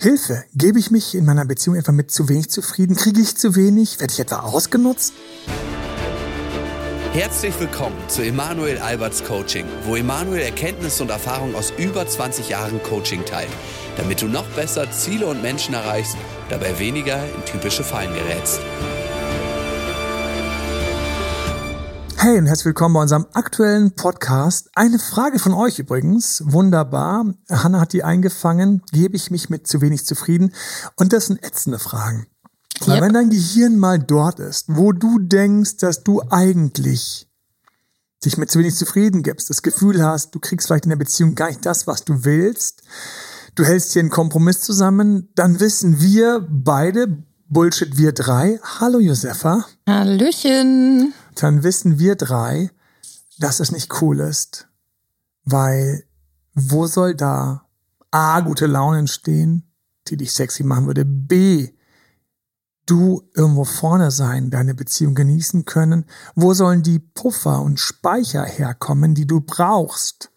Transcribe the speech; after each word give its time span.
Hilfe! 0.00 0.44
Gebe 0.54 0.78
ich 0.78 0.92
mich 0.92 1.16
in 1.16 1.24
meiner 1.24 1.44
Beziehung 1.44 1.74
etwa 1.74 1.90
mit 1.90 2.12
zu 2.12 2.28
wenig 2.28 2.50
zufrieden? 2.50 2.94
Kriege 2.94 3.20
ich 3.20 3.36
zu 3.36 3.56
wenig? 3.56 3.98
Werde 3.98 4.12
ich 4.12 4.20
etwa 4.20 4.42
ausgenutzt? 4.42 5.12
Herzlich 7.12 7.58
willkommen 7.58 7.96
zu 8.06 8.22
Emanuel 8.22 8.78
Alberts 8.78 9.24
Coaching, 9.24 9.66
wo 9.86 9.96
Emanuel 9.96 10.42
Erkenntnisse 10.42 11.02
und 11.02 11.10
Erfahrung 11.10 11.56
aus 11.56 11.72
über 11.78 12.06
20 12.06 12.48
Jahren 12.48 12.80
Coaching 12.84 13.24
teilt, 13.24 13.50
damit 13.96 14.22
du 14.22 14.28
noch 14.28 14.46
besser 14.50 14.88
Ziele 14.92 15.26
und 15.26 15.42
Menschen 15.42 15.74
erreichst, 15.74 16.16
dabei 16.48 16.78
weniger 16.78 17.20
in 17.34 17.44
typische 17.44 17.82
Fallen 17.82 18.14
gerätst. 18.14 18.60
Hey 22.20 22.36
und 22.36 22.46
herzlich 22.46 22.66
willkommen 22.66 22.94
bei 22.94 23.02
unserem 23.02 23.26
aktuellen 23.32 23.92
Podcast. 23.92 24.70
Eine 24.74 24.98
Frage 24.98 25.38
von 25.38 25.54
euch 25.54 25.78
übrigens. 25.78 26.42
Wunderbar. 26.44 27.32
Hanna 27.48 27.78
hat 27.78 27.92
die 27.92 28.02
eingefangen. 28.02 28.82
Gebe 28.90 29.14
ich 29.14 29.30
mich 29.30 29.50
mit 29.50 29.68
zu 29.68 29.80
wenig 29.82 30.04
zufrieden? 30.04 30.52
Und 30.96 31.12
das 31.12 31.26
sind 31.26 31.40
ätzende 31.44 31.78
Fragen. 31.78 32.26
Yep. 32.80 32.88
Weil 32.88 33.00
wenn 33.02 33.12
dein 33.12 33.30
Gehirn 33.30 33.76
mal 33.76 34.00
dort 34.00 34.40
ist, 34.40 34.64
wo 34.66 34.90
du 34.90 35.20
denkst, 35.20 35.76
dass 35.76 36.02
du 36.02 36.20
eigentlich 36.28 37.28
dich 38.24 38.36
mit 38.36 38.50
zu 38.50 38.58
wenig 38.58 38.74
zufrieden 38.74 39.22
gibst, 39.22 39.48
das 39.48 39.62
Gefühl 39.62 40.04
hast, 40.04 40.34
du 40.34 40.40
kriegst 40.40 40.66
vielleicht 40.66 40.86
in 40.86 40.90
der 40.90 40.96
Beziehung 40.96 41.36
gar 41.36 41.46
nicht 41.46 41.64
das, 41.64 41.86
was 41.86 42.04
du 42.04 42.24
willst, 42.24 42.82
du 43.54 43.64
hältst 43.64 43.92
hier 43.92 44.00
einen 44.00 44.10
Kompromiss 44.10 44.60
zusammen, 44.62 45.28
dann 45.36 45.60
wissen 45.60 46.00
wir 46.00 46.44
beide, 46.50 47.22
Bullshit 47.48 47.96
wir 47.96 48.10
drei. 48.10 48.58
Hallo 48.80 48.98
Josefa. 48.98 49.64
Hallöchen 49.88 51.14
dann 51.42 51.62
wissen 51.62 51.98
wir 51.98 52.16
drei, 52.16 52.70
dass 53.38 53.60
es 53.60 53.72
nicht 53.72 54.02
cool 54.02 54.20
ist. 54.20 54.68
Weil 55.44 56.04
wo 56.54 56.86
soll 56.86 57.14
da 57.14 57.66
A, 58.10 58.40
gute 58.40 58.66
Laune 58.66 58.98
entstehen, 58.98 59.70
die 60.08 60.16
dich 60.16 60.32
sexy 60.32 60.64
machen 60.64 60.86
würde, 60.86 61.04
B, 61.04 61.70
du 62.86 63.22
irgendwo 63.34 63.64
vorne 63.64 64.10
sein, 64.10 64.50
deine 64.50 64.74
Beziehung 64.74 65.14
genießen 65.14 65.64
können? 65.66 66.06
Wo 66.34 66.54
sollen 66.54 66.82
die 66.82 66.98
Puffer 66.98 67.62
und 67.62 67.78
Speicher 67.78 68.44
herkommen, 68.44 69.14
die 69.14 69.26
du 69.26 69.40
brauchst, 69.40 70.30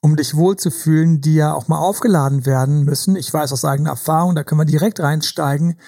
um 0.00 0.16
dich 0.16 0.34
wohlzufühlen, 0.34 1.20
die 1.20 1.34
ja 1.34 1.52
auch 1.52 1.68
mal 1.68 1.78
aufgeladen 1.78 2.46
werden 2.46 2.84
müssen? 2.84 3.16
Ich 3.16 3.32
weiß 3.32 3.52
aus 3.52 3.64
eigener 3.64 3.90
Erfahrung, 3.90 4.34
da 4.34 4.44
können 4.44 4.60
wir 4.60 4.66
direkt 4.66 5.00
reinsteigen, 5.00 5.78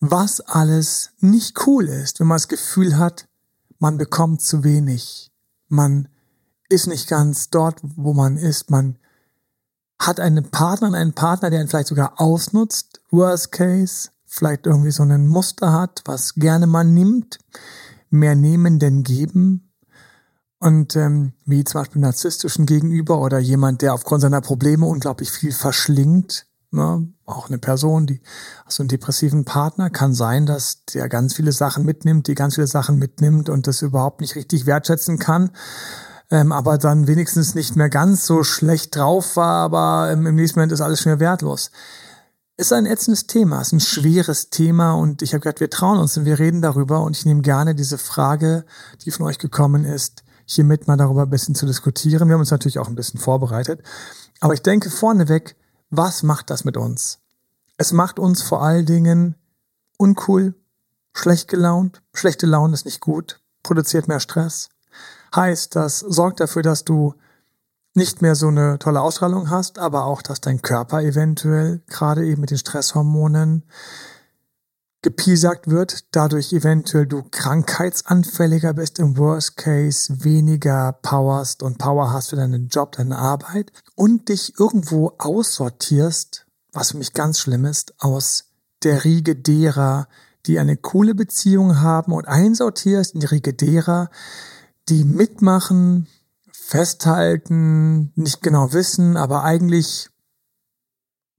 was 0.00 0.40
alles 0.40 1.10
nicht 1.20 1.66
cool 1.66 1.88
ist, 1.88 2.20
wenn 2.20 2.26
man 2.26 2.36
das 2.36 2.48
Gefühl 2.48 2.98
hat, 2.98 3.26
man 3.78 3.98
bekommt 3.98 4.42
zu 4.42 4.64
wenig, 4.64 5.32
man 5.68 6.08
ist 6.68 6.86
nicht 6.86 7.08
ganz 7.08 7.50
dort, 7.50 7.80
wo 7.82 8.14
man 8.14 8.36
ist, 8.36 8.70
man 8.70 8.98
hat 9.98 10.20
einen 10.20 10.50
Partner, 10.50 10.92
einen 10.92 11.14
Partner, 11.14 11.50
der 11.50 11.60
ihn 11.60 11.68
vielleicht 11.68 11.88
sogar 11.88 12.20
ausnutzt, 12.20 13.00
worst 13.10 13.52
case, 13.52 14.10
vielleicht 14.26 14.66
irgendwie 14.66 14.90
so 14.90 15.02
ein 15.02 15.26
Muster 15.28 15.72
hat, 15.72 16.02
was 16.04 16.34
gerne 16.34 16.66
man 16.66 16.92
nimmt, 16.94 17.38
mehr 18.10 18.34
nehmen 18.34 18.78
denn 18.78 19.02
geben. 19.02 19.70
Und 20.58 20.96
ähm, 20.96 21.32
wie 21.44 21.62
zum 21.64 21.80
Beispiel 21.80 22.00
narzisstischen 22.00 22.66
Gegenüber 22.66 23.20
oder 23.20 23.38
jemand, 23.38 23.82
der 23.82 23.92
aufgrund 23.94 24.22
seiner 24.22 24.40
Probleme 24.40 24.86
unglaublich 24.86 25.30
viel 25.30 25.52
verschlingt, 25.52 26.46
ne, 26.70 27.06
auch 27.26 27.48
eine 27.48 27.58
Person, 27.58 28.06
die 28.06 28.20
so 28.68 28.82
einen 28.82 28.88
depressiven 28.88 29.44
Partner, 29.44 29.90
kann 29.90 30.14
sein, 30.14 30.46
dass 30.46 30.84
der 30.86 31.08
ganz 31.08 31.34
viele 31.34 31.52
Sachen 31.52 31.84
mitnimmt, 31.84 32.26
die 32.26 32.34
ganz 32.34 32.54
viele 32.54 32.66
Sachen 32.66 32.98
mitnimmt 32.98 33.48
und 33.48 33.66
das 33.66 33.82
überhaupt 33.82 34.20
nicht 34.20 34.36
richtig 34.36 34.66
wertschätzen 34.66 35.18
kann. 35.18 35.50
Ähm, 36.30 36.52
aber 36.52 36.78
dann 36.78 37.06
wenigstens 37.06 37.54
nicht 37.54 37.76
mehr 37.76 37.88
ganz 37.88 38.26
so 38.26 38.44
schlecht 38.44 38.96
drauf 38.96 39.36
war, 39.36 39.64
aber 39.64 40.10
ähm, 40.10 40.26
im 40.26 40.34
nächsten 40.34 40.58
Moment 40.58 40.72
ist 40.72 40.80
alles 40.80 41.00
schon 41.00 41.12
wieder 41.12 41.20
wertlos. 41.20 41.70
Ist 42.56 42.72
ein 42.72 42.86
ätzendes 42.86 43.26
Thema, 43.26 43.60
ist 43.60 43.72
ein 43.72 43.80
schweres 43.80 44.48
Thema 44.48 44.94
und 44.94 45.22
ich 45.22 45.32
habe 45.32 45.40
gesagt, 45.40 45.60
wir 45.60 45.70
trauen 45.70 45.98
uns 45.98 46.16
und 46.16 46.24
wir 46.24 46.38
reden 46.38 46.62
darüber 46.62 47.02
und 47.02 47.16
ich 47.16 47.26
nehme 47.26 47.42
gerne 47.42 47.74
diese 47.74 47.98
Frage, 47.98 48.64
die 49.04 49.10
von 49.10 49.26
euch 49.26 49.38
gekommen 49.38 49.84
ist, 49.84 50.22
hiermit 50.46 50.86
mal 50.86 50.96
darüber 50.96 51.22
ein 51.22 51.30
bisschen 51.30 51.54
zu 51.54 51.66
diskutieren. 51.66 52.28
Wir 52.28 52.34
haben 52.34 52.40
uns 52.40 52.50
natürlich 52.50 52.78
auch 52.78 52.88
ein 52.88 52.94
bisschen 52.94 53.18
vorbereitet. 53.18 53.82
Aber 54.40 54.54
ich 54.54 54.62
denke 54.62 54.90
vorneweg, 54.90 55.56
was 55.90 56.22
macht 56.22 56.50
das 56.50 56.64
mit 56.64 56.76
uns? 56.76 57.23
Es 57.76 57.92
macht 57.92 58.18
uns 58.18 58.42
vor 58.42 58.62
allen 58.62 58.86
Dingen 58.86 59.34
uncool, 59.98 60.54
schlecht 61.12 61.48
gelaunt. 61.48 62.02
Schlechte 62.12 62.46
Laune 62.46 62.74
ist 62.74 62.84
nicht 62.84 63.00
gut, 63.00 63.40
produziert 63.62 64.08
mehr 64.08 64.20
Stress. 64.20 64.68
Heißt, 65.34 65.74
das 65.74 65.98
sorgt 65.98 66.40
dafür, 66.40 66.62
dass 66.62 66.84
du 66.84 67.14
nicht 67.94 68.22
mehr 68.22 68.34
so 68.34 68.48
eine 68.48 68.78
tolle 68.78 69.00
Ausstrahlung 69.00 69.50
hast, 69.50 69.78
aber 69.78 70.04
auch, 70.04 70.22
dass 70.22 70.40
dein 70.40 70.62
Körper 70.62 71.02
eventuell 71.02 71.82
gerade 71.88 72.26
eben 72.26 72.40
mit 72.40 72.50
den 72.50 72.58
Stresshormonen 72.58 73.64
gepiesackt 75.02 75.68
wird, 75.68 76.06
dadurch 76.12 76.52
eventuell 76.52 77.06
du 77.06 77.22
krankheitsanfälliger 77.30 78.72
bist, 78.72 78.98
im 78.98 79.18
Worst 79.18 79.56
Case 79.56 80.24
weniger 80.24 80.92
powerst 81.02 81.62
und 81.62 81.78
Power 81.78 82.12
hast 82.12 82.30
für 82.30 82.36
deinen 82.36 82.68
Job, 82.68 82.92
deine 82.92 83.18
Arbeit 83.18 83.70
und 83.94 84.28
dich 84.28 84.58
irgendwo 84.58 85.12
aussortierst, 85.18 86.43
was 86.74 86.90
für 86.90 86.98
mich 86.98 87.12
ganz 87.12 87.38
schlimm 87.38 87.64
ist, 87.64 87.94
aus 87.98 88.50
der 88.82 89.04
Riege 89.04 89.36
derer, 89.36 90.08
die 90.46 90.58
eine 90.58 90.76
coole 90.76 91.14
Beziehung 91.14 91.80
haben 91.80 92.12
und 92.12 92.28
einsortierst 92.28 93.14
in 93.14 93.20
die 93.20 93.26
Riege 93.26 93.54
derer, 93.54 94.10
die 94.88 95.04
mitmachen, 95.04 96.08
festhalten, 96.52 98.12
nicht 98.14 98.42
genau 98.42 98.72
wissen, 98.72 99.16
aber 99.16 99.44
eigentlich 99.44 100.10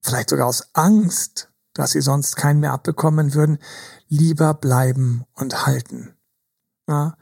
vielleicht 0.01 0.31
sogar 0.31 0.47
aus 0.47 0.69
Angst 0.73 1.49
dass 1.75 1.91
sie 1.91 2.01
sonst 2.01 2.37
keinen 2.37 2.61
mehr 2.61 2.71
abbekommen 2.71 3.35
würden, 3.35 3.59
lieber 4.07 4.55
bleiben 4.55 5.25
und 5.33 5.67
halten. 5.67 6.15
Ja? 6.87 7.15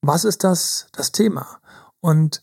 Was 0.00 0.24
ist 0.24 0.42
das, 0.42 0.88
das 0.92 1.12
Thema? 1.12 1.60
Und 2.00 2.42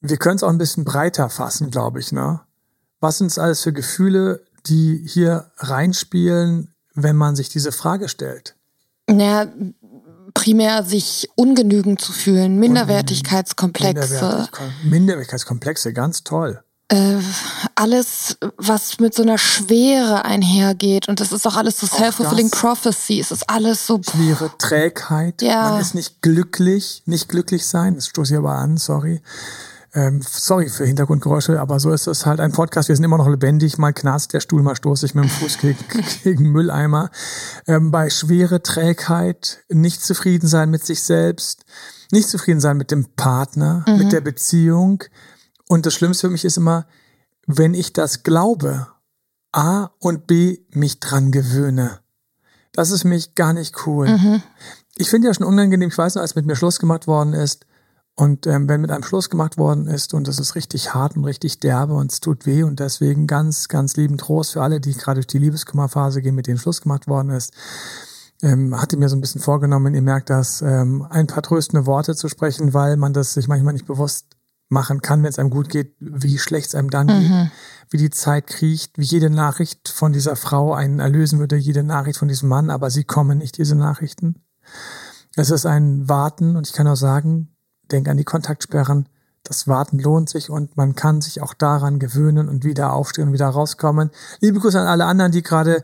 wir 0.00 0.18
können 0.18 0.36
es 0.36 0.42
auch 0.42 0.50
ein 0.50 0.58
bisschen 0.58 0.84
breiter 0.84 1.28
fassen, 1.30 1.70
glaube 1.70 2.00
ich. 2.00 2.12
Ne? 2.12 2.40
Was 3.02 3.18
sind 3.18 3.26
es 3.26 3.38
alles 3.38 3.62
für 3.62 3.72
Gefühle, 3.72 4.44
die 4.66 5.02
hier 5.04 5.50
reinspielen, 5.58 6.72
wenn 6.94 7.16
man 7.16 7.34
sich 7.34 7.48
diese 7.48 7.72
Frage 7.72 8.08
stellt? 8.08 8.54
Naja, 9.08 9.52
primär 10.34 10.84
sich 10.84 11.28
ungenügend 11.34 12.00
zu 12.00 12.12
fühlen, 12.12 12.60
Minderwertigkeitskomplexe. 12.60 14.48
Minderwertigkeitskomplexe, 14.84 15.92
ganz 15.92 16.22
toll 16.22 16.62
äh, 16.92 17.18
alles, 17.74 18.36
was 18.58 19.00
mit 19.00 19.14
so 19.14 19.22
einer 19.22 19.38
Schwere 19.38 20.24
einhergeht. 20.24 21.08
Und 21.08 21.20
das 21.20 21.32
ist 21.32 21.46
auch 21.46 21.56
alles 21.56 21.80
so 21.80 21.86
self-fulfilling 21.86 22.50
prophecy. 22.50 23.18
Es 23.18 23.30
ist 23.30 23.48
alles 23.48 23.86
so. 23.86 24.00
Schwere 24.02 24.50
Trägheit. 24.58 25.40
Ja. 25.40 25.70
Man 25.70 25.80
ist 25.80 25.94
nicht 25.94 26.20
glücklich, 26.20 27.02
nicht 27.06 27.28
glücklich 27.28 27.66
sein. 27.66 27.94
Das 27.94 28.06
stoße 28.06 28.34
ich 28.34 28.38
aber 28.38 28.56
an, 28.56 28.76
sorry. 28.76 29.22
Ähm, 29.94 30.22
sorry 30.22 30.68
für 30.70 30.86
Hintergrundgeräusche, 30.86 31.60
aber 31.60 31.78
so 31.78 31.92
ist 31.92 32.06
es 32.06 32.24
halt 32.24 32.40
ein 32.40 32.52
Podcast. 32.52 32.88
Wir 32.88 32.96
sind 32.96 33.04
immer 33.04 33.18
noch 33.18 33.28
lebendig. 33.28 33.76
Mal 33.76 33.92
knarzt 33.92 34.32
der 34.32 34.40
Stuhl, 34.40 34.62
mal 34.62 34.74
stoße 34.74 35.04
ich 35.04 35.14
mit 35.14 35.24
dem 35.24 35.30
Fuß 35.30 35.58
gegen, 35.58 35.78
gegen 36.24 36.50
Mülleimer. 36.50 37.10
Ähm, 37.66 37.90
bei 37.90 38.08
schwere 38.08 38.62
Trägheit, 38.62 39.64
nicht 39.68 40.02
zufrieden 40.02 40.48
sein 40.48 40.70
mit 40.70 40.84
sich 40.86 41.02
selbst, 41.02 41.64
nicht 42.10 42.28
zufrieden 42.28 42.60
sein 42.60 42.78
mit 42.78 42.90
dem 42.90 43.06
Partner, 43.16 43.84
mhm. 43.86 43.98
mit 43.98 44.12
der 44.12 44.22
Beziehung, 44.22 45.04
und 45.72 45.86
das 45.86 45.94
Schlimmste 45.94 46.26
für 46.26 46.32
mich 46.32 46.44
ist 46.44 46.58
immer, 46.58 46.86
wenn 47.46 47.72
ich 47.72 47.94
das 47.94 48.24
glaube, 48.24 48.88
A 49.52 49.88
und 50.00 50.26
B 50.26 50.58
mich 50.70 51.00
dran 51.00 51.32
gewöhne. 51.32 52.00
Das 52.72 52.90
ist 52.90 53.04
mich 53.04 53.34
gar 53.34 53.54
nicht 53.54 53.86
cool. 53.86 54.08
Mhm. 54.08 54.42
Ich 54.96 55.08
finde 55.08 55.28
ja 55.28 55.34
schon 55.34 55.46
unangenehm, 55.46 55.88
ich 55.88 55.96
weiß 55.96 56.14
noch, 56.14 56.20
als 56.20 56.34
mit 56.34 56.44
mir 56.44 56.56
Schluss 56.56 56.78
gemacht 56.78 57.06
worden 57.06 57.32
ist, 57.32 57.64
und 58.14 58.46
ähm, 58.46 58.68
wenn 58.68 58.82
mit 58.82 58.90
einem 58.90 59.04
Schluss 59.04 59.30
gemacht 59.30 59.56
worden 59.56 59.86
ist 59.86 60.12
und 60.12 60.28
es 60.28 60.38
ist 60.38 60.54
richtig 60.54 60.92
hart 60.92 61.16
und 61.16 61.24
richtig 61.24 61.60
derbe 61.60 61.94
und 61.94 62.12
es 62.12 62.20
tut 62.20 62.44
weh 62.44 62.62
und 62.62 62.78
deswegen 62.78 63.26
ganz, 63.26 63.68
ganz 63.68 63.96
lieben 63.96 64.18
Trost 64.18 64.52
für 64.52 64.62
alle, 64.62 64.80
die 64.80 64.92
gerade 64.92 65.20
durch 65.20 65.26
die 65.26 65.38
Liebeskummerphase 65.38 66.20
gehen, 66.20 66.34
mit 66.34 66.46
denen 66.46 66.58
Schluss 66.58 66.82
gemacht 66.82 67.08
worden 67.08 67.30
ist, 67.30 67.54
ähm, 68.42 68.78
hatte 68.78 68.98
mir 68.98 69.08
so 69.08 69.16
ein 69.16 69.22
bisschen 69.22 69.40
vorgenommen, 69.40 69.94
ihr 69.94 70.02
merkt 70.02 70.28
das, 70.28 70.60
ähm, 70.60 71.06
ein 71.08 71.26
paar 71.26 71.42
tröstende 71.42 71.86
Worte 71.86 72.14
zu 72.14 72.28
sprechen, 72.28 72.74
weil 72.74 72.96
man 72.96 73.14
das 73.14 73.32
sich 73.32 73.48
manchmal 73.48 73.72
nicht 73.72 73.86
bewusst 73.86 74.36
machen 74.68 75.00
kann, 75.00 75.22
wenn 75.22 75.30
es 75.30 75.38
einem 75.38 75.50
gut 75.50 75.68
geht, 75.68 75.94
wie 76.00 76.38
schlecht 76.38 76.68
es 76.68 76.74
einem 76.74 76.90
dann 76.90 77.06
mhm. 77.06 77.20
geht, 77.20 77.50
wie 77.90 77.96
die 77.98 78.10
Zeit 78.10 78.46
kriecht, 78.46 78.98
wie 78.98 79.04
jede 79.04 79.30
Nachricht 79.30 79.88
von 79.88 80.12
dieser 80.12 80.36
Frau 80.36 80.74
einen 80.74 80.98
erlösen 80.98 81.38
würde, 81.38 81.56
jede 81.56 81.82
Nachricht 81.82 82.18
von 82.18 82.28
diesem 82.28 82.48
Mann, 82.48 82.68
aber 82.68 82.90
sie 82.90 83.04
kommen 83.04 83.38
nicht, 83.38 83.58
diese 83.58 83.74
Nachrichten. 83.74 84.42
Es 85.36 85.50
ist 85.50 85.64
ein 85.64 86.08
Warten 86.08 86.56
und 86.56 86.66
ich 86.66 86.72
kann 86.72 86.86
auch 86.86 86.96
sagen, 86.96 87.51
denk 87.92 88.08
an 88.08 88.16
die 88.16 88.24
Kontaktsperren. 88.24 89.08
Das 89.44 89.66
Warten 89.66 89.98
lohnt 89.98 90.28
sich 90.28 90.50
und 90.50 90.76
man 90.76 90.94
kann 90.94 91.20
sich 91.20 91.42
auch 91.42 91.54
daran 91.54 91.98
gewöhnen 91.98 92.48
und 92.48 92.64
wieder 92.64 92.92
aufstehen 92.92 93.28
und 93.28 93.32
wieder 93.34 93.48
rauskommen. 93.48 94.10
Liebe 94.40 94.60
Grüße 94.60 94.80
an 94.80 94.86
alle 94.86 95.04
anderen, 95.04 95.32
die 95.32 95.42
gerade 95.42 95.82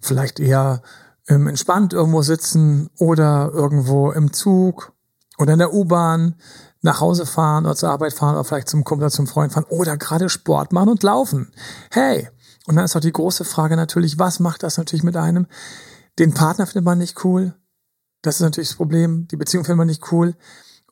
vielleicht 0.00 0.40
eher 0.40 0.82
ähm, 1.28 1.46
entspannt 1.46 1.92
irgendwo 1.92 2.22
sitzen 2.22 2.90
oder 2.98 3.50
irgendwo 3.52 4.10
im 4.10 4.32
Zug 4.32 4.92
oder 5.38 5.52
in 5.52 5.58
der 5.58 5.74
U-Bahn 5.74 6.36
nach 6.80 7.00
Hause 7.00 7.26
fahren 7.26 7.64
oder 7.64 7.76
zur 7.76 7.90
Arbeit 7.90 8.12
fahren 8.12 8.34
oder 8.34 8.44
vielleicht 8.44 8.68
zum 8.68 8.84
Kumpel 8.84 9.04
oder 9.04 9.14
zum 9.14 9.26
Freund 9.26 9.52
fahren 9.52 9.66
oder 9.68 9.96
gerade 9.96 10.28
Sport 10.28 10.72
machen 10.72 10.90
und 10.90 11.02
laufen. 11.02 11.52
Hey, 11.90 12.28
Und 12.66 12.76
dann 12.76 12.84
ist 12.84 12.96
auch 12.96 13.00
die 13.00 13.12
große 13.12 13.44
Frage 13.44 13.76
natürlich, 13.76 14.18
was 14.18 14.40
macht 14.40 14.62
das 14.62 14.78
natürlich 14.78 15.02
mit 15.02 15.16
einem? 15.16 15.46
Den 16.18 16.32
Partner 16.32 16.66
findet 16.66 16.84
man 16.84 16.98
nicht 16.98 17.24
cool. 17.24 17.54
Das 18.22 18.36
ist 18.36 18.40
natürlich 18.40 18.70
das 18.70 18.76
Problem. 18.76 19.28
Die 19.28 19.36
Beziehung 19.36 19.64
findet 19.64 19.78
man 19.78 19.86
nicht 19.86 20.12
cool. 20.12 20.34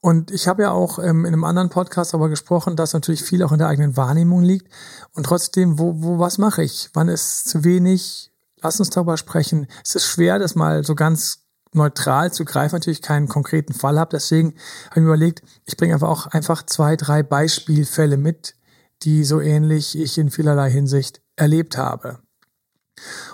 Und 0.05 0.33
ich 0.33 0.49
habe 0.49 0.63
ja 0.63 0.73
auch 0.73 0.99
ähm, 0.99 1.25
in 1.25 1.33
einem 1.33 1.45
anderen 1.45 1.69
Podcast 1.69 2.13
darüber 2.13 2.29
gesprochen, 2.29 2.75
dass 2.75 2.93
natürlich 2.93 3.23
viel 3.23 3.45
auch 3.45 3.53
in 3.53 3.59
der 3.59 3.69
eigenen 3.69 3.97
Wahrnehmung 3.97 4.43
liegt. 4.43 4.67
Und 5.15 5.25
trotzdem, 5.25 5.79
wo, 5.79 6.03
wo, 6.03 6.19
was 6.19 6.39
mache 6.39 6.65
ich? 6.65 6.91
Wann 6.93 7.07
ist 7.07 7.49
zu 7.49 7.63
wenig? 7.63 8.33
Lass 8.61 8.81
uns 8.81 8.91
darüber 8.91 9.17
sprechen. 9.17 9.69
Es 9.85 9.95
ist 9.95 10.07
schwer, 10.07 10.41
das 10.41 10.57
mal 10.57 10.83
so 10.83 10.97
ganz 10.97 11.45
neutral 11.73 12.33
zu 12.33 12.45
greifen, 12.45 12.75
natürlich 12.75 13.01
keinen 13.01 13.29
konkreten 13.29 13.75
Fall 13.75 13.97
habe. 13.97 14.11
Deswegen 14.11 14.55
habe 14.91 15.01
ich 15.01 15.03
mir 15.03 15.07
überlegt, 15.07 15.43
ich 15.67 15.77
bringe 15.77 15.95
einfach 15.95 16.09
auch 16.09 16.27
einfach 16.27 16.67
zwei, 16.67 16.97
drei 16.97 17.23
Beispielfälle 17.23 18.17
mit, 18.17 18.57
die 19.03 19.23
so 19.23 19.41
ähnlich 19.41 19.97
ich 19.97 20.19
in 20.19 20.31
vielerlei 20.31 20.69
Hinsicht 20.69 21.23
erlebt 21.37 21.79
habe. 21.79 22.19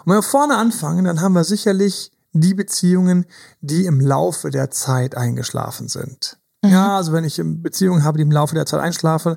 Und 0.04 0.12
wenn 0.12 0.16
wir 0.16 0.22
vorne 0.22 0.58
anfangen, 0.58 1.06
dann 1.06 1.22
haben 1.22 1.32
wir 1.32 1.44
sicherlich 1.44 2.12
die 2.32 2.52
Beziehungen, 2.52 3.24
die 3.62 3.86
im 3.86 4.00
Laufe 4.00 4.50
der 4.50 4.70
Zeit 4.70 5.16
eingeschlafen 5.16 5.88
sind. 5.88 6.38
Mhm. 6.62 6.70
Ja, 6.70 6.96
also 6.96 7.12
wenn 7.12 7.25
ich 7.25 7.40
Beziehungen 7.44 8.05
habe, 8.05 8.19
die 8.19 8.22
im 8.22 8.32
Laufe 8.32 8.55
der 8.55 8.66
Zeit 8.66 8.81
einschlafen, 8.81 9.37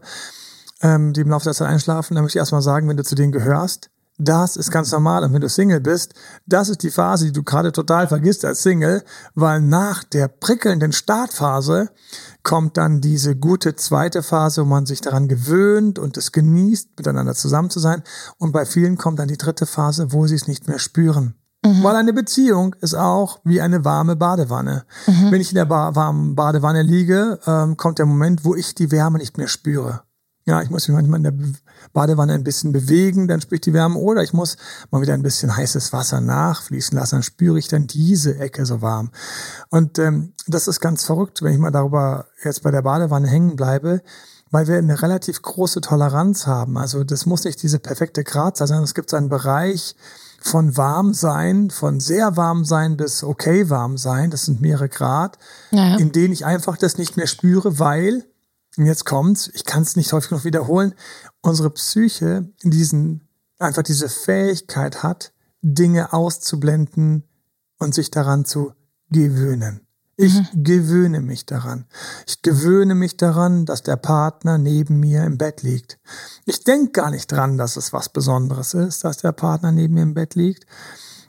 ähm, 0.81 1.13
die 1.13 1.21
im 1.21 1.29
Laufe 1.29 1.45
der 1.45 1.53
Zeit 1.53 1.67
einschlafen, 1.67 2.15
dann 2.15 2.23
möchte 2.23 2.37
ich 2.37 2.41
erstmal 2.41 2.61
sagen, 2.61 2.87
wenn 2.89 2.97
du 2.97 3.03
zu 3.03 3.15
denen 3.15 3.31
gehörst, 3.31 3.89
das 4.23 4.55
ist 4.55 4.69
ganz 4.69 4.91
normal. 4.91 5.23
Und 5.23 5.33
wenn 5.33 5.41
du 5.41 5.49
Single 5.49 5.79
bist, 5.79 6.13
das 6.45 6.69
ist 6.69 6.83
die 6.83 6.91
Phase, 6.91 7.25
die 7.25 7.31
du 7.31 7.43
gerade 7.43 7.71
total 7.71 8.07
vergisst 8.07 8.45
als 8.45 8.61
Single, 8.61 9.03
weil 9.33 9.61
nach 9.61 10.03
der 10.03 10.27
prickelnden 10.27 10.91
Startphase 10.91 11.89
kommt 12.43 12.77
dann 12.77 13.01
diese 13.01 13.35
gute 13.35 13.75
zweite 13.75 14.21
Phase, 14.21 14.61
wo 14.61 14.65
man 14.65 14.85
sich 14.85 15.01
daran 15.01 15.27
gewöhnt 15.27 15.97
und 15.97 16.17
es 16.17 16.31
genießt, 16.31 16.89
miteinander 16.97 17.33
zusammen 17.33 17.71
zu 17.71 17.79
sein. 17.79 18.03
Und 18.37 18.51
bei 18.51 18.65
vielen 18.65 18.97
kommt 18.97 19.17
dann 19.17 19.27
die 19.27 19.37
dritte 19.37 19.65
Phase, 19.65 20.11
wo 20.11 20.27
sie 20.27 20.35
es 20.35 20.47
nicht 20.47 20.67
mehr 20.67 20.79
spüren. 20.79 21.40
Mhm. 21.63 21.83
Weil 21.83 21.95
eine 21.95 22.13
Beziehung 22.13 22.75
ist 22.81 22.95
auch 22.95 23.39
wie 23.43 23.61
eine 23.61 23.85
warme 23.85 24.15
Badewanne. 24.15 24.85
Mhm. 25.05 25.31
Wenn 25.31 25.41
ich 25.41 25.51
in 25.51 25.55
der 25.55 25.65
ba 25.65 25.95
warmen 25.95 26.35
Badewanne 26.35 26.81
liege, 26.81 27.39
ähm, 27.45 27.77
kommt 27.77 27.99
der 27.99 28.07
Moment, 28.07 28.43
wo 28.43 28.55
ich 28.55 28.73
die 28.73 28.91
Wärme 28.91 29.19
nicht 29.19 29.37
mehr 29.37 29.47
spüre. 29.47 30.01
Ja, 30.45 30.63
ich 30.63 30.71
muss 30.71 30.87
mich 30.87 30.95
manchmal 30.95 31.19
in 31.19 31.23
der 31.23 31.35
Badewanne 31.93 32.33
ein 32.33 32.43
bisschen 32.43 32.71
bewegen, 32.71 33.27
dann 33.27 33.41
spüre 33.41 33.55
ich 33.55 33.61
die 33.61 33.73
Wärme. 33.73 33.99
Oder 33.99 34.23
ich 34.23 34.33
muss 34.33 34.57
mal 34.89 35.01
wieder 35.01 35.13
ein 35.13 35.21
bisschen 35.21 35.55
heißes 35.55 35.93
Wasser 35.93 36.19
nachfließen 36.19 36.97
lassen, 36.97 37.17
dann 37.17 37.23
spüre 37.23 37.59
ich 37.59 37.67
dann 37.67 37.85
diese 37.85 38.39
Ecke 38.39 38.65
so 38.65 38.81
warm. 38.81 39.11
Und 39.69 39.99
ähm, 39.99 40.33
das 40.47 40.67
ist 40.67 40.79
ganz 40.79 41.05
verrückt, 41.05 41.43
wenn 41.43 41.53
ich 41.53 41.59
mal 41.59 41.69
darüber 41.69 42.25
jetzt 42.43 42.63
bei 42.63 42.71
der 42.71 42.81
Badewanne 42.81 43.27
hängen 43.27 43.55
bleibe, 43.55 44.01
weil 44.49 44.67
wir 44.67 44.77
eine 44.77 44.99
relativ 44.99 45.43
große 45.43 45.79
Toleranz 45.81 46.47
haben. 46.47 46.75
Also 46.77 47.03
das 47.03 47.27
muss 47.27 47.43
nicht 47.43 47.61
diese 47.61 47.77
perfekte 47.77 48.23
Grad 48.23 48.57
sein, 48.57 48.67
sondern 48.67 48.83
es 48.83 48.95
gibt 48.95 49.11
so 49.11 49.17
einen 49.17 49.29
Bereich, 49.29 49.95
von 50.41 50.75
warm 50.75 51.13
sein, 51.13 51.69
von 51.69 51.99
sehr 51.99 52.35
warm 52.35 52.65
sein 52.65 52.97
bis 52.97 53.23
okay 53.23 53.69
warm 53.69 53.97
sein, 53.97 54.31
das 54.31 54.45
sind 54.45 54.59
mehrere 54.59 54.89
Grad, 54.89 55.37
naja. 55.71 55.97
in 55.97 56.11
denen 56.11 56.33
ich 56.33 56.45
einfach 56.45 56.77
das 56.77 56.97
nicht 56.97 57.15
mehr 57.15 57.27
spüre, 57.27 57.79
weil, 57.79 58.25
und 58.77 58.85
jetzt 58.85 59.05
kommt's, 59.05 59.49
ich 59.53 59.65
kann 59.65 59.83
es 59.83 59.95
nicht 59.95 60.11
häufig 60.13 60.31
noch 60.31 60.43
wiederholen, 60.43 60.93
unsere 61.41 61.69
Psyche 61.69 62.49
diesen, 62.63 63.27
einfach 63.59 63.83
diese 63.83 64.09
Fähigkeit 64.09 65.03
hat, 65.03 65.31
Dinge 65.61 66.11
auszublenden 66.11 67.23
und 67.77 67.93
sich 67.93 68.09
daran 68.09 68.43
zu 68.45 68.73
gewöhnen. 69.09 69.81
Ich 70.17 70.33
mhm. 70.33 70.63
gewöhne 70.63 71.21
mich 71.21 71.45
daran. 71.45 71.85
Ich 72.27 72.41
gewöhne 72.41 72.95
mich 72.95 73.17
daran, 73.17 73.65
dass 73.65 73.81
der 73.81 73.95
Partner 73.95 74.57
neben 74.57 74.99
mir 74.99 75.23
im 75.23 75.37
Bett 75.37 75.63
liegt. 75.63 75.99
Ich 76.45 76.63
denke 76.63 76.91
gar 76.91 77.11
nicht 77.11 77.31
dran, 77.31 77.57
dass 77.57 77.77
es 77.77 77.93
was 77.93 78.09
Besonderes 78.09 78.73
ist, 78.73 79.03
dass 79.03 79.17
der 79.17 79.31
Partner 79.31 79.71
neben 79.71 79.95
mir 79.95 80.03
im 80.03 80.13
Bett 80.13 80.35
liegt. 80.35 80.65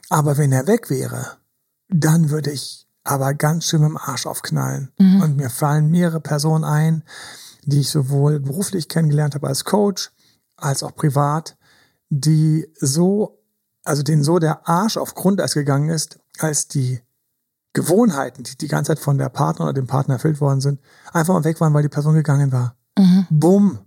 Aber 0.09 0.37
wenn 0.37 0.51
er 0.51 0.67
weg 0.67 0.89
wäre, 0.89 1.37
dann 1.89 2.29
würde 2.29 2.51
ich 2.51 2.87
aber 3.03 3.33
ganz 3.33 3.65
schön 3.65 3.83
im 3.83 3.97
Arsch 3.97 4.25
aufknallen. 4.25 4.91
Mhm. 4.97 5.21
Und 5.21 5.37
mir 5.37 5.49
fallen 5.49 5.89
mehrere 5.89 6.21
Personen 6.21 6.63
ein, 6.63 7.03
die 7.65 7.81
ich 7.81 7.89
sowohl 7.89 8.39
beruflich 8.39 8.89
kennengelernt 8.89 9.35
habe 9.35 9.47
als 9.47 9.65
Coach, 9.65 10.11
als 10.55 10.83
auch 10.83 10.95
privat, 10.95 11.57
die 12.09 12.67
so, 12.79 13.39
also 13.83 14.03
denen 14.03 14.23
so 14.23 14.39
der 14.39 14.67
Arsch 14.67 14.97
auf 14.97 15.15
Grundeis 15.15 15.53
gegangen 15.53 15.89
ist, 15.89 16.19
als 16.39 16.67
die 16.67 17.01
Gewohnheiten, 17.73 18.43
die 18.43 18.57
die 18.57 18.67
ganze 18.67 18.89
Zeit 18.89 18.99
von 18.99 19.17
der 19.17 19.29
Partner 19.29 19.65
oder 19.65 19.73
dem 19.73 19.87
Partner 19.87 20.15
erfüllt 20.15 20.39
worden 20.39 20.61
sind, 20.61 20.79
einfach 21.11 21.33
mal 21.33 21.43
weg 21.43 21.59
waren, 21.59 21.73
weil 21.73 21.83
die 21.83 21.89
Person 21.89 22.13
gegangen 22.13 22.51
war. 22.51 22.75
Mhm. 22.97 23.27
Bumm 23.29 23.79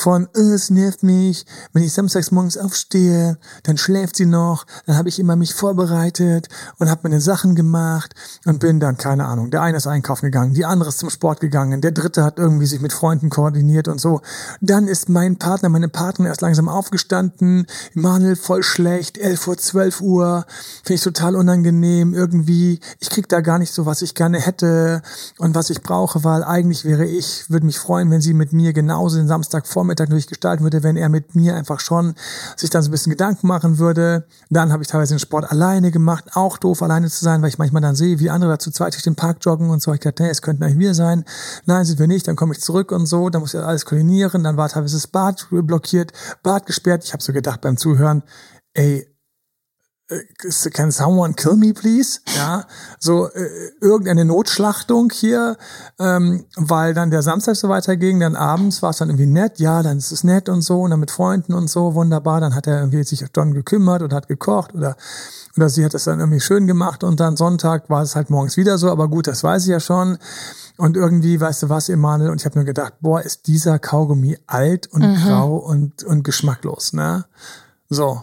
von, 0.00 0.28
äh, 0.34 0.40
es 0.40 0.70
nervt 0.70 1.02
mich, 1.02 1.44
wenn 1.72 1.82
ich 1.82 1.92
samstags 1.92 2.30
morgens 2.30 2.56
aufstehe, 2.56 3.38
dann 3.64 3.76
schläft 3.76 4.16
sie 4.16 4.26
noch, 4.26 4.64
dann 4.86 4.96
habe 4.96 5.08
ich 5.08 5.18
immer 5.18 5.36
mich 5.36 5.54
vorbereitet 5.54 6.48
und 6.78 6.88
habe 6.88 7.00
meine 7.04 7.20
Sachen 7.20 7.54
gemacht 7.54 8.14
und 8.46 8.60
bin 8.60 8.80
dann, 8.80 8.96
keine 8.96 9.26
Ahnung, 9.26 9.50
der 9.50 9.62
eine 9.62 9.76
ist 9.76 9.86
einkaufen 9.86 10.26
gegangen, 10.26 10.54
die 10.54 10.64
andere 10.64 10.88
ist 10.88 10.98
zum 10.98 11.10
Sport 11.10 11.40
gegangen, 11.40 11.82
der 11.82 11.92
dritte 11.92 12.24
hat 12.24 12.38
irgendwie 12.38 12.66
sich 12.66 12.80
mit 12.80 12.92
Freunden 12.92 13.28
koordiniert 13.28 13.88
und 13.88 14.00
so. 14.00 14.22
Dann 14.60 14.88
ist 14.88 15.08
mein 15.08 15.36
Partner, 15.36 15.68
meine 15.68 15.88
Partnerin 15.88 16.30
erst 16.30 16.40
langsam 16.40 16.68
aufgestanden, 16.68 17.66
Manuel 17.94 18.36
voll 18.36 18.62
schlecht, 18.62 19.18
11 19.18 19.48
Uhr, 19.48 19.58
12 19.58 20.00
Uhr, 20.00 20.46
finde 20.82 20.94
ich 20.94 21.02
total 21.02 21.36
unangenehm, 21.36 22.14
irgendwie, 22.14 22.80
ich 23.00 23.10
krieg 23.10 23.28
da 23.28 23.40
gar 23.40 23.58
nicht 23.58 23.72
so, 23.72 23.84
was 23.84 24.00
ich 24.00 24.14
gerne 24.14 24.40
hätte 24.40 25.02
und 25.38 25.54
was 25.54 25.68
ich 25.68 25.82
brauche, 25.82 26.24
weil 26.24 26.42
eigentlich 26.42 26.86
wäre 26.86 27.04
ich, 27.04 27.50
würde 27.50 27.66
mich 27.66 27.78
freuen, 27.78 28.10
wenn 28.10 28.22
sie 28.22 28.32
mit 28.32 28.54
mir 28.54 28.72
genauso 28.72 29.18
den 29.18 29.28
Samstag 29.28 29.66
vor 29.90 29.96
Vormittag 29.96 30.10
durchgestalten 30.10 30.64
würde, 30.64 30.84
wenn 30.84 30.96
er 30.96 31.08
mit 31.08 31.34
mir 31.34 31.56
einfach 31.56 31.80
schon 31.80 32.14
sich 32.56 32.70
dann 32.70 32.82
so 32.82 32.90
ein 32.90 32.92
bisschen 32.92 33.10
Gedanken 33.10 33.48
machen 33.48 33.78
würde. 33.78 34.24
Dann 34.48 34.72
habe 34.72 34.82
ich 34.82 34.88
teilweise 34.88 35.14
den 35.14 35.18
Sport 35.18 35.50
alleine 35.50 35.90
gemacht, 35.90 36.26
auch 36.34 36.58
doof 36.58 36.82
alleine 36.82 37.08
zu 37.08 37.24
sein, 37.24 37.42
weil 37.42 37.48
ich 37.48 37.58
manchmal 37.58 37.82
dann 37.82 37.96
sehe, 37.96 38.20
wie 38.20 38.30
andere 38.30 38.52
dazu 38.52 38.70
zweit 38.70 38.94
durch 38.94 39.02
den 39.02 39.16
Park 39.16 39.38
joggen 39.40 39.68
und 39.68 39.82
so. 39.82 39.92
Ich 39.92 40.00
dachte, 40.00 40.22
nee, 40.22 40.30
es 40.30 40.42
könnten 40.42 40.62
eigentlich 40.62 40.78
wir 40.78 40.94
sein. 40.94 41.24
Nein, 41.66 41.84
sind 41.84 41.98
wir 41.98 42.06
nicht. 42.06 42.28
Dann 42.28 42.36
komme 42.36 42.52
ich 42.52 42.60
zurück 42.60 42.92
und 42.92 43.06
so. 43.06 43.30
Dann 43.30 43.40
muss 43.40 43.54
ich 43.54 43.60
alles 43.60 43.84
koordinieren. 43.84 44.44
Dann 44.44 44.56
war 44.56 44.68
teilweise 44.68 44.96
das 44.96 45.08
Bad 45.08 45.48
blockiert, 45.50 46.12
Bad 46.44 46.66
gesperrt. 46.66 47.02
Ich 47.04 47.12
habe 47.12 47.22
so 47.22 47.32
gedacht 47.32 47.60
beim 47.60 47.76
Zuhören, 47.76 48.22
ey, 48.74 49.08
can 50.72 50.90
someone 50.90 51.34
kill 51.34 51.56
me 51.56 51.72
please? 51.72 52.20
Ja, 52.36 52.66
so 52.98 53.28
äh, 53.28 53.72
irgendeine 53.80 54.24
Notschlachtung 54.24 55.10
hier, 55.10 55.56
ähm, 55.98 56.44
weil 56.56 56.94
dann 56.94 57.10
der 57.10 57.22
Samstag 57.22 57.56
so 57.56 57.68
weiterging, 57.68 58.20
dann 58.20 58.36
abends 58.36 58.82
war 58.82 58.90
es 58.90 58.98
dann 58.98 59.08
irgendwie 59.08 59.26
nett, 59.26 59.58
ja, 59.58 59.82
dann 59.82 59.98
ist 59.98 60.12
es 60.12 60.24
nett 60.24 60.48
und 60.48 60.62
so 60.62 60.82
und 60.82 60.90
dann 60.90 61.00
mit 61.00 61.10
Freunden 61.10 61.54
und 61.54 61.68
so, 61.68 61.94
wunderbar, 61.94 62.40
dann 62.40 62.54
hat 62.54 62.66
er 62.66 62.78
irgendwie 62.78 63.02
sich 63.04 63.24
John 63.34 63.54
gekümmert 63.54 64.02
und 64.02 64.12
hat 64.12 64.28
gekocht 64.28 64.74
oder 64.74 64.96
oder 65.56 65.68
sie 65.68 65.84
hat 65.84 65.94
es 65.94 66.04
dann 66.04 66.20
irgendwie 66.20 66.40
schön 66.40 66.66
gemacht 66.66 67.02
und 67.02 67.18
dann 67.20 67.36
Sonntag 67.36 67.90
war 67.90 68.02
es 68.02 68.14
halt 68.14 68.30
morgens 68.30 68.56
wieder 68.56 68.78
so, 68.78 68.90
aber 68.90 69.08
gut, 69.08 69.26
das 69.26 69.42
weiß 69.42 69.64
ich 69.64 69.70
ja 69.70 69.80
schon. 69.80 70.18
Und 70.76 70.96
irgendwie, 70.96 71.38
weißt 71.38 71.64
du 71.64 71.68
was, 71.68 71.88
Emanuel, 71.88 72.30
und 72.30 72.40
ich 72.40 72.46
habe 72.46 72.56
nur 72.56 72.64
gedacht, 72.64 72.94
boah, 73.00 73.20
ist 73.20 73.46
dieser 73.48 73.78
Kaugummi 73.78 74.38
alt 74.46 74.86
und 74.86 75.02
mhm. 75.02 75.16
grau 75.16 75.56
und, 75.56 76.04
und 76.04 76.22
geschmacklos, 76.22 76.94
ne? 76.94 77.26
So, 77.90 78.22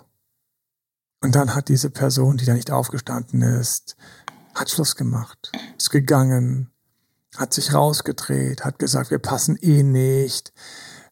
und 1.21 1.35
dann 1.35 1.55
hat 1.55 1.69
diese 1.69 1.89
Person, 1.89 2.37
die 2.37 2.45
da 2.45 2.53
nicht 2.53 2.71
aufgestanden 2.71 3.41
ist, 3.41 3.97
hat 4.53 4.69
Schluss 4.69 4.95
gemacht, 4.95 5.51
ist 5.77 5.89
gegangen, 5.89 6.71
hat 7.35 7.53
sich 7.53 7.73
rausgedreht, 7.73 8.65
hat 8.65 8.79
gesagt, 8.79 9.11
wir 9.11 9.19
passen 9.19 9.57
eh 9.61 9.83
nicht, 9.83 10.53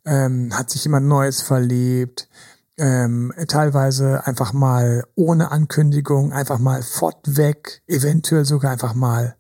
ähm, 0.06 0.52
hat 0.54 0.70
sich 0.70 0.84
jemand 0.84 1.08
Neues 1.08 1.42
verliebt, 1.42 2.30
ähm, 2.78 3.34
teilweise 3.48 4.26
einfach 4.26 4.54
mal 4.54 5.06
ohne 5.16 5.52
Ankündigung, 5.52 6.34
einfach 6.34 6.60
mal 6.60 6.84
fortweg, 6.84 7.82
eventuell 7.88 8.46
sogar 8.46 8.72
einfach 8.72 8.94
mal 8.94 9.36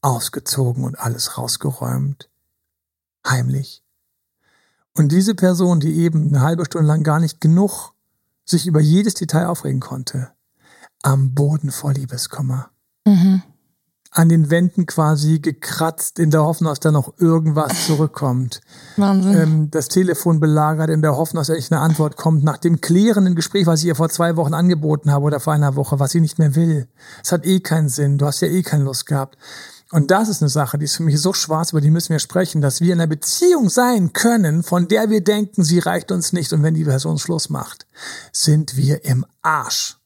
ausgezogen 0.00 0.84
und 0.84 0.98
alles 0.98 1.38
rausgeräumt. 1.38 2.28
Heimlich. 3.26 3.84
Und 4.94 5.12
diese 5.12 5.34
Person, 5.34 5.80
die 5.80 5.96
eben 5.98 6.28
eine 6.28 6.40
halbe 6.40 6.64
Stunde 6.64 6.88
lang 6.88 7.02
gar 7.02 7.20
nicht 7.20 7.40
genug 7.40 7.91
sich 8.44 8.66
über 8.66 8.80
jedes 8.80 9.14
Detail 9.14 9.46
aufregen 9.46 9.80
konnte. 9.80 10.30
Am 11.02 11.34
Boden 11.34 11.70
vor 11.70 11.92
Liebeskummer. 11.92 12.70
Mhm. 13.06 13.42
An 14.14 14.28
den 14.28 14.50
Wänden 14.50 14.84
quasi 14.84 15.38
gekratzt, 15.38 16.18
in 16.18 16.30
der 16.30 16.42
Hoffnung, 16.42 16.70
dass 16.70 16.80
da 16.80 16.92
noch 16.92 17.14
irgendwas 17.18 17.86
zurückkommt. 17.86 18.60
Wahnsinn. 18.98 19.34
Ähm, 19.34 19.70
das 19.70 19.88
Telefon 19.88 20.38
belagert, 20.38 20.90
in 20.90 21.00
der 21.00 21.16
Hoffnung, 21.16 21.40
dass 21.40 21.48
endlich 21.48 21.72
eine 21.72 21.80
Antwort 21.80 22.18
kommt, 22.18 22.44
nach 22.44 22.58
dem 22.58 22.82
klärenden 22.82 23.34
Gespräch, 23.34 23.66
was 23.66 23.80
ich 23.80 23.86
ihr 23.86 23.96
vor 23.96 24.10
zwei 24.10 24.36
Wochen 24.36 24.52
angeboten 24.52 25.10
habe 25.10 25.24
oder 25.24 25.40
vor 25.40 25.54
einer 25.54 25.76
Woche, 25.76 25.98
was 25.98 26.10
sie 26.10 26.20
nicht 26.20 26.38
mehr 26.38 26.54
will. 26.54 26.88
Es 27.24 27.32
hat 27.32 27.46
eh 27.46 27.60
keinen 27.60 27.88
Sinn, 27.88 28.18
du 28.18 28.26
hast 28.26 28.42
ja 28.42 28.48
eh 28.48 28.62
keine 28.62 28.84
Lust 28.84 29.06
gehabt. 29.06 29.38
Und 29.92 30.10
das 30.10 30.30
ist 30.30 30.40
eine 30.40 30.48
Sache, 30.48 30.78
die 30.78 30.86
ist 30.86 30.96
für 30.96 31.02
mich 31.02 31.20
so 31.20 31.34
schwarz, 31.34 31.72
über 31.72 31.82
die 31.82 31.90
müssen 31.90 32.12
wir 32.12 32.18
sprechen, 32.18 32.62
dass 32.62 32.80
wir 32.80 32.94
in 32.94 32.98
einer 32.98 33.06
Beziehung 33.06 33.68
sein 33.68 34.14
können, 34.14 34.62
von 34.62 34.88
der 34.88 35.10
wir 35.10 35.22
denken, 35.22 35.62
sie 35.64 35.80
reicht 35.80 36.10
uns 36.10 36.32
nicht. 36.32 36.54
Und 36.54 36.62
wenn 36.62 36.72
die 36.72 36.84
Person 36.84 37.18
Schluss 37.18 37.50
macht, 37.50 37.86
sind 38.32 38.74
wir 38.78 39.04
im 39.04 39.26
Arsch. 39.42 39.98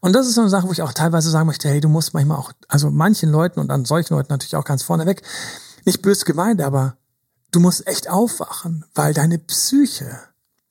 Und 0.00 0.14
das 0.14 0.26
ist 0.26 0.34
so 0.34 0.40
eine 0.40 0.50
Sache, 0.50 0.66
wo 0.66 0.72
ich 0.72 0.82
auch 0.82 0.92
teilweise 0.92 1.30
sagen 1.30 1.46
möchte, 1.46 1.68
hey, 1.68 1.80
du 1.80 1.88
musst 1.88 2.12
manchmal 2.12 2.38
auch, 2.38 2.50
also 2.66 2.90
manchen 2.90 3.30
Leuten 3.30 3.60
und 3.60 3.70
an 3.70 3.84
solchen 3.84 4.14
Leuten 4.14 4.32
natürlich 4.32 4.56
auch 4.56 4.64
ganz 4.64 4.82
vorneweg, 4.82 5.22
nicht 5.84 6.02
bös 6.02 6.24
gemeint, 6.24 6.60
aber 6.60 6.96
du 7.52 7.60
musst 7.60 7.86
echt 7.86 8.10
aufwachen, 8.10 8.84
weil 8.96 9.14
deine 9.14 9.38
Psyche 9.38 10.18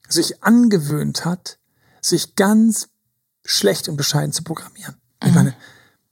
sich 0.09 0.43
angewöhnt 0.43 1.23
hat, 1.23 1.59
sich 2.01 2.35
ganz 2.35 2.89
schlecht 3.45 3.88
und 3.88 3.95
bescheiden 3.95 4.33
zu 4.33 4.43
programmieren. 4.43 4.95
Mhm. 5.21 5.29
Ich 5.29 5.33
meine, 5.33 5.55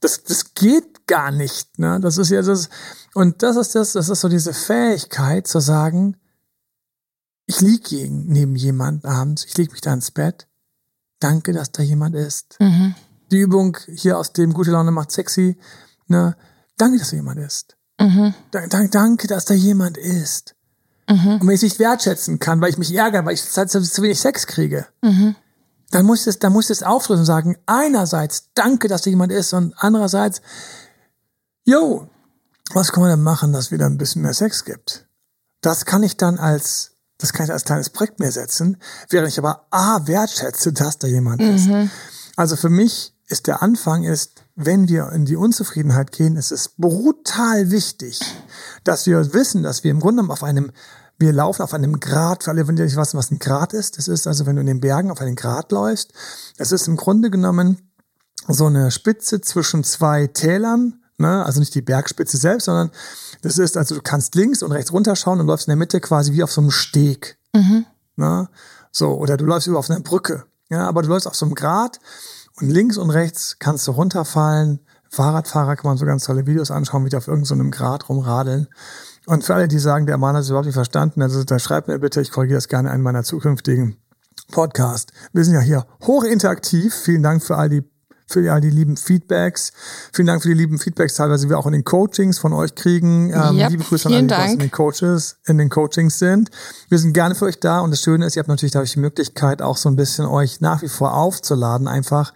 das, 0.02 0.24
das 0.24 0.54
geht 0.54 1.08
gar 1.08 1.32
nicht. 1.32 1.80
Ne? 1.80 2.00
Das 2.02 2.18
ist 2.18 2.30
ja 2.30 2.42
das. 2.42 2.70
Und 3.14 3.42
das 3.44 3.56
ist 3.56 3.76
das, 3.76 3.94
das 3.94 4.10
ist 4.10 4.22
so 4.22 4.28
diese 4.28 4.54
Fähigkeit 4.54 5.48
zu 5.48 5.60
sagen, 5.60 6.18
ich 7.46 7.62
liege 7.62 8.10
neben 8.10 8.56
jemand 8.56 9.06
abends, 9.06 9.46
ich 9.46 9.58
lege 9.58 9.72
mich 9.72 9.82
da 9.82 9.94
ins 9.94 10.12
Bett. 10.12 10.48
Danke, 11.20 11.54
dass 11.54 11.72
da 11.72 11.84
jemand 11.84 12.16
ist. 12.16 12.58
Mhm. 12.60 12.96
Die 13.32 13.40
Übung 13.40 13.78
hier 13.88 14.18
aus 14.18 14.34
dem 14.34 14.54
Gute 14.54 14.72
Laune 14.72 14.92
macht 14.92 15.12
sexy. 15.12 15.58
Ne? 16.08 16.36
Danke, 16.78 16.98
dass 16.98 17.12
da 17.12 17.16
jemand 17.18 17.40
ist. 17.40 17.78
Mhm. 18.00 18.34
Danke, 18.52 19.28
dass 19.28 19.46
da 19.46 19.54
jemand 19.54 19.98
ist. 19.98 20.56
Mhm. 21.08 21.34
Und 21.34 21.42
wenn 21.42 21.50
ich 21.50 21.56
es 21.56 21.64
nicht 21.64 21.80
wertschätzen 21.80 22.40
kann, 22.40 22.62
weil 22.62 22.70
ich 22.70 22.78
mich 22.78 22.94
ärgere, 22.94 23.26
weil 23.26 23.34
ich 23.34 23.44
zu 23.44 24.02
wenig 24.02 24.20
Sex 24.20 24.48
kriege, 24.48 24.88
mhm. 25.02 25.36
Dann 25.92 26.06
muss 26.06 26.26
es, 26.28 26.40
dann 26.40 26.54
muss 26.54 26.70
es 26.70 26.84
auflösen 26.84 27.22
und 27.22 27.26
sagen, 27.26 27.58
einerseits, 27.66 28.50
danke, 28.54 28.88
dass 28.88 29.04
da 29.04 29.10
jemand 29.10 29.32
ist 29.32 29.54
und 29.54 29.74
andererseits, 29.78 30.42
yo, 31.64 32.08
was 32.74 32.92
kann 32.92 33.02
man 33.02 33.12
denn 33.12 33.24
machen, 33.24 33.54
dass 33.54 33.72
wieder 33.72 33.86
ein 33.86 33.98
bisschen 33.98 34.22
mehr 34.22 34.34
Sex 34.34 34.66
gibt? 34.66 35.08
Das 35.62 35.86
kann 35.86 36.04
ich 36.04 36.18
dann 36.18 36.40
als, 36.40 36.92
das 37.18 37.34
kann 37.34 37.46
ich 37.46 37.52
als 37.52 37.66
kleines 37.66 37.90
Projekt 37.90 38.20
mir 38.20 38.32
setzen, 38.32 38.78
während 39.10 39.30
ich 39.30 39.38
aber 39.38 39.68
A, 39.70 40.08
wertschätze, 40.08 40.74
dass 40.74 40.98
da 40.98 41.08
jemand 41.08 41.42
ist. 41.42 41.68
Mhm. 41.68 41.92
Also 42.36 42.56
für 42.56 42.70
mich 42.70 43.14
ist 43.28 43.48
der 43.48 43.62
Anfang 43.62 44.04
ist, 44.04 44.44
wenn 44.56 44.88
wir 44.88 45.12
in 45.12 45.26
die 45.26 45.36
Unzufriedenheit 45.36 46.12
gehen, 46.12 46.36
ist 46.36 46.52
es 46.52 46.70
brutal 46.70 47.72
wichtig, 47.72 48.20
dass 48.84 49.06
wir 49.06 49.34
wissen, 49.34 49.64
dass 49.64 49.84
wir 49.84 49.92
im 49.92 50.00
Grunde 50.00 50.24
auf 50.30 50.44
einem 50.44 50.72
wir 51.22 51.32
laufen 51.32 51.62
auf 51.62 51.74
einem 51.74 52.00
Grat, 52.00 52.44
für 52.44 52.52
alle, 52.52 52.68
wenn 52.68 52.76
ihr 52.76 52.84
nicht 52.84 52.98
wissen, 52.98 53.18
was 53.18 53.32
ein 53.32 53.40
Grat 53.40 53.72
ist. 53.72 53.98
Das 53.98 54.10
ist 54.10 54.28
also, 54.28 54.46
wenn 54.46 54.56
du 54.56 54.62
in 54.62 54.68
den 54.68 54.82
Bergen 54.82 55.12
auf 55.12 55.22
einem 55.22 55.36
Grat 55.36 55.72
läufst. 55.72 56.12
Das 56.58 56.74
ist 56.74 56.88
im 56.88 56.98
Grunde 56.98 57.30
genommen 57.30 57.78
so 58.48 58.66
eine 58.66 58.92
Spitze 58.92 59.40
zwischen 59.40 59.84
zwei 59.84 60.28
Tälern. 60.28 61.02
Ne? 61.18 61.46
Also 61.46 61.60
nicht 61.60 61.76
die 61.76 61.82
Bergspitze 61.82 62.38
selbst, 62.38 62.66
sondern 62.66 62.92
das 63.44 63.58
ist, 63.58 63.78
also 63.78 63.96
du 63.96 64.02
kannst 64.02 64.36
links 64.36 64.64
und 64.64 64.72
rechts 64.72 64.92
runterschauen 64.92 65.40
und 65.40 65.48
läufst 65.48 65.68
in 65.68 65.72
der 65.72 65.78
Mitte 65.78 66.02
quasi 66.02 66.34
wie 66.34 66.44
auf 66.44 66.52
so 66.52 66.62
einem 66.62 66.72
Steg. 66.72 67.38
Mhm. 67.54 67.86
Ne? 68.16 68.50
So, 68.92 69.14
oder 69.14 69.38
du 69.38 69.46
läufst 69.46 69.68
über 69.68 69.80
auf 69.80 69.90
einer 69.90 70.02
Brücke. 70.02 70.46
Ja, 70.70 70.88
aber 70.88 71.04
du 71.04 71.10
läufst 71.10 71.28
auf 71.28 71.36
so 71.36 71.46
einem 71.46 71.56
Grat 71.56 72.00
und 72.60 72.70
links 72.70 72.98
und 72.98 73.10
rechts 73.10 73.58
kannst 73.60 73.88
du 73.88 73.92
runterfallen. 73.92 74.80
Fahrradfahrer 75.10 75.76
kann 75.76 75.90
man 75.90 75.98
so 75.98 76.06
ganz 76.06 76.24
tolle 76.24 76.48
Videos 76.48 76.72
anschauen, 76.72 77.06
wie 77.06 77.10
die 77.10 77.18
auf 77.18 77.28
irgendeinem 77.28 77.72
so 77.72 77.78
Grat 77.78 78.10
rumradeln. 78.10 78.68
Und 79.26 79.44
für 79.44 79.54
alle, 79.54 79.68
die 79.68 79.80
sagen, 79.80 80.08
der 80.08 80.18
Mann 80.18 80.36
hat 80.36 80.44
es 80.44 80.50
überhaupt 80.50 80.66
nicht 80.66 80.76
verstanden, 80.76 81.22
also 81.22 81.44
da 81.44 81.60
schreibt 81.60 81.88
mir 81.88 82.00
bitte, 82.00 82.22
ich 82.22 82.32
korrigiere 82.32 82.58
das 82.58 82.68
gerne 82.68 82.94
in 82.94 83.02
meiner 83.02 83.24
zukünftigen 83.24 83.98
Podcast. 84.52 85.12
Wir 85.34 85.44
sind 85.46 85.54
ja 85.54 85.62
hier 85.62 85.86
hochinteraktiv. 86.06 86.94
Vielen 86.94 87.24
Dank 87.24 87.44
für 87.44 87.58
all 87.58 87.70
die 87.70 87.84
für 88.32 88.52
all 88.52 88.62
die 88.62 88.70
lieben 88.70 88.96
Feedbacks. 88.96 89.74
Vielen 90.14 90.28
Dank 90.28 90.42
für 90.42 90.48
die 90.48 90.54
lieben 90.56 90.80
Feedbacks, 90.80 91.16
teilweise 91.16 91.50
wir 91.50 91.60
auch 91.60 91.66
in 91.66 91.74
den 91.74 91.84
Coachings 91.84 92.40
von 92.40 92.54
euch 92.54 92.76
kriegen. 92.76 93.30
Ähm, 93.34 93.58
yep, 93.58 93.72
liebe 93.72 93.84
Grüße 93.84 94.08
an 94.08 94.32
alle, 94.32 94.48
die 94.48 94.54
in 94.54 94.60
den 94.60 94.72
Coaches, 94.72 95.38
in 95.46 95.58
den 95.58 95.70
Coachings 95.70 96.18
sind. 96.18 96.50
Wir 96.90 96.98
sind 96.98 97.12
gerne 97.14 97.36
für 97.36 97.46
euch 97.46 97.60
da 97.60 97.82
und 97.82 97.92
das 97.92 98.02
Schöne 98.02 98.26
ist, 98.26 98.38
ihr 98.38 98.40
habt 98.40 98.50
natürlich 98.50 98.72
dadurch 98.72 98.94
die 98.94 99.00
Möglichkeit, 99.00 99.62
auch 99.62 99.76
so 99.76 99.90
ein 99.90 99.98
bisschen 99.98 100.26
euch 100.26 100.62
nach 100.62 100.82
wie 100.82 100.88
vor 100.88 101.14
aufzuladen, 101.14 101.88
einfach 101.88 102.34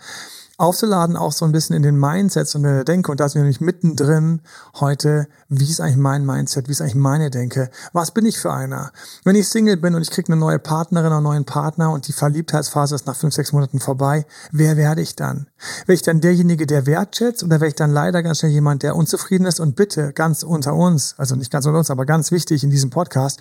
aufzuladen, 0.58 1.18
auch 1.18 1.32
so 1.32 1.46
ein 1.46 1.52
bisschen 1.52 1.76
in 1.76 1.84
den 1.84 1.98
Mindsets 2.00 2.56
und 2.56 2.64
in 2.64 2.74
der 2.74 2.84
Denke. 2.84 3.12
Und 3.12 3.20
da 3.20 3.28
sind 3.28 3.36
wir 3.36 3.44
nämlich 3.44 3.62
mittendrin 3.62 4.42
heute, 4.80 5.28
wie 5.50 5.70
ist 5.70 5.82
eigentlich 5.82 5.98
mein 5.98 6.26
Mindset, 6.26 6.68
wie 6.68 6.72
ist 6.72 6.82
eigentlich 6.82 6.96
meine 6.96 7.30
Denke, 7.30 7.70
was 7.94 8.12
bin 8.12 8.26
ich 8.26 8.40
für 8.40 8.54
einer? 8.54 8.92
Wenn 9.24 9.36
ich 9.36 9.50
Single 9.50 9.78
bin 9.78 9.96
und 9.96 10.02
ich 10.02 10.12
kriege 10.12 10.32
eine 10.32 10.40
neue 10.40 10.60
Partnerin 10.60 11.08
oder 11.08 11.18
einen 11.18 11.24
neuen 11.24 11.46
Partner 11.46 11.92
und 11.92 12.08
die 12.08 12.14
Verliebtheitsphase 12.14 12.96
ist 12.96 13.06
nach 13.06 13.16
fünf, 13.16 13.34
sechs 13.34 13.52
Monaten 13.52 13.80
vorbei, 13.80 14.26
wer 14.52 14.78
werde 14.78 15.02
ich 15.02 15.16
dann? 15.16 15.48
Wäre 15.86 15.96
ich 15.96 16.02
dann 16.02 16.22
derjenige, 16.22 16.66
der 16.66 16.86
wertschätzt 16.86 17.44
oder 17.44 17.60
wäre 17.60 17.68
ich 17.68 17.76
dann 17.76 17.92
leider 17.92 18.24
ganz 18.24 18.40
schnell 18.40 18.52
jemand, 18.52 18.84
der 18.84 18.96
unzufrieden 18.96 19.46
ist? 19.46 19.60
Und 19.60 19.76
bitte, 19.76 20.14
ganz 20.14 20.44
unter 20.44 20.74
uns, 20.74 21.16
also 21.18 21.36
nicht 21.36 21.52
ganz 21.52 21.66
unter 21.66 21.80
uns, 21.80 21.92
aber 21.92 22.06
ganz 22.06 22.32
wichtig 22.32 22.64
in 22.64 22.70
diesem 22.70 22.90
Podcast, 22.90 23.40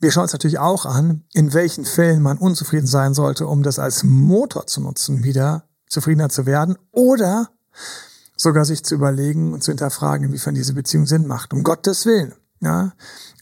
wir 0.00 0.10
schauen 0.10 0.24
uns 0.24 0.32
natürlich 0.32 0.58
auch 0.58 0.84
an, 0.84 1.24
in 1.32 1.54
welchen 1.54 1.84
Fällen 1.84 2.22
man 2.22 2.38
unzufrieden 2.38 2.86
sein 2.86 3.14
sollte, 3.14 3.46
um 3.46 3.62
das 3.62 3.78
als 3.78 4.04
Motor 4.04 4.66
zu 4.66 4.80
nutzen, 4.80 5.24
wieder 5.24 5.64
zufriedener 5.88 6.28
zu 6.28 6.46
werden 6.46 6.76
oder 6.92 7.50
sogar 8.36 8.64
sich 8.64 8.84
zu 8.84 8.94
überlegen 8.94 9.52
und 9.52 9.62
zu 9.62 9.70
hinterfragen, 9.70 10.26
inwiefern 10.26 10.54
diese 10.54 10.74
Beziehung 10.74 11.06
Sinn 11.06 11.26
macht. 11.26 11.52
Um 11.52 11.62
Gottes 11.62 12.06
Willen. 12.06 12.34
Ja, 12.60 12.92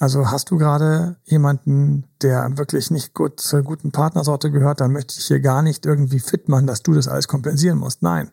also 0.00 0.30
hast 0.32 0.50
du 0.50 0.58
gerade 0.58 1.16
jemanden, 1.24 2.04
der 2.20 2.58
wirklich 2.58 2.90
nicht 2.90 3.14
gut 3.14 3.38
zur 3.40 3.62
guten 3.62 3.92
Partnersorte 3.92 4.50
gehört, 4.50 4.80
dann 4.80 4.92
möchte 4.92 5.14
ich 5.16 5.26
hier 5.26 5.38
gar 5.38 5.62
nicht 5.62 5.86
irgendwie 5.86 6.18
fit 6.18 6.48
machen, 6.48 6.66
dass 6.66 6.82
du 6.82 6.94
das 6.94 7.06
alles 7.06 7.28
kompensieren 7.28 7.78
musst. 7.78 8.02
Nein. 8.02 8.32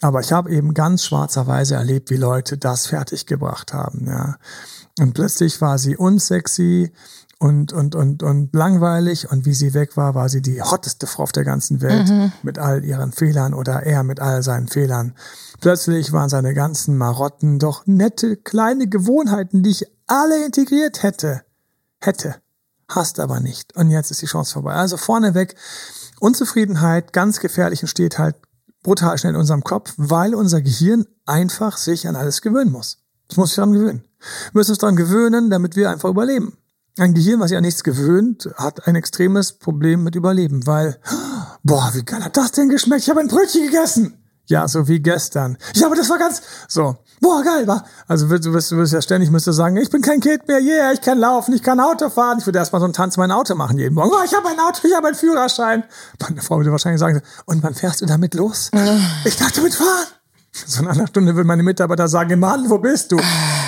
Aber 0.00 0.20
ich 0.20 0.32
habe 0.32 0.50
eben 0.50 0.74
ganz 0.74 1.04
schwarzerweise 1.04 1.76
erlebt, 1.76 2.10
wie 2.10 2.16
Leute 2.16 2.58
das 2.58 2.86
fertiggebracht 2.86 3.72
haben, 3.72 4.06
ja. 4.06 4.36
Und 4.98 5.14
plötzlich 5.14 5.60
war 5.60 5.78
sie 5.78 5.96
unsexy, 5.96 6.92
und, 7.38 7.72
und, 7.72 7.94
und, 7.94 8.22
und 8.22 8.54
langweilig. 8.54 9.30
Und 9.30 9.46
wie 9.46 9.54
sie 9.54 9.74
weg 9.74 9.96
war, 9.96 10.14
war 10.14 10.28
sie 10.28 10.42
die 10.42 10.60
hotteste 10.60 11.06
Frau 11.06 11.22
auf 11.22 11.32
der 11.32 11.44
ganzen 11.44 11.80
Welt 11.80 12.08
mhm. 12.08 12.32
mit 12.42 12.58
all 12.58 12.84
ihren 12.84 13.12
Fehlern 13.12 13.54
oder 13.54 13.84
er 13.84 14.02
mit 14.02 14.20
all 14.20 14.42
seinen 14.42 14.68
Fehlern. 14.68 15.14
Plötzlich 15.60 16.12
waren 16.12 16.28
seine 16.28 16.54
ganzen 16.54 16.96
Marotten 16.96 17.58
doch 17.58 17.86
nette 17.86 18.36
kleine 18.36 18.88
Gewohnheiten, 18.88 19.62
die 19.62 19.70
ich 19.70 19.86
alle 20.06 20.44
integriert 20.44 21.02
hätte. 21.02 21.42
Hätte. 22.00 22.36
Hast 22.88 23.20
aber 23.20 23.40
nicht. 23.40 23.76
Und 23.76 23.90
jetzt 23.90 24.10
ist 24.10 24.22
die 24.22 24.26
Chance 24.26 24.54
vorbei. 24.54 24.74
Also 24.74 24.96
vorneweg, 24.96 25.54
Unzufriedenheit, 26.20 27.12
ganz 27.12 27.40
gefährlich 27.40 27.82
und 27.82 27.88
steht 27.88 28.18
halt 28.18 28.36
brutal 28.82 29.18
schnell 29.18 29.34
in 29.34 29.40
unserem 29.40 29.62
Kopf, 29.62 29.92
weil 29.96 30.34
unser 30.34 30.62
Gehirn 30.62 31.06
einfach 31.26 31.76
sich 31.76 32.08
an 32.08 32.16
alles 32.16 32.40
gewöhnen 32.40 32.72
muss. 32.72 32.98
Das 33.28 33.36
muss 33.36 33.50
sich 33.50 33.56
daran 33.56 33.72
gewöhnen. 33.72 34.04
Wir 34.52 34.60
müssen 34.60 34.70
uns 34.70 34.78
daran 34.78 34.96
gewöhnen, 34.96 35.50
damit 35.50 35.76
wir 35.76 35.90
einfach 35.90 36.08
überleben. 36.08 36.57
Ein 36.98 37.14
Gehirn, 37.14 37.38
was 37.38 37.50
sich 37.50 37.56
an 37.56 37.62
nichts 37.62 37.84
gewöhnt, 37.84 38.48
hat 38.56 38.88
ein 38.88 38.96
extremes 38.96 39.52
Problem 39.52 40.02
mit 40.02 40.16
Überleben, 40.16 40.66
weil, 40.66 40.98
boah, 41.62 41.90
wie 41.94 42.02
geil 42.02 42.24
hat 42.24 42.36
das 42.36 42.50
denn 42.50 42.68
geschmeckt? 42.68 43.02
Ich 43.02 43.10
habe 43.10 43.20
ein 43.20 43.28
Brötchen 43.28 43.62
gegessen. 43.62 44.18
Ja, 44.46 44.66
so 44.66 44.88
wie 44.88 44.98
gestern. 44.98 45.58
Ja, 45.74 45.86
aber 45.86 45.94
das 45.94 46.10
war 46.10 46.18
ganz, 46.18 46.42
so, 46.66 46.96
boah, 47.20 47.44
geil, 47.44 47.68
war. 47.68 47.84
Also 48.08 48.26
du 48.26 48.52
wirst, 48.52 48.72
du 48.72 48.76
wirst 48.78 48.92
ja 48.92 49.00
ständig, 49.00 49.30
müsste 49.30 49.52
sagen, 49.52 49.76
ich 49.76 49.90
bin 49.90 50.02
kein 50.02 50.20
Kind 50.20 50.48
mehr, 50.48 50.58
yeah, 50.60 50.90
ich 50.90 51.00
kann 51.00 51.18
laufen, 51.18 51.54
ich 51.54 51.62
kann 51.62 51.78
Auto 51.78 52.08
fahren. 52.10 52.38
Ich 52.40 52.46
würde 52.46 52.58
erstmal 52.58 52.80
so 52.80 52.86
einen 52.86 52.94
Tanz 52.94 53.16
mein 53.16 53.30
Auto 53.30 53.54
machen 53.54 53.78
jeden 53.78 53.94
Morgen. 53.94 54.10
Oh, 54.10 54.24
ich 54.24 54.34
habe 54.34 54.48
ein 54.48 54.58
Auto, 54.58 54.80
ich 54.88 54.96
habe 54.96 55.06
einen 55.06 55.16
Führerschein. 55.16 55.84
Meine 56.20 56.42
Frau 56.42 56.56
würde 56.56 56.72
wahrscheinlich 56.72 56.98
sagen, 56.98 57.22
und 57.44 57.62
wann 57.62 57.74
fährst 57.74 58.00
du 58.00 58.06
damit 58.06 58.34
los? 58.34 58.70
ich 59.24 59.36
dachte 59.36 59.60
mitfahren. 59.60 60.06
So 60.66 60.82
nach 60.82 60.96
einer 60.96 61.06
Stunde 61.06 61.36
würden 61.36 61.46
meine 61.46 61.62
Mitarbeiter 61.62 62.08
sagen, 62.08 62.40
Mann, 62.40 62.68
wo 62.68 62.78
bist 62.78 63.12
du? 63.12 63.18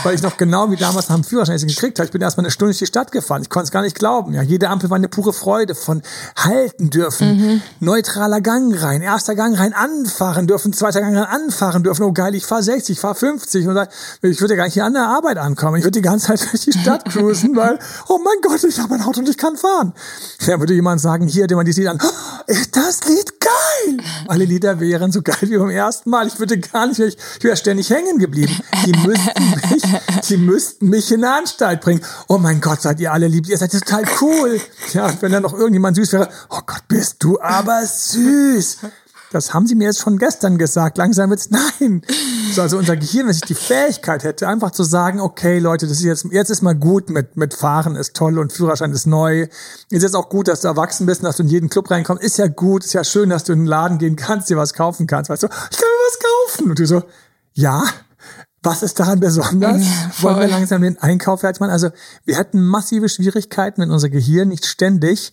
Weil 0.02 0.14
ich 0.14 0.22
noch 0.22 0.36
genau 0.36 0.70
wie 0.70 0.76
damals 0.76 1.08
nach 1.08 1.16
dem 1.16 1.24
Führerschein 1.24 1.58
gekriegt 1.58 1.98
habe. 1.98 2.06
Ich 2.06 2.12
bin 2.12 2.22
erstmal 2.22 2.44
eine 2.44 2.50
Stunde 2.50 2.70
durch 2.72 2.78
die 2.78 2.86
Stadt 2.86 3.12
gefahren. 3.12 3.42
Ich 3.42 3.50
konnte 3.50 3.64
es 3.64 3.70
gar 3.70 3.82
nicht 3.82 3.96
glauben. 3.96 4.34
Ja, 4.34 4.42
jede 4.42 4.68
Ampel 4.68 4.90
war 4.90 4.96
eine 4.96 5.08
pure 5.08 5.32
Freude 5.32 5.74
von 5.74 6.02
halten 6.36 6.90
dürfen, 6.90 7.36
mhm. 7.36 7.62
neutraler 7.80 8.40
Gang 8.40 8.74
rein, 8.82 9.02
erster 9.02 9.34
Gang 9.34 9.58
rein, 9.58 9.72
anfahren 9.72 10.46
dürfen, 10.46 10.72
zweiter 10.72 11.00
Gang 11.00 11.16
rein, 11.16 11.24
anfahren 11.24 11.82
dürfen. 11.82 12.02
Oh 12.02 12.12
geil, 12.12 12.34
ich 12.34 12.46
fahre 12.46 12.62
60, 12.62 12.96
ich 12.96 13.00
fahre 13.00 13.14
50 13.14 13.66
und 13.68 13.88
ich 14.22 14.40
würde 14.40 14.56
gar 14.56 14.64
nicht 14.64 14.74
hier 14.74 14.84
an 14.84 14.94
der 14.94 15.06
Arbeit 15.06 15.38
ankommen. 15.38 15.76
Ich 15.76 15.84
würde 15.84 15.98
die 15.98 16.02
ganze 16.02 16.28
Zeit 16.28 16.40
durch 16.50 16.62
die 16.62 16.72
Stadt 16.72 17.04
cruisen, 17.06 17.54
weil, 17.56 17.78
oh 18.08 18.18
mein 18.22 18.36
Gott, 18.42 18.62
ich 18.64 18.78
habe 18.78 18.94
ein 18.94 19.02
Auto 19.02 19.20
und 19.20 19.28
ich 19.28 19.38
kann 19.38 19.56
fahren. 19.56 19.92
Ja, 20.46 20.58
würde 20.58 20.74
jemand 20.74 21.00
sagen, 21.00 21.26
hier, 21.26 21.46
der 21.46 21.56
man 21.56 21.66
die 21.66 21.72
sieht 21.72 21.86
an, 21.86 21.98
oh, 22.02 22.42
ist 22.46 22.76
das 22.76 23.04
Lied 23.06 23.40
geil? 23.40 23.98
Alle 24.28 24.44
Lieder 24.44 24.80
wären 24.80 25.12
so 25.12 25.22
geil 25.22 25.36
wie 25.42 25.58
beim 25.58 25.70
ersten 25.70 26.10
Mal. 26.10 26.26
Ich 26.26 26.38
würde 26.38 26.58
gar 26.58 26.86
nicht, 26.86 26.98
ich, 27.00 27.16
ich 27.38 27.44
wäre 27.44 27.56
ständig 27.56 27.90
hängen 27.90 28.18
geblieben. 28.18 28.56
Die 28.86 28.92
müssten 29.06 29.50
mich, 29.70 29.82
die 30.28 30.36
müssten 30.36 30.88
mich 30.88 31.10
in 31.12 31.24
eine 31.24 31.34
Anstalt 31.34 31.80
bringen. 31.80 32.00
Oh 32.28 32.38
mein 32.38 32.60
Gott, 32.60 32.82
seid 32.82 33.00
ihr 33.00 33.12
alle 33.12 33.28
lieb, 33.28 33.48
ihr 33.48 33.58
seid 33.58 33.72
total 33.72 34.04
cool. 34.20 34.60
Ja, 34.92 35.12
wenn 35.20 35.32
da 35.32 35.40
noch 35.40 35.54
irgendjemand 35.54 35.96
süß 35.96 36.12
wäre, 36.12 36.28
oh 36.48 36.60
Gott, 36.66 36.82
bist 36.88 37.16
du 37.22 37.40
aber 37.40 37.84
süß. 37.84 38.78
Das 39.32 39.54
haben 39.54 39.68
sie 39.68 39.76
mir 39.76 39.84
jetzt 39.84 40.00
schon 40.00 40.18
gestern 40.18 40.58
gesagt. 40.58 40.98
Langsam 40.98 41.30
wird's, 41.30 41.50
nein. 41.80 42.02
So, 42.52 42.62
also 42.62 42.78
unser 42.78 42.96
Gehirn, 42.96 43.26
wenn 43.26 43.34
ich 43.34 43.40
die 43.42 43.54
Fähigkeit 43.54 44.24
hätte, 44.24 44.48
einfach 44.48 44.72
zu 44.72 44.82
sagen, 44.82 45.20
okay, 45.20 45.60
Leute, 45.60 45.86
das 45.86 45.98
ist 45.98 46.04
jetzt, 46.04 46.26
jetzt 46.32 46.50
ist 46.50 46.62
mal 46.62 46.74
gut 46.74 47.10
mit, 47.10 47.36
mit 47.36 47.54
Fahren 47.54 47.94
ist 47.94 48.14
toll 48.16 48.38
und 48.38 48.52
Führerschein 48.52 48.92
ist 48.92 49.06
neu. 49.06 49.46
Ist 49.88 50.02
jetzt 50.02 50.16
auch 50.16 50.28
gut, 50.28 50.48
dass 50.48 50.62
du 50.62 50.68
erwachsen 50.68 51.06
bist 51.06 51.20
und 51.20 51.26
dass 51.26 51.36
du 51.36 51.44
in 51.44 51.48
jeden 51.48 51.70
Club 51.70 51.90
reinkommst. 51.90 52.24
Ist 52.24 52.38
ja 52.38 52.48
gut, 52.48 52.84
ist 52.84 52.92
ja 52.92 53.04
schön, 53.04 53.30
dass 53.30 53.44
du 53.44 53.52
in 53.52 53.60
den 53.60 53.66
Laden 53.66 53.98
gehen 53.98 54.16
kannst, 54.16 54.50
dir 54.50 54.56
was 54.56 54.74
kaufen 54.74 55.06
kannst. 55.06 55.30
Weißt 55.30 55.44
du, 55.44 55.46
ich 55.46 55.78
kann 55.78 55.88
mir 55.88 56.08
was 56.08 56.18
kaufen. 56.18 56.70
Und 56.70 56.78
du 56.78 56.86
so, 56.86 57.04
ja, 57.54 57.84
was 58.62 58.82
ist 58.82 59.00
daran 59.00 59.20
besonders? 59.20 59.82
Ja, 59.82 60.10
Wollen 60.20 60.40
wir 60.40 60.48
langsam 60.48 60.82
den 60.82 60.98
Einkauf 60.98 61.40
fertig 61.40 61.60
machen? 61.60 61.70
Also, 61.70 61.90
wir 62.24 62.36
hätten 62.36 62.60
massive 62.60 63.08
Schwierigkeiten, 63.08 63.80
wenn 63.80 63.90
unser 63.90 64.10
Gehirn 64.10 64.48
nicht 64.48 64.66
ständig 64.66 65.32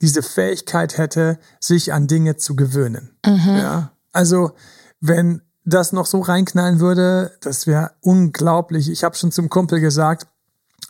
diese 0.00 0.22
Fähigkeit 0.22 0.98
hätte, 0.98 1.38
sich 1.60 1.92
an 1.92 2.06
Dinge 2.06 2.36
zu 2.36 2.56
gewöhnen. 2.56 3.16
Mhm. 3.24 3.56
Ja, 3.56 3.92
also 4.12 4.52
wenn 5.00 5.42
das 5.64 5.92
noch 5.92 6.06
so 6.06 6.20
reinknallen 6.20 6.80
würde, 6.80 7.32
das 7.40 7.66
wäre 7.66 7.92
unglaublich. 8.00 8.90
Ich 8.90 9.04
habe 9.04 9.16
schon 9.16 9.32
zum 9.32 9.48
Kumpel 9.48 9.80
gesagt, 9.80 10.26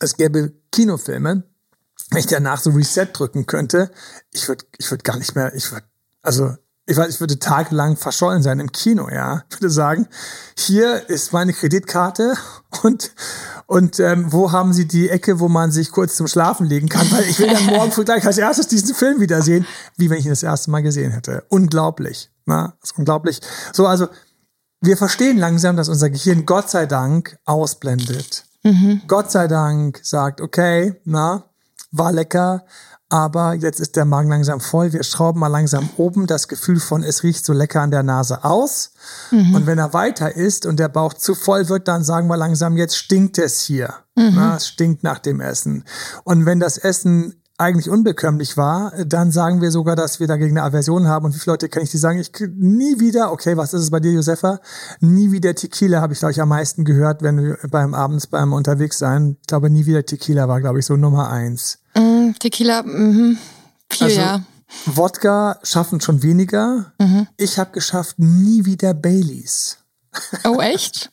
es 0.00 0.17
gäbe 0.17 0.53
Kinofilme, 0.73 1.45
wenn 2.11 2.19
ich 2.19 2.26
danach 2.26 2.61
so 2.61 2.71
Reset 2.71 3.07
drücken 3.12 3.47
könnte, 3.47 3.91
ich 4.33 4.49
würde 4.49 4.64
ich 4.79 4.91
würd 4.91 5.05
gar 5.05 5.17
nicht 5.17 5.35
mehr, 5.35 5.55
ich 5.55 5.71
würde, 5.71 5.87
also 6.23 6.55
ich 6.87 6.97
weiß, 6.97 7.14
ich 7.14 7.21
würde 7.21 7.38
tagelang 7.38 7.97
verschollen 7.97 8.43
sein 8.43 8.61
im 8.61 8.71
Kino, 8.71 9.09
ja. 9.09 9.45
Ich 9.49 9.57
würde 9.57 9.71
sagen, 9.71 10.07
hier 10.57 11.09
ist 11.09 11.33
meine 11.33 11.53
Kreditkarte 11.53 12.35
und 12.83 13.12
und 13.67 13.99
ähm, 13.99 14.31
wo 14.31 14.53
haben 14.53 14.75
Sie 14.75 14.87
die 14.87 15.09
Ecke, 15.09 15.41
wo 15.41 15.49
man 15.49 15.73
sich 15.73 15.91
kurz 15.91 16.17
zum 16.17 16.26
Schlafen 16.26 16.67
legen 16.67 16.88
kann? 16.91 17.11
Weil 17.11 17.25
ich 17.25 17.38
will 17.38 17.49
dann 17.49 17.64
morgen 17.64 17.93
früh 17.93 18.05
gleich 18.05 18.26
als 18.26 18.37
erstes 18.37 18.69
diesen 18.69 18.95
Film 18.95 19.21
wiedersehen, 19.21 19.67
wie 19.97 20.11
wenn 20.11 20.19
ich 20.19 20.26
ihn 20.26 20.31
das 20.33 20.43
erste 20.43 20.71
Mal 20.71 20.83
gesehen 20.83 21.12
hätte. 21.12 21.45
Unglaublich, 21.49 22.31
na, 22.45 22.75
das 22.81 22.91
ist 22.91 22.99
unglaublich. 22.99 23.41
So, 23.73 23.87
also 23.87 24.09
wir 24.83 24.99
verstehen 24.99 25.38
langsam, 25.38 25.76
dass 25.76 25.88
unser 25.88 26.11
Gehirn 26.11 26.45
Gott 26.45 26.69
sei 26.69 26.85
Dank 26.85 27.38
ausblendet. 27.47 28.45
Mhm. 28.62 29.03
Gott 29.07 29.31
sei 29.31 29.49
Dank 29.49 30.00
sagt, 30.03 30.43
okay, 30.43 31.00
na, 31.05 31.45
war 31.91 32.12
lecker, 32.12 32.64
aber 33.08 33.54
jetzt 33.54 33.80
ist 33.80 33.96
der 33.96 34.04
Magen 34.04 34.28
langsam 34.28 34.61
voll. 34.61 34.92
Wir 34.92 35.02
schrauben 35.02 35.40
mal 35.40 35.49
langsam 35.49 35.88
oben 35.96 36.26
das 36.26 36.49
Gefühl 36.49 36.80
von, 36.80 37.02
es 37.02 37.23
riecht 37.23 37.44
so 37.44 37.52
lecker 37.52 37.80
an 37.80 37.90
der 37.90 38.02
Nase 38.02 38.44
aus. 38.44 38.92
Mhm. 39.30 39.54
Und 39.54 39.66
wenn 39.66 39.78
er 39.78 39.92
weiter 39.92 40.34
ist 40.34 40.66
und 40.66 40.78
der 40.80 40.88
Bauch 40.88 41.12
zu 41.12 41.34
voll 41.34 41.68
wird, 41.68 41.87
dann 41.87 42.02
sagen 42.02 42.28
wir 42.28 42.37
langsam, 42.37 42.76
jetzt 42.76 42.96
stinkt 42.96 43.38
es 43.38 43.61
hier. 43.61 43.94
Mhm. 44.16 44.32
Na, 44.34 44.56
es 44.56 44.68
stinkt 44.68 45.02
nach 45.04 45.18
dem 45.18 45.40
Essen. 45.40 45.84
Und 46.25 46.46
wenn 46.46 46.61
das 46.61 46.78
Essen 46.78 47.34
eigentlich 47.56 47.88
unbekömmlich 47.88 48.56
war, 48.56 48.92
dann 49.06 49.30
sagen 49.30 49.61
wir 49.61 49.70
sogar, 49.70 49.94
dass 49.94 50.18
wir 50.18 50.26
dagegen 50.26 50.58
eine 50.58 50.66
Aversion 50.66 51.06
haben. 51.06 51.26
Und 51.26 51.34
wie 51.34 51.38
viele 51.38 51.52
Leute 51.52 51.68
kann 51.68 51.84
ich 51.84 51.90
die 51.90 51.99
sagen? 51.99 52.18
Ich 52.18 52.32
nie 52.56 52.99
wieder, 52.99 53.30
okay, 53.30 53.56
was 53.56 53.73
ist 53.75 53.82
es 53.82 53.90
bei 53.90 54.00
dir, 54.00 54.12
Josefa? 54.12 54.61
Nie 55.00 55.30
wieder 55.30 55.54
Tequila 55.54 56.00
habe 56.00 56.12
ich, 56.12 56.18
glaube 56.18 56.32
ich, 56.32 56.40
am 56.40 56.49
meisten 56.49 56.84
gehört, 56.84 57.23
wenn 57.23 57.40
wir 57.40 57.58
beim 57.70 57.94
abends 57.94 58.26
beim 58.26 58.52
unterwegs 58.52 58.99
sein. 58.99 59.37
Ich 59.40 59.46
glaube, 59.46 59.70
nie 59.70 59.87
wieder 59.87 60.04
Tequila 60.04 60.49
war, 60.49 60.61
glaube 60.61 60.80
ich, 60.80 60.87
so 60.87 60.96
Nummer 60.96 61.30
eins. 61.30 61.78
Mm, 61.96 62.13
Tequila, 62.38 62.83
mhm. 62.83 63.38
Viel, 63.91 64.07
also, 64.07 64.21
ja. 64.21 64.41
Wodka 64.87 65.59
schaffen 65.62 66.00
schon 66.00 66.23
weniger. 66.23 66.93
Mhm. 66.99 67.29
Ich 67.37 67.59
habe 67.59 67.71
geschafft, 67.73 68.19
nie 68.19 68.64
wieder 68.64 68.95
Baileys. 68.95 69.79
Oh, 70.45 70.61
echt? 70.61 71.11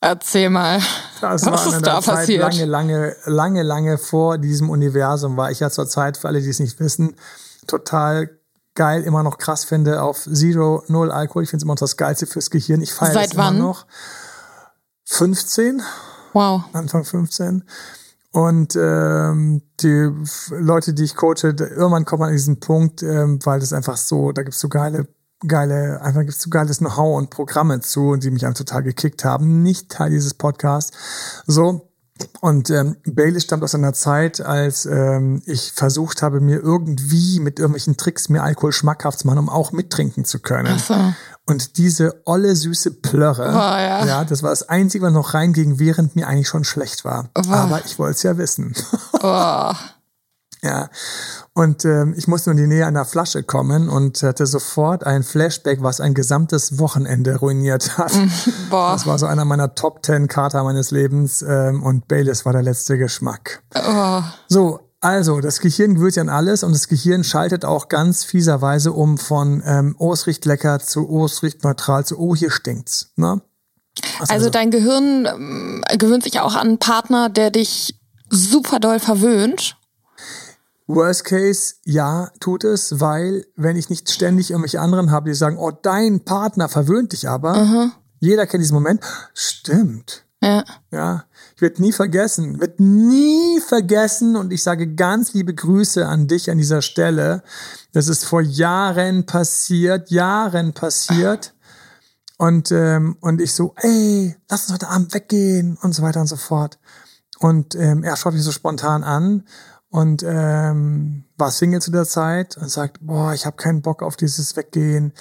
Erzähl 0.00 0.50
mal. 0.50 0.80
Das 1.20 1.46
was 1.46 1.66
ist 1.66 1.80
da 1.86 2.00
Zeit 2.00 2.14
passiert? 2.16 2.42
Lange, 2.42 2.64
lange, 2.64 3.16
lange, 3.24 3.62
lange 3.62 3.98
vor 3.98 4.38
diesem 4.38 4.70
Universum 4.70 5.36
war 5.36 5.50
ich 5.50 5.60
ja 5.60 5.70
zur 5.70 5.88
Zeit, 5.88 6.16
für 6.16 6.28
alle, 6.28 6.40
die 6.40 6.48
es 6.48 6.58
nicht 6.58 6.78
wissen, 6.80 7.16
total 7.66 8.30
geil, 8.74 9.02
immer 9.02 9.22
noch 9.22 9.38
krass 9.38 9.64
finde 9.64 10.02
auf 10.02 10.28
Zero, 10.32 10.82
Null 10.88 11.10
Alkohol. 11.12 11.44
Ich 11.44 11.50
finde 11.50 11.62
es 11.62 11.64
immer 11.64 11.74
noch 11.74 11.80
das 11.80 11.96
Geilste 11.96 12.26
fürs 12.26 12.50
Gehirn. 12.50 12.80
Ich 12.80 12.92
feiere 12.92 13.22
es 13.22 13.32
immer 13.32 13.50
noch. 13.50 13.86
15. 15.04 15.82
Wow. 16.32 16.62
Anfang 16.72 17.04
15. 17.04 17.64
Und 18.32 18.76
ähm, 18.76 19.62
die 19.80 20.10
Leute, 20.50 20.94
die 20.94 21.04
ich 21.04 21.16
coache, 21.16 21.54
irgendwann 21.58 22.06
kommt 22.06 22.20
man 22.20 22.30
an 22.30 22.34
diesen 22.34 22.60
Punkt, 22.60 23.02
ähm, 23.02 23.38
weil 23.44 23.60
das 23.60 23.74
einfach 23.74 23.98
so, 23.98 24.32
da 24.32 24.42
gibt's 24.42 24.60
so 24.60 24.70
geile, 24.70 25.06
geile, 25.46 26.00
einfach 26.00 26.22
gibt's 26.22 26.40
so 26.40 26.48
geiles 26.48 26.78
Know-how 26.78 27.18
und 27.18 27.28
Programme 27.28 27.80
zu, 27.80 28.16
die 28.16 28.30
mich 28.30 28.46
einfach 28.46 28.64
total 28.64 28.82
gekickt 28.84 29.24
haben. 29.24 29.62
Nicht 29.62 29.90
Teil 29.90 30.10
dieses 30.10 30.32
Podcasts. 30.32 30.96
So, 31.46 31.92
und 32.40 32.70
ähm, 32.70 32.96
Bailey 33.04 33.40
stammt 33.40 33.62
aus 33.64 33.74
einer 33.74 33.92
Zeit, 33.92 34.40
als 34.40 34.86
ähm, 34.86 35.42
ich 35.46 35.72
versucht 35.72 36.22
habe, 36.22 36.40
mir 36.40 36.60
irgendwie 36.60 37.40
mit 37.40 37.58
irgendwelchen 37.58 37.96
Tricks 37.96 38.28
mir 38.28 38.42
Alkohol 38.42 38.72
schmackhaft 38.72 39.20
zu 39.20 39.26
machen, 39.26 39.38
um 39.38 39.48
auch 39.48 39.72
mittrinken 39.72 40.24
zu 40.24 40.38
können. 40.38 40.74
Ach 40.76 40.84
so. 40.84 40.94
Und 41.44 41.76
diese 41.76 42.22
olle 42.24 42.54
süße 42.54 42.92
Plörre, 43.02 43.48
oh, 43.48 43.78
ja. 43.78 44.06
ja. 44.06 44.24
das 44.24 44.42
war 44.44 44.50
das 44.50 44.68
Einzige, 44.68 45.06
was 45.06 45.12
noch 45.12 45.34
reinging, 45.34 45.80
während 45.80 46.14
mir 46.14 46.28
eigentlich 46.28 46.48
schon 46.48 46.62
schlecht 46.62 47.04
war. 47.04 47.30
Oh. 47.36 47.50
Aber 47.50 47.84
ich 47.84 47.98
wollte 47.98 48.16
es 48.16 48.22
ja 48.22 48.38
wissen. 48.38 48.74
Oh. 49.24 49.72
ja. 50.62 50.90
Und 51.54 51.84
ähm, 51.84 52.12
ich 52.16 52.26
musste 52.26 52.50
in 52.50 52.56
die 52.56 52.66
Nähe 52.66 52.86
einer 52.86 53.04
Flasche 53.04 53.44
kommen 53.44 53.88
und 53.88 54.20
hatte 54.24 54.46
sofort 54.46 55.06
ein 55.06 55.22
Flashback, 55.22 55.80
was 55.80 56.00
ein 56.00 56.12
gesamtes 56.12 56.80
Wochenende 56.80 57.36
ruiniert 57.36 57.98
hat. 57.98 58.10
Boah. 58.68 58.94
Das 58.94 59.06
war 59.06 59.16
so 59.20 59.26
einer 59.26 59.44
meiner 59.44 59.76
Top 59.76 60.02
Ten 60.02 60.26
Kater 60.26 60.64
meines 60.64 60.90
Lebens 60.90 61.42
ähm, 61.42 61.84
und 61.84 62.08
Baileys 62.08 62.44
war 62.44 62.52
der 62.52 62.62
letzte 62.62 62.98
Geschmack. 62.98 63.62
Oh. 63.76 64.22
So, 64.48 64.80
also, 65.02 65.40
das 65.40 65.58
Gehirn 65.58 65.96
gewöhnt 65.96 66.14
sich 66.14 66.20
an 66.20 66.28
alles 66.28 66.62
und 66.62 66.72
das 66.72 66.86
Gehirn 66.86 67.24
schaltet 67.24 67.64
auch 67.64 67.88
ganz 67.88 68.22
fieserweise 68.22 68.92
um 68.92 69.18
von 69.18 69.60
ähm, 69.66 69.96
oh, 69.98 70.12
es 70.12 70.28
riecht 70.28 70.44
lecker 70.44 70.78
zu 70.78 71.08
oh, 71.08 71.24
es 71.24 71.42
riecht 71.42 71.64
neutral 71.64 72.06
zu 72.06 72.18
oh, 72.20 72.36
hier 72.36 72.52
stinkt's. 72.52 73.10
Ne? 73.16 73.42
Also, 74.20 74.32
also 74.32 74.50
dein 74.50 74.70
Gehirn 74.70 75.26
ähm, 75.26 75.84
gewöhnt 75.98 76.22
sich 76.22 76.38
auch 76.38 76.54
an 76.54 76.68
einen 76.68 76.78
Partner, 76.78 77.28
der 77.28 77.50
dich 77.50 77.98
super 78.30 78.78
doll 78.78 79.00
verwöhnt. 79.00 79.76
Worst 80.86 81.24
case, 81.24 81.74
ja, 81.84 82.30
tut 82.38 82.62
es, 82.62 83.00
weil 83.00 83.44
wenn 83.56 83.76
ich 83.76 83.90
nicht 83.90 84.08
ständig 84.08 84.50
irgendwelche 84.50 84.80
anderen 84.80 85.10
habe, 85.10 85.30
die 85.30 85.34
sagen, 85.34 85.58
oh, 85.58 85.72
dein 85.72 86.24
Partner 86.24 86.68
verwöhnt 86.68 87.12
dich 87.12 87.28
aber. 87.28 87.56
Uh 87.56 87.90
Jeder 88.20 88.46
kennt 88.46 88.62
diesen 88.62 88.74
Moment. 88.74 89.02
Stimmt. 89.34 90.24
Ja. 90.40 90.64
Ja. 90.92 91.24
Werde 91.62 91.80
nie 91.80 91.92
vergessen, 91.92 92.60
wird 92.60 92.78
nie 92.80 93.60
vergessen 93.60 94.36
und 94.36 94.52
ich 94.52 94.62
sage 94.62 94.94
ganz 94.94 95.32
liebe 95.32 95.54
Grüße 95.54 96.06
an 96.06 96.26
dich 96.26 96.50
an 96.50 96.58
dieser 96.58 96.82
Stelle. 96.82 97.42
Das 97.92 98.08
ist 98.08 98.24
vor 98.24 98.42
Jahren 98.42 99.24
passiert, 99.24 100.10
Jahren 100.10 100.74
passiert. 100.74 101.54
Und, 102.36 102.72
ähm, 102.72 103.16
und 103.20 103.40
ich 103.40 103.54
so, 103.54 103.74
ey, 103.76 104.36
lass 104.50 104.64
uns 104.64 104.72
heute 104.72 104.88
Abend 104.88 105.14
weggehen 105.14 105.78
und 105.80 105.94
so 105.94 106.02
weiter 106.02 106.20
und 106.20 106.26
so 106.26 106.36
fort. 106.36 106.78
Und 107.38 107.76
ähm, 107.76 108.02
er 108.02 108.16
schaut 108.16 108.34
mich 108.34 108.42
so 108.42 108.52
spontan 108.52 109.04
an 109.04 109.44
und 109.90 110.22
ähm, 110.26 111.24
war 111.36 111.50
Single 111.50 111.82
zu 111.82 111.90
der 111.90 112.04
Zeit 112.04 112.56
und 112.56 112.70
sagt, 112.70 112.98
boah, 113.00 113.34
ich 113.34 113.46
habe 113.46 113.56
keinen 113.56 113.82
Bock 113.82 114.02
auf 114.02 114.16
dieses 114.16 114.56
Weggehen. 114.56 115.12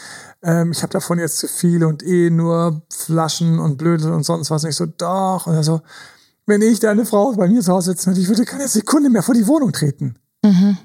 Ähm, 0.41 0.71
ich 0.71 0.81
habe 0.81 0.93
davon 0.93 1.19
jetzt 1.19 1.39
zu 1.39 1.47
viel 1.47 1.83
und 1.83 2.03
eh 2.03 2.29
nur 2.29 2.81
Flaschen 2.89 3.59
und 3.59 3.77
Blöde 3.77 4.13
und 4.13 4.23
sonst 4.23 4.49
was. 4.49 4.63
Und 4.63 4.69
ich 4.69 4.75
so, 4.75 4.85
doch. 4.85 5.45
Und 5.45 5.55
er 5.55 5.63
so, 5.63 5.81
wenn 6.45 6.61
ich 6.61 6.79
deine 6.79 7.05
Frau 7.05 7.33
bei 7.33 7.47
mir 7.47 7.61
zu 7.61 7.71
Hause 7.71 7.91
sitzen 7.91 8.07
würde, 8.07 8.21
ich 8.21 8.27
würde 8.27 8.45
keine 8.45 8.67
Sekunde 8.67 9.09
mehr 9.09 9.23
vor 9.23 9.35
die 9.35 9.47
Wohnung 9.47 9.71
treten. 9.71 10.15
Mhm. 10.43 10.77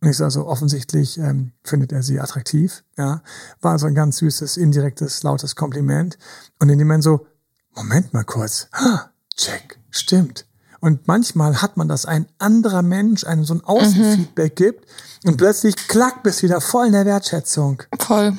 Und 0.00 0.08
ich 0.08 0.16
sage 0.16 0.30
so, 0.30 0.46
offensichtlich 0.46 1.18
ähm, 1.18 1.52
findet 1.64 1.92
er 1.92 2.02
sie 2.02 2.20
attraktiv. 2.20 2.84
Ja, 2.96 3.22
war 3.60 3.72
also 3.72 3.86
ein 3.86 3.94
ganz 3.94 4.18
süßes, 4.18 4.56
indirektes, 4.56 5.22
lautes 5.22 5.56
Kompliment. 5.56 6.18
Und 6.60 6.68
in 6.68 6.78
dem 6.78 6.86
Moment 6.86 7.04
so, 7.04 7.26
Moment 7.74 8.12
mal 8.12 8.24
kurz, 8.24 8.68
ha, 8.72 9.10
check, 9.36 9.78
stimmt 9.90 10.48
und 10.80 11.06
manchmal 11.08 11.60
hat 11.60 11.76
man 11.76 11.88
das, 11.88 12.06
ein 12.06 12.26
anderer 12.38 12.82
Mensch 12.82 13.24
einem 13.24 13.44
so 13.44 13.54
ein 13.54 13.64
Außenfeedback 13.64 14.52
mhm. 14.52 14.64
gibt 14.64 14.86
und 15.24 15.36
plötzlich 15.36 15.74
klack, 15.88 16.22
bist 16.22 16.42
wieder 16.42 16.60
voll 16.60 16.86
in 16.86 16.92
der 16.92 17.06
Wertschätzung. 17.06 17.82
Voll. 17.98 18.34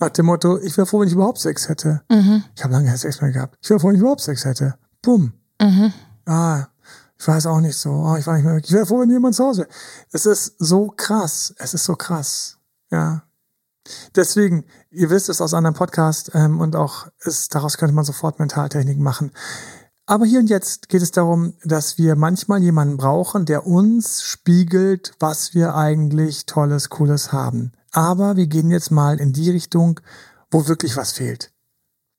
Nach 0.00 0.10
dem 0.10 0.26
Motto, 0.26 0.58
ich 0.58 0.76
wäre 0.76 0.86
froh, 0.86 1.00
wenn 1.00 1.08
ich 1.08 1.14
überhaupt 1.14 1.38
Sex 1.38 1.68
hätte. 1.68 2.02
Mhm. 2.10 2.44
Ich 2.56 2.64
habe 2.64 2.74
lange 2.74 2.96
Sex 2.96 3.20
mehr 3.20 3.30
gehabt. 3.30 3.58
Ich 3.62 3.70
wäre 3.70 3.78
froh, 3.78 3.88
wenn 3.88 3.94
ich 3.94 4.00
überhaupt 4.00 4.20
Sex 4.20 4.44
hätte. 4.44 4.74
Bumm. 5.02 5.32
Mhm. 5.60 5.92
Ah, 6.26 6.66
ich 7.18 7.28
weiß 7.28 7.46
auch 7.46 7.60
nicht 7.60 7.76
so. 7.76 7.90
Oh, 7.90 8.16
ich 8.16 8.26
war 8.26 8.34
nicht 8.34 8.44
mehr 8.44 8.56
Ich 8.56 8.72
wäre 8.72 8.86
froh, 8.86 9.00
wenn 9.00 9.10
jemand 9.10 9.34
zu 9.34 9.44
Hause. 9.44 9.66
Es 10.12 10.26
ist 10.26 10.56
so 10.58 10.92
krass. 10.94 11.54
Es 11.58 11.74
ist 11.74 11.84
so 11.84 11.96
krass. 11.96 12.58
Ja. 12.90 13.22
Deswegen, 14.14 14.64
ihr 14.90 15.10
wisst 15.10 15.28
es 15.28 15.40
aus 15.40 15.54
anderen 15.54 15.74
Podcasts 15.74 16.30
ähm, 16.34 16.60
und 16.60 16.74
auch 16.74 17.06
ist, 17.20 17.54
daraus 17.54 17.76
könnte 17.76 17.94
man 17.94 18.04
sofort 18.04 18.38
Mentaltechniken 18.38 19.02
machen. 19.02 19.32
Aber 20.06 20.26
hier 20.26 20.40
und 20.40 20.50
jetzt 20.50 20.88
geht 20.88 21.02
es 21.02 21.12
darum, 21.12 21.54
dass 21.64 21.96
wir 21.96 22.14
manchmal 22.14 22.62
jemanden 22.62 22.98
brauchen, 22.98 23.46
der 23.46 23.66
uns 23.66 24.22
spiegelt, 24.22 25.14
was 25.18 25.54
wir 25.54 25.74
eigentlich 25.74 26.44
Tolles, 26.44 26.90
Cooles 26.90 27.32
haben. 27.32 27.72
Aber 27.90 28.36
wir 28.36 28.46
gehen 28.46 28.70
jetzt 28.70 28.90
mal 28.90 29.18
in 29.18 29.32
die 29.32 29.50
Richtung, 29.50 30.00
wo 30.50 30.66
wirklich 30.68 30.96
was 30.96 31.12
fehlt. 31.12 31.52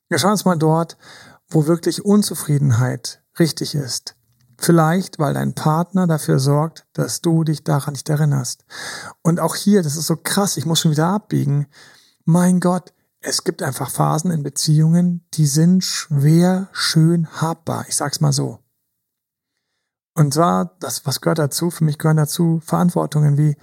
Wir 0.09 0.17
schauen 0.17 0.31
uns 0.31 0.45
mal 0.45 0.57
dort, 0.57 0.97
wo 1.47 1.67
wirklich 1.67 2.03
Unzufriedenheit 2.03 3.21
richtig 3.39 3.75
ist. 3.75 4.15
Vielleicht, 4.57 5.19
weil 5.19 5.33
dein 5.33 5.53
Partner 5.53 6.07
dafür 6.07 6.39
sorgt, 6.39 6.85
dass 6.93 7.21
du 7.21 7.43
dich 7.43 7.63
daran 7.63 7.93
nicht 7.93 8.09
erinnerst. 8.09 8.65
Und 9.21 9.39
auch 9.39 9.55
hier, 9.55 9.83
das 9.83 9.97
ist 9.97 10.07
so 10.07 10.15
krass, 10.15 10.57
ich 10.57 10.65
muss 10.65 10.79
schon 10.79 10.91
wieder 10.91 11.07
abbiegen. 11.07 11.67
Mein 12.23 12.59
Gott, 12.59 12.93
es 13.19 13.43
gibt 13.43 13.61
einfach 13.63 13.89
Phasen 13.89 14.31
in 14.31 14.43
Beziehungen, 14.43 15.25
die 15.33 15.47
sind 15.47 15.83
schwer 15.83 16.69
schön 16.71 17.27
habbar. 17.41 17.85
Ich 17.87 17.95
sag's 17.95 18.21
mal 18.21 18.31
so. 18.31 18.59
Und 20.13 20.33
zwar, 20.33 20.77
das, 20.79 21.05
was 21.05 21.19
gehört 21.19 21.39
dazu? 21.39 21.69
Für 21.69 21.83
mich 21.83 21.97
gehören 21.97 22.17
dazu 22.17 22.61
Verantwortungen 22.63 23.37
wie, 23.37 23.57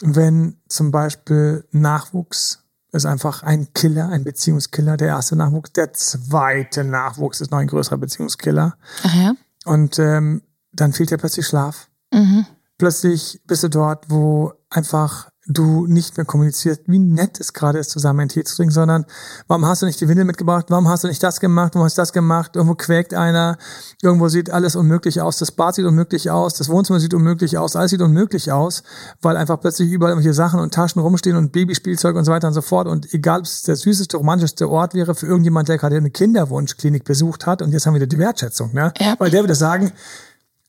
wenn 0.00 0.60
zum 0.68 0.92
Beispiel 0.92 1.66
Nachwuchs 1.72 2.63
ist 2.94 3.06
einfach 3.06 3.42
ein 3.42 3.72
Killer, 3.74 4.08
ein 4.08 4.24
Beziehungskiller. 4.24 4.96
Der 4.96 5.08
erste 5.08 5.36
Nachwuchs, 5.36 5.72
der 5.72 5.92
zweite 5.92 6.84
Nachwuchs 6.84 7.40
ist 7.40 7.50
noch 7.50 7.58
ein 7.58 7.66
größerer 7.66 7.98
Beziehungskiller. 7.98 8.76
Ach 9.02 9.14
ja. 9.14 9.32
Und 9.64 9.98
ähm, 9.98 10.42
dann 10.72 10.92
fehlt 10.92 11.10
dir 11.10 11.18
plötzlich 11.18 11.46
Schlaf. 11.46 11.88
Mhm. 12.12 12.46
Plötzlich 12.78 13.40
bist 13.46 13.62
du 13.62 13.68
dort, 13.68 14.10
wo 14.10 14.52
einfach 14.70 15.30
du 15.46 15.86
nicht 15.86 16.16
mehr 16.16 16.24
kommunizierst, 16.24 16.82
wie 16.86 16.98
nett 16.98 17.38
es 17.38 17.52
gerade 17.52 17.78
ist, 17.78 17.90
zusammen 17.90 18.20
einen 18.20 18.28
Tee 18.30 18.44
zu 18.44 18.56
trinken, 18.56 18.72
sondern 18.72 19.04
warum 19.46 19.66
hast 19.66 19.82
du 19.82 19.86
nicht 19.86 20.00
die 20.00 20.08
Windel 20.08 20.24
mitgebracht, 20.24 20.66
warum 20.68 20.88
hast 20.88 21.04
du 21.04 21.08
nicht 21.08 21.22
das 21.22 21.38
gemacht, 21.38 21.74
warum 21.74 21.84
hast 21.84 21.98
du 21.98 22.02
das 22.02 22.12
gemacht, 22.12 22.56
irgendwo 22.56 22.74
quäkt 22.74 23.12
einer, 23.12 23.58
irgendwo 24.02 24.28
sieht 24.28 24.50
alles 24.50 24.74
unmöglich 24.74 25.20
aus, 25.20 25.38
das 25.38 25.52
Bad 25.52 25.74
sieht 25.74 25.84
unmöglich 25.84 26.30
aus, 26.30 26.54
das 26.54 26.68
Wohnzimmer 26.68 26.98
sieht 26.98 27.12
unmöglich 27.12 27.58
aus, 27.58 27.76
alles 27.76 27.90
sieht 27.90 28.00
unmöglich 28.00 28.52
aus, 28.52 28.82
weil 29.20 29.36
einfach 29.36 29.60
plötzlich 29.60 29.90
überall 29.90 30.12
irgendwelche 30.12 30.34
Sachen 30.34 30.60
und 30.60 30.72
Taschen 30.72 31.02
rumstehen 31.02 31.36
und 31.36 31.52
Babyspielzeug 31.52 32.16
und 32.16 32.24
so 32.24 32.32
weiter 32.32 32.48
und 32.48 32.54
so 32.54 32.62
fort. 32.62 32.88
Und 32.88 33.12
egal, 33.12 33.40
ob 33.40 33.46
es 33.46 33.62
der 33.62 33.76
süßeste, 33.76 34.16
romantischste 34.16 34.68
Ort 34.70 34.94
wäre 34.94 35.14
für 35.14 35.26
irgendjemand, 35.26 35.68
der 35.68 35.76
gerade 35.78 35.96
eine 35.96 36.10
Kinderwunschklinik 36.10 37.04
besucht 37.04 37.46
hat. 37.46 37.60
Und 37.60 37.72
jetzt 37.72 37.86
haben 37.86 37.94
wir 37.94 38.00
wieder 38.00 38.06
die 38.06 38.18
Wertschätzung, 38.18 38.72
ne? 38.72 38.92
Ja. 38.98 39.14
Weil 39.18 39.30
der 39.30 39.42
würde 39.42 39.54
sagen, 39.54 39.92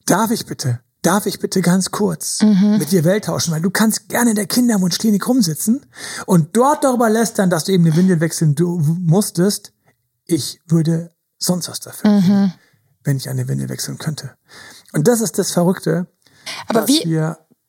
darf 0.05 0.31
ich 0.31 0.45
bitte 0.45 0.79
darf 1.05 1.25
ich 1.25 1.39
bitte 1.39 1.61
ganz 1.61 1.91
kurz 1.91 2.41
mhm. 2.41 2.77
mit 2.79 2.91
dir 2.91 3.03
Welt 3.03 3.25
tauschen, 3.25 3.53
weil 3.53 3.61
du 3.61 3.69
kannst 3.69 4.09
gerne 4.09 4.31
in 4.31 4.35
der 4.35 4.47
Kinderwunschklinik 4.47 5.27
rumsitzen 5.27 5.85
und 6.25 6.55
dort 6.55 6.83
darüber 6.83 7.09
lästern, 7.09 7.49
dass 7.49 7.65
du 7.65 7.71
eben 7.71 7.85
eine 7.85 7.95
Windel 7.95 8.19
wechseln 8.19 8.55
musstest. 8.59 9.73
Ich 10.25 10.61
würde 10.65 11.11
sonst 11.37 11.69
was 11.69 11.79
dafür 11.79 12.09
mhm. 12.09 12.21
geben, 12.21 12.53
wenn 13.03 13.17
ich 13.17 13.29
eine 13.29 13.47
Windel 13.47 13.69
wechseln 13.69 13.97
könnte. 13.97 14.31
Und 14.93 15.07
das 15.07 15.21
ist 15.21 15.37
das 15.37 15.51
Verrückte. 15.51 16.07
Aber 16.67 16.87
wie, 16.87 17.03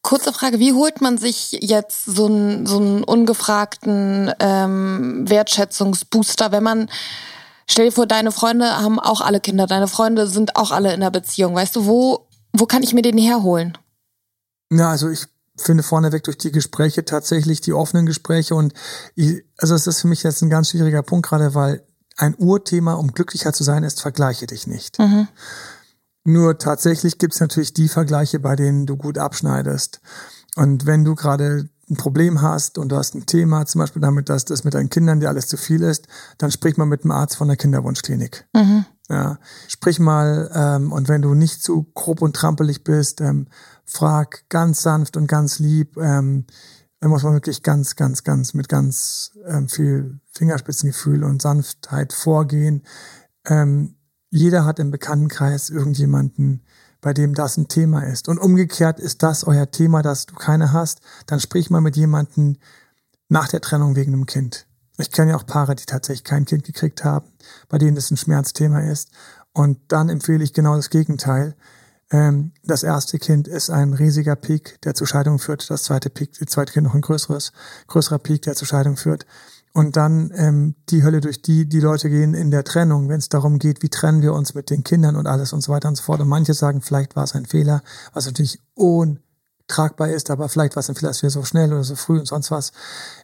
kurze 0.02 0.32
Frage, 0.32 0.58
wie 0.58 0.72
holt 0.72 1.00
man 1.00 1.18
sich 1.18 1.58
jetzt 1.60 2.04
so 2.04 2.26
einen, 2.26 2.66
so 2.66 2.78
einen 2.78 3.04
ungefragten 3.04 4.32
ähm, 4.38 5.28
Wertschätzungsbooster, 5.28 6.52
wenn 6.52 6.62
man 6.62 6.88
Stell 7.68 7.86
dir 7.86 7.92
vor, 7.92 8.06
deine 8.06 8.30
Freunde 8.30 8.80
haben 8.80 9.00
auch 9.00 9.20
alle 9.20 9.40
Kinder, 9.40 9.66
deine 9.66 9.88
Freunde 9.88 10.28
sind 10.28 10.54
auch 10.54 10.70
alle 10.70 10.94
in 10.94 11.00
der 11.00 11.10
Beziehung. 11.10 11.56
Weißt 11.56 11.74
du, 11.74 11.86
wo 11.86 12.25
wo 12.60 12.66
kann 12.66 12.82
ich 12.82 12.94
mir 12.94 13.02
den 13.02 13.18
herholen? 13.18 13.76
Ja, 14.70 14.90
also 14.90 15.08
ich 15.08 15.26
finde 15.56 15.82
vorneweg 15.82 16.22
durch 16.24 16.38
die 16.38 16.52
Gespräche 16.52 17.04
tatsächlich 17.04 17.60
die 17.60 17.72
offenen 17.72 18.06
Gespräche 18.06 18.54
und 18.54 18.74
ich, 19.14 19.44
also 19.58 19.74
es 19.74 19.86
ist 19.86 20.00
für 20.00 20.08
mich 20.08 20.22
jetzt 20.22 20.42
ein 20.42 20.50
ganz 20.50 20.70
schwieriger 20.70 21.02
Punkt 21.02 21.28
gerade, 21.28 21.54
weil 21.54 21.82
ein 22.16 22.34
Urthema, 22.38 22.94
um 22.94 23.12
glücklicher 23.12 23.52
zu 23.52 23.64
sein, 23.64 23.84
ist, 23.84 24.00
vergleiche 24.00 24.46
dich 24.46 24.66
nicht. 24.66 24.98
Mhm. 24.98 25.28
Nur 26.24 26.58
tatsächlich 26.58 27.18
gibt 27.18 27.34
es 27.34 27.40
natürlich 27.40 27.72
die 27.72 27.88
Vergleiche, 27.88 28.40
bei 28.40 28.56
denen 28.56 28.86
du 28.86 28.96
gut 28.96 29.18
abschneidest. 29.18 30.00
Und 30.56 30.86
wenn 30.86 31.04
du 31.04 31.14
gerade 31.14 31.68
ein 31.88 31.96
Problem 31.96 32.42
hast 32.42 32.78
und 32.78 32.88
du 32.88 32.96
hast 32.96 33.14
ein 33.14 33.26
Thema, 33.26 33.64
zum 33.66 33.80
Beispiel 33.80 34.02
damit, 34.02 34.28
dass 34.28 34.44
das 34.44 34.64
mit 34.64 34.74
deinen 34.74 34.90
Kindern 34.90 35.20
dir 35.20 35.28
alles 35.28 35.46
zu 35.46 35.56
viel 35.56 35.82
ist, 35.82 36.08
dann 36.38 36.50
sprich 36.50 36.76
mal 36.76 36.86
mit 36.86 37.04
dem 37.04 37.12
Arzt 37.12 37.36
von 37.36 37.48
der 37.48 37.56
Kinderwunschklinik. 37.56 38.46
Mhm. 38.54 38.86
Ja, 39.08 39.38
sprich 39.68 40.00
mal 40.00 40.50
ähm, 40.52 40.90
und 40.90 41.08
wenn 41.08 41.22
du 41.22 41.34
nicht 41.34 41.62
zu 41.62 41.84
grob 41.94 42.22
und 42.22 42.34
trampelig 42.34 42.82
bist, 42.82 43.20
ähm, 43.20 43.46
frag 43.84 44.48
ganz 44.48 44.82
sanft 44.82 45.16
und 45.16 45.26
ganz 45.28 45.58
lieb. 45.58 45.96
Ähm, 45.96 46.44
da 47.00 47.08
muss 47.08 47.22
man 47.22 47.34
wirklich 47.34 47.62
ganz, 47.62 47.94
ganz, 47.94 48.24
ganz 48.24 48.54
mit 48.54 48.68
ganz 48.68 49.32
ähm, 49.46 49.68
viel 49.68 50.20
Fingerspitzengefühl 50.32 51.24
und 51.24 51.42
Sanftheit 51.42 52.12
vorgehen. 52.12 52.82
Ähm, 53.46 53.96
jeder 54.30 54.64
hat 54.64 54.78
im 54.78 54.90
Bekanntenkreis 54.90 55.70
irgendjemanden, 55.70 56.64
bei 57.00 57.12
dem 57.12 57.34
das 57.34 57.56
ein 57.56 57.68
Thema 57.68 58.00
ist. 58.00 58.28
Und 58.28 58.38
umgekehrt 58.38 58.98
ist 58.98 59.22
das 59.22 59.44
euer 59.44 59.70
Thema, 59.70 60.02
dass 60.02 60.26
du 60.26 60.34
keine 60.34 60.72
hast, 60.72 61.00
dann 61.26 61.38
sprich 61.38 61.70
mal 61.70 61.80
mit 61.80 61.96
jemandem 61.96 62.56
nach 63.28 63.48
der 63.48 63.60
Trennung 63.60 63.94
wegen 63.94 64.12
einem 64.12 64.26
Kind. 64.26 64.66
Ich 64.98 65.10
kenne 65.10 65.32
ja 65.32 65.36
auch 65.36 65.46
Paare, 65.46 65.74
die 65.74 65.84
tatsächlich 65.84 66.24
kein 66.24 66.44
Kind 66.44 66.64
gekriegt 66.64 67.04
haben, 67.04 67.26
bei 67.68 67.78
denen 67.78 67.94
das 67.94 68.10
ein 68.10 68.16
Schmerzthema 68.16 68.80
ist. 68.80 69.10
Und 69.52 69.78
dann 69.88 70.08
empfehle 70.08 70.44
ich 70.44 70.52
genau 70.52 70.76
das 70.76 70.90
Gegenteil. 70.90 71.54
Ähm, 72.10 72.52
das 72.62 72.82
erste 72.82 73.18
Kind 73.18 73.48
ist 73.48 73.70
ein 73.70 73.92
riesiger 73.92 74.36
Peak, 74.36 74.80
der 74.82 74.94
zur 74.94 75.06
Scheidung 75.06 75.38
führt. 75.38 75.68
Das 75.70 75.84
zweite 75.84 76.10
Peak, 76.10 76.38
das 76.38 76.48
zweite 76.48 76.72
Kind 76.72 76.86
noch 76.86 76.94
ein 76.94 77.00
größeres, 77.00 77.52
größerer 77.88 78.18
Peak, 78.18 78.42
der 78.42 78.54
zur 78.54 78.68
Scheidung 78.68 78.96
führt. 78.96 79.26
Und 79.72 79.96
dann 79.96 80.32
ähm, 80.34 80.74
die 80.88 81.02
Hölle, 81.02 81.20
durch 81.20 81.42
die 81.42 81.68
die 81.68 81.80
Leute 81.80 82.08
gehen 82.08 82.32
in 82.32 82.50
der 82.50 82.64
Trennung, 82.64 83.10
wenn 83.10 83.18
es 83.18 83.28
darum 83.28 83.58
geht, 83.58 83.82
wie 83.82 83.90
trennen 83.90 84.22
wir 84.22 84.32
uns 84.32 84.54
mit 84.54 84.70
den 84.70 84.84
Kindern 84.84 85.16
und 85.16 85.26
alles 85.26 85.52
und 85.52 85.60
so 85.60 85.72
weiter 85.72 85.88
und 85.88 85.96
so 85.96 86.02
fort. 86.02 86.20
Und 86.20 86.28
manche 86.28 86.54
sagen, 86.54 86.80
vielleicht 86.80 87.14
war 87.14 87.24
es 87.24 87.34
ein 87.34 87.44
Fehler, 87.44 87.82
was 88.14 88.24
natürlich 88.24 88.62
un 88.74 89.18
tragbar 89.68 90.10
ist, 90.10 90.30
aber 90.30 90.48
vielleicht 90.48 90.76
was 90.76 90.90
vielleicht 90.94 91.22
wir 91.22 91.30
so 91.30 91.44
schnell 91.44 91.72
oder 91.72 91.84
so 91.84 91.96
früh 91.96 92.18
und 92.18 92.26
sonst 92.26 92.50
was. 92.50 92.72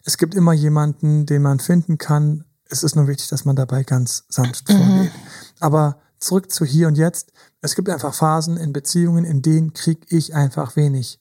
Es 0.05 0.19
gibt 0.19 0.35
immer 0.35 0.53
jemanden, 0.53 1.27
den 1.27 1.43
man 1.43 1.61
finden 1.61 1.99
kann. 1.99 2.45
Es 2.69 2.83
ist 2.83 2.97
nur 2.97 3.07
wichtig, 3.07 3.29
dass 3.29 3.45
man 3.45 3.57
dabei 3.57 3.85
ganz 3.85 4.25
sanft 4.29 4.69
mhm. 4.69 4.77
vorgeht. 4.79 5.13
Aber 5.61 5.99
zurück 6.19 6.51
zu 6.51 6.65
hier 6.65 6.89
und 6.89 6.97
jetzt. 6.97 7.33
Es 7.61 7.75
gibt 7.75 7.89
einfach 7.89 8.15
Phasen 8.15 8.57
in 8.57 8.73
Beziehungen, 8.73 9.25
in 9.25 9.43
denen 9.43 9.73
krieg 9.73 10.07
ich 10.09 10.35
einfach 10.35 10.77
wenig. 10.77 11.21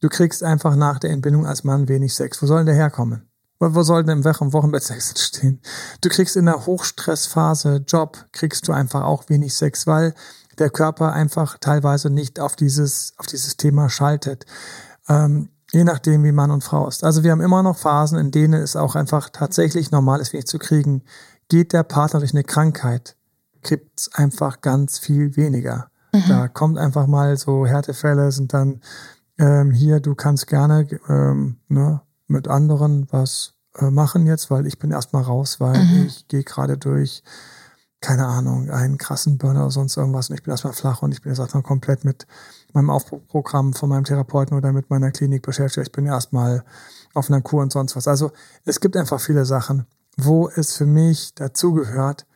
Du 0.00 0.08
kriegst 0.08 0.42
einfach 0.42 0.76
nach 0.76 0.98
der 0.98 1.10
Entbindung 1.10 1.46
als 1.46 1.64
Mann 1.64 1.88
wenig 1.88 2.14
Sex. 2.14 2.42
Wo 2.42 2.46
soll 2.46 2.58
denn 2.58 2.66
der 2.66 2.74
herkommen? 2.74 3.28
Wo 3.58 3.82
soll 3.82 4.04
denn 4.04 4.22
im 4.22 4.52
Wochenbett 4.52 4.82
Sex 4.82 5.14
stehen? 5.16 5.60
Du 6.00 6.08
kriegst 6.08 6.36
in 6.36 6.46
der 6.46 6.66
Hochstressphase 6.66 7.84
Job, 7.86 8.26
kriegst 8.32 8.68
du 8.68 8.72
einfach 8.72 9.02
auch 9.04 9.28
wenig 9.28 9.54
Sex, 9.54 9.86
weil 9.86 10.14
der 10.56 10.70
Körper 10.70 11.12
einfach 11.12 11.58
teilweise 11.58 12.10
nicht 12.10 12.40
auf 12.40 12.56
dieses, 12.56 13.14
auf 13.18 13.26
dieses 13.26 13.56
Thema 13.56 13.88
schaltet. 13.88 14.46
Ähm, 15.08 15.50
je 15.72 15.84
nachdem, 15.84 16.22
wie 16.22 16.32
Mann 16.32 16.50
und 16.50 16.62
Frau 16.62 16.86
ist. 16.86 17.04
Also 17.04 17.24
wir 17.24 17.32
haben 17.32 17.40
immer 17.40 17.62
noch 17.62 17.76
Phasen, 17.76 18.18
in 18.18 18.30
denen 18.30 18.62
es 18.62 18.76
auch 18.76 18.94
einfach 18.94 19.28
tatsächlich 19.30 19.90
normal 19.90 20.20
ist, 20.20 20.32
wenig 20.32 20.46
zu 20.46 20.58
kriegen. 20.58 21.02
Geht 21.48 21.72
der 21.72 21.82
Partner 21.82 22.20
durch 22.20 22.32
eine 22.32 22.44
Krankheit, 22.44 23.16
kriegt's 23.62 24.14
einfach 24.14 24.60
ganz 24.60 24.98
viel 24.98 25.36
weniger. 25.36 25.88
Mhm. 26.12 26.22
Da 26.28 26.48
kommt 26.48 26.78
einfach 26.78 27.06
mal 27.06 27.36
so 27.36 27.66
Härtefälle, 27.66 28.30
sind 28.30 28.54
dann 28.54 28.80
ähm, 29.38 29.72
hier, 29.72 30.00
du 30.00 30.14
kannst 30.14 30.46
gerne 30.46 30.86
ähm, 31.08 31.56
ne, 31.68 32.00
mit 32.28 32.46
anderen 32.46 33.08
was 33.10 33.54
äh, 33.76 33.90
machen 33.90 34.26
jetzt, 34.26 34.50
weil 34.50 34.66
ich 34.66 34.78
bin 34.78 34.92
erstmal 34.92 35.22
raus, 35.22 35.58
weil 35.58 35.82
mhm. 35.82 36.06
ich 36.06 36.28
gehe 36.28 36.44
gerade 36.44 36.78
durch 36.78 37.24
keine 38.04 38.26
Ahnung, 38.26 38.68
einen 38.68 38.98
krassen 38.98 39.38
Burner 39.38 39.62
oder 39.62 39.70
sonst 39.70 39.96
irgendwas 39.96 40.28
und 40.28 40.34
ich 40.34 40.42
bin 40.42 40.50
erstmal 40.50 40.74
flach 40.74 41.00
und 41.00 41.12
ich 41.12 41.22
bin 41.22 41.32
jetzt 41.32 41.38
erstmal 41.38 41.62
komplett 41.62 42.04
mit 42.04 42.26
meinem 42.74 42.90
Aufbruchprogramm 42.90 43.72
von 43.72 43.88
meinem 43.88 44.04
Therapeuten 44.04 44.54
oder 44.58 44.72
mit 44.72 44.90
meiner 44.90 45.10
Klinik 45.10 45.42
beschäftigt. 45.42 45.86
Ich 45.86 45.92
bin 45.92 46.04
erstmal 46.04 46.64
auf 47.14 47.30
einer 47.30 47.40
Kur 47.40 47.62
und 47.62 47.72
sonst 47.72 47.96
was. 47.96 48.06
Also 48.06 48.30
es 48.66 48.80
gibt 48.80 48.98
einfach 48.98 49.20
viele 49.20 49.46
Sachen, 49.46 49.86
wo 50.18 50.50
es 50.50 50.76
für 50.76 50.84
mich 50.84 51.34
dazugehört, 51.34 52.26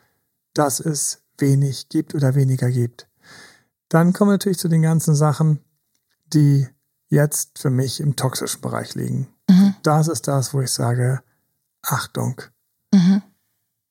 dass 0.55 0.81
es 0.81 1.21
wenig 1.37 1.91
gibt 1.91 2.15
oder 2.15 2.35
weniger 2.35 2.71
gibt. 2.71 3.07
Dann 3.91 4.15
kommen 4.15 4.31
wir 4.31 4.35
natürlich 4.35 4.59
zu 4.59 4.69
den 4.69 4.81
ganzen 4.81 5.15
Sachen, 5.15 5.61
die 6.33 6.67
jetzt 7.11 7.59
für 7.59 7.71
mich 7.71 8.01
im 8.01 8.17
toxischen 8.17 8.63
Bereich 8.63 8.95
liegen. 8.95 9.29
Mhm. 9.51 9.75
Das 9.83 10.09
ist 10.09 10.29
das, 10.29 10.55
wo 10.55 10.63
ich 10.63 10.71
sage, 10.71 11.21
Achtung. 11.83 12.41
Mhm. 12.95 13.23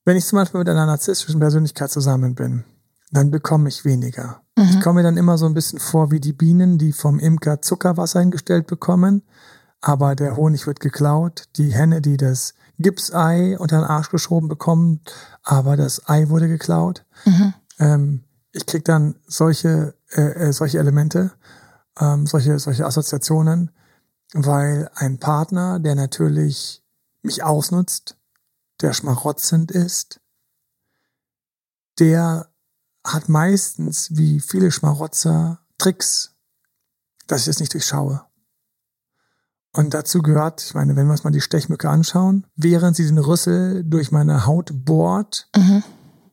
Wenn 0.08 0.16
ich 0.16 0.26
zum 0.26 0.38
Beispiel 0.38 0.60
mit 0.60 0.70
einer 0.70 0.86
narzisstischen 0.86 1.42
Persönlichkeit 1.42 1.92
zusammen 1.92 2.34
bin, 2.34 2.64
dann 3.12 3.30
bekomme 3.30 3.68
ich 3.68 3.84
weniger. 3.84 4.42
Mhm. 4.56 4.64
Ich 4.70 4.80
komme 4.80 5.02
mir 5.02 5.04
dann 5.04 5.18
immer 5.18 5.38
so 5.38 5.46
ein 5.46 5.54
bisschen 5.54 5.80
vor 5.80 6.12
wie 6.12 6.22
die 6.22 6.32
Bienen, 6.32 6.78
die 6.78 6.94
vom 6.94 7.20
Imker 7.20 7.62
Zuckerwasser 7.62 8.22
hingestellt 8.22 8.68
bekommen, 8.68 9.24
aber 9.82 10.16
der 10.16 10.38
Honig 10.38 10.66
wird 10.66 10.80
geklaut. 10.80 11.50
Die 11.58 11.74
Henne, 11.74 12.00
die 12.00 12.16
das 12.16 12.54
Gipsei 12.80 13.60
unter 13.60 13.82
den 13.82 13.84
Arsch 13.84 14.10
geschoben 14.10 14.48
bekommt, 14.48 15.14
aber 15.44 15.76
das 15.76 16.08
Ei 16.08 16.30
wurde 16.30 16.48
geklaut. 16.48 17.04
Mhm. 17.26 17.54
Ähm, 17.78 18.24
ich 18.54 18.66
krieg 18.66 18.86
dann 18.86 19.16
solche, 19.28 19.94
äh, 20.12 20.22
äh, 20.22 20.54
solche 20.54 20.80
Elemente, 20.80 21.32
ähm, 22.00 22.28
solche, 22.28 22.60
solche 22.60 22.86
Assoziationen, 22.86 23.72
weil 24.34 24.90
ein 24.96 25.18
Partner, 25.18 25.80
der 25.80 25.96
natürlich 25.96 26.82
mich 27.24 27.44
ausnutzt, 27.44 28.17
der 28.82 28.94
schmarotzend 28.94 29.72
ist, 29.72 30.20
der 32.00 32.50
hat 33.06 33.30
meistens, 33.30 34.16
wie 34.16 34.40
viele 34.40 34.72
Schmarotzer, 34.72 35.60
Tricks, 35.78 36.36
dass 37.28 37.44
ich 37.44 37.48
es 37.48 37.60
nicht 37.60 37.74
durchschaue. 37.74 38.24
Und 39.74 39.94
dazu 39.94 40.22
gehört, 40.22 40.64
ich 40.64 40.74
meine, 40.74 40.96
wenn 40.96 41.06
wir 41.06 41.12
uns 41.12 41.24
mal 41.24 41.30
die 41.30 41.42
Stechmücke 41.42 41.90
anschauen, 41.90 42.48
während 42.56 42.96
sie 42.96 43.06
den 43.06 43.20
Rüssel 43.20 43.84
durch 43.84 44.12
meine 44.12 44.46
Haut 44.48 44.72
bohrt, 44.74 45.50
mhm. 45.56 45.84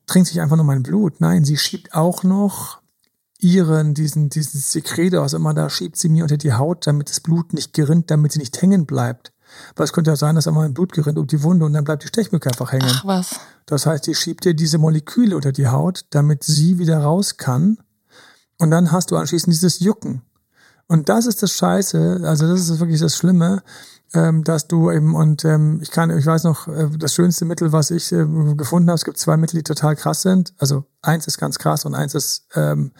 trinkt 0.07 0.29
sich 0.29 0.41
einfach 0.41 0.57
nur 0.57 0.65
mein 0.65 0.83
Blut. 0.83 1.21
Nein, 1.21 1.45
sie 1.45 1.59
schiebt 1.59 1.95
auch 1.95 2.23
noch 2.23 2.81
ihren, 3.39 3.93
diesen, 3.93 4.31
diesen 4.31 4.61
Sekret 4.61 5.15
aus 5.15 5.35
immer 5.35 5.53
da, 5.53 5.69
schiebt 5.69 5.99
sie 5.99 6.09
mir 6.09 6.25
unter 6.25 6.39
die 6.39 6.55
Haut, 6.55 6.87
damit 6.87 7.11
das 7.11 7.21
Blut 7.21 7.53
nicht 7.53 7.75
gerinnt, 7.75 8.11
damit 8.11 8.33
sie 8.33 8.39
nicht 8.39 8.61
hängen 8.63 8.87
bleibt. 8.87 9.34
Weil 9.77 9.85
es 9.85 9.93
könnte 9.93 10.11
ja 10.11 10.17
sein, 10.17 10.35
dass 10.35 10.47
einmal 10.47 10.67
ein 10.67 10.75
Blut 10.75 10.93
gerinnt 10.93 11.19
um 11.19 11.27
die 11.27 11.43
Wunde 11.43 11.65
und 11.65 11.73
dann 11.73 11.85
bleibt 11.85 12.03
die 12.03 12.09
Stechmücke 12.09 12.49
einfach 12.49 12.73
hängen. 12.73 12.91
Ach 12.91 13.05
was. 13.05 13.41
Das 13.67 13.87
heißt, 13.87 14.07
die 14.07 14.15
schiebt 14.15 14.45
dir 14.45 14.55
diese 14.55 14.79
Moleküle 14.79 15.37
unter 15.37 15.53
die 15.53 15.69
Haut, 15.69 16.07
damit 16.11 16.45
sie 16.45 16.79
wieder 16.79 16.99
raus 16.99 17.37
kann. 17.37 17.79
Und 18.59 18.71
dann 18.71 18.93
hast 18.93 19.11
du 19.11 19.17
anschließend 19.17 19.53
dieses 19.53 19.81
Jucken. 19.81 20.23
Und 20.87 21.09
das 21.09 21.27
ist 21.27 21.43
das 21.43 21.53
Scheiße, 21.53 22.21
also 22.25 22.47
das 22.47 22.69
ist 22.69 22.79
wirklich 22.79 23.01
das 23.01 23.17
Schlimme, 23.17 23.63
ähm, 24.13 24.45
dass 24.45 24.69
du 24.69 24.91
eben, 24.91 25.15
und 25.15 25.45
ähm, 25.45 25.81
ich 25.83 25.91
kann, 25.91 26.17
ich 26.17 26.27
weiß 26.27 26.45
noch, 26.45 26.69
äh, 26.69 26.89
das 26.97 27.15
schönste 27.15 27.45
Mittel, 27.47 27.73
was 27.73 27.91
ich 27.91 28.13
äh, 28.13 28.27
gefunden 28.55 28.89
habe, 28.89 28.97
es 28.97 29.05
gibt 29.05 29.19
zwei 29.19 29.37
Mittel, 29.37 29.57
die 29.57 29.65
total 29.65 29.97
krass 29.97 30.23
sind. 30.23 30.55
Also 30.59 30.85
eins 31.03 31.27
ist 31.27 31.39
ganz 31.39 31.59
krass 31.59 31.85
und 31.85 31.95
eins 31.95 32.15
ist, 32.15 32.47
ähm, 32.55 32.93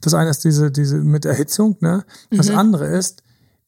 das 0.00 0.14
eine 0.14 0.30
ist 0.30 0.44
diese, 0.44 0.70
diese 0.70 0.96
mit 0.96 1.24
Erhitzung, 1.24 1.76
ne? 1.80 2.04
Das 2.30 2.48
mhm. 2.48 2.58
andere 2.58 2.86
ist, 2.86 3.22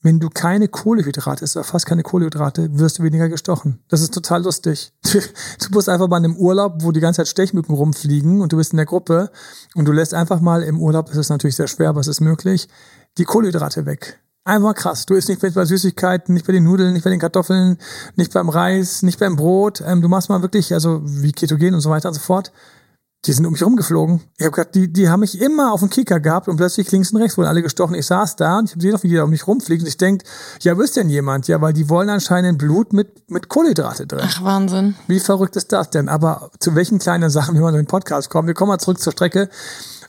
wenn 0.05 0.21
du 0.21 0.29
keine 0.29 0.69
Kohlehydrate 0.69 1.43
isst 1.43 1.57
oder 1.57 1.65
fast 1.65 1.87
keine 1.87 2.03
Kohlehydrate, 2.03 2.79
wirst 2.79 2.99
du 2.99 3.03
weniger 3.03 3.31
gestochen. 3.31 3.81
Das 3.89 4.03
ist 4.03 4.13
total 4.13 4.45
lustig. 4.45 4.93
Du 5.61 5.71
bist 5.71 5.89
einfach 5.89 6.09
mal 6.09 6.19
in 6.19 6.25
einem 6.25 6.37
Urlaub, 6.37 6.83
wo 6.83 6.93
die 6.93 7.01
ganze 7.01 7.19
Zeit 7.19 7.29
Stechmücken 7.29 7.75
rumfliegen 7.75 8.43
und 8.43 8.53
du 8.53 8.59
bist 8.59 8.73
in 8.73 8.77
der 8.77 8.87
Gruppe 8.87 9.31
und 9.75 9.87
du 9.87 9.93
lässt 9.93 10.13
einfach 10.13 10.41
mal 10.41 10.63
im 10.63 10.79
Urlaub, 10.79 11.09
es 11.11 11.17
ist 11.17 11.31
natürlich 11.31 11.57
sehr 11.57 11.69
schwer, 11.69 11.89
aber 11.89 12.01
es 12.01 12.07
ist 12.07 12.21
möglich, 12.21 12.69
die 13.17 13.25
Kohlehydrate 13.25 13.87
weg. 13.87 14.21
Einfach 14.45 14.75
krass. 14.75 15.07
Du 15.07 15.15
isst 15.15 15.31
nicht 15.31 15.41
bei 15.41 15.65
Süßigkeiten, 15.65 16.35
nicht 16.35 16.47
bei 16.47 16.53
den 16.53 16.65
Nudeln, 16.65 16.93
nicht 16.93 17.05
bei 17.05 17.11
den 17.11 17.21
Kartoffeln, 17.21 17.79
nicht 18.17 18.35
beim 18.35 18.51
Reis, 18.51 19.03
nicht 19.03 19.19
beim 19.19 19.37
Brot. 19.37 19.83
Ähm, 19.87 20.03
du 20.03 20.09
machst 20.09 20.29
mal 20.29 20.43
wirklich, 20.43 20.75
also 20.75 21.01
wie 21.03 21.33
Ketogen 21.33 21.75
und 21.75 21.81
so 21.81 21.89
weiter 21.89 22.09
und 22.09 22.15
so 22.15 22.21
fort 22.21 22.53
die 23.27 23.33
sind 23.33 23.47
um 23.47 23.53
mich 23.53 23.63
rumgeflogen. 23.63 24.21
Ich 24.37 24.45
habe 24.45 24.55
gedacht, 24.55 24.75
die, 24.75 24.93
die 24.93 25.09
haben 25.09 25.21
mich 25.21 25.41
immer 25.41 25.73
auf 25.73 25.81
dem 25.81 25.89
Kicker 25.89 26.21
gehabt 26.21 26.49
und 26.49 26.57
plötzlich 26.57 26.91
links 26.93 27.11
und 27.13 27.21
rechts 27.21 27.39
wurden 27.39 27.49
alle 27.49 27.63
gestochen. 27.63 27.95
Ich 27.95 28.07
saß 28.07 28.37
da 28.37 28.59
und 28.59 28.67
ich 28.67 28.73
habe 28.73 28.81
gesehen, 28.81 29.03
wie 29.03 29.09
die 29.09 29.15
da 29.17 29.25
um 29.25 29.31
mich 29.31 29.47
rumfliegen. 29.47 29.85
Und 29.85 29.89
ich 29.89 29.97
denk, 29.97 30.23
ja, 30.61 30.77
wo 30.77 30.83
ist 30.83 30.97
denn 30.97 31.09
jemand? 31.09 31.49
Ja, 31.49 31.61
weil 31.61 31.73
die 31.73 31.89
wollen 31.89 32.11
anscheinend 32.11 32.59
Blut 32.59 32.93
mit, 32.93 33.31
mit 33.31 33.49
Kohlenhydrate 33.49 34.07
drin. 34.07 34.25
Ach, 34.25 34.45
Wahnsinn. 34.45 34.95
Wie 35.07 35.21
verrückt 35.21 35.57
ist 35.57 35.73
das 35.73 35.91
denn? 35.91 36.09
Aber 36.09 36.51
zu 36.59 36.75
welchen 36.75 36.99
kleinen 36.99 37.31
Sachen, 37.31 37.55
wenn 37.55 37.63
wir 37.63 37.69
in 37.71 37.77
den 37.77 37.87
Podcast 37.87 38.29
kommen? 38.29 38.47
Wir 38.47 38.55
kommen 38.55 38.69
mal 38.69 38.79
zurück 38.79 39.01
zur 39.01 39.13
Strecke. 39.13 39.49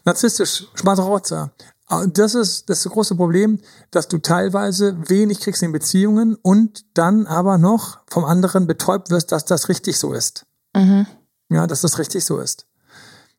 Narzisstisch, 0.04 0.68
Schmatrotzer. 0.76 1.52
Das 1.88 2.34
ist 2.34 2.68
das, 2.68 2.80
ist 2.80 2.86
das 2.86 2.92
große 2.92 3.16
Problem, 3.16 3.60
dass 3.92 4.08
du 4.08 4.18
teilweise 4.18 4.98
wenig 5.08 5.40
kriegst 5.40 5.62
in 5.62 5.72
Beziehungen 5.72 6.36
und 6.36 6.84
dann 6.96 7.28
aber 7.28 7.60
noch 7.60 8.00
vom 8.08 8.26
anderen 8.26 8.66
betäubt 8.66 9.12
wirst, 9.12 9.32
dass 9.32 9.46
das 9.46 9.70
richtig 9.70 10.00
so 10.00 10.12
ist. 10.12 10.46
Mhm. 10.76 11.06
Ja, 11.50 11.68
dass 11.68 11.82
das 11.82 12.00
richtig 12.00 12.26
so 12.26 12.40
ist. 12.40 12.66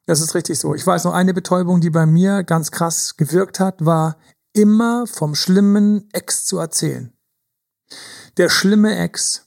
Das 0.07 0.21
ist 0.21 0.35
richtig 0.35 0.59
so. 0.59 0.75
Ich 0.75 0.87
weiß 0.87 1.05
noch, 1.05 1.12
eine 1.12 1.35
Betäubung, 1.35 1.81
die 1.81 1.90
bei 1.90 2.07
mir 2.07 2.45
ganz 2.45 2.71
krass 2.71 3.16
gewirkt 3.16 3.61
hat, 3.61 3.85
war 3.85 4.16
immer 4.53 5.07
vom 5.07 5.35
schlimmen 5.35 6.09
Ex 6.12 6.47
zu 6.47 6.59
erzählen. 6.59 7.12
Der 8.37 8.49
schlimme 8.49 8.97
Ex. 8.97 9.47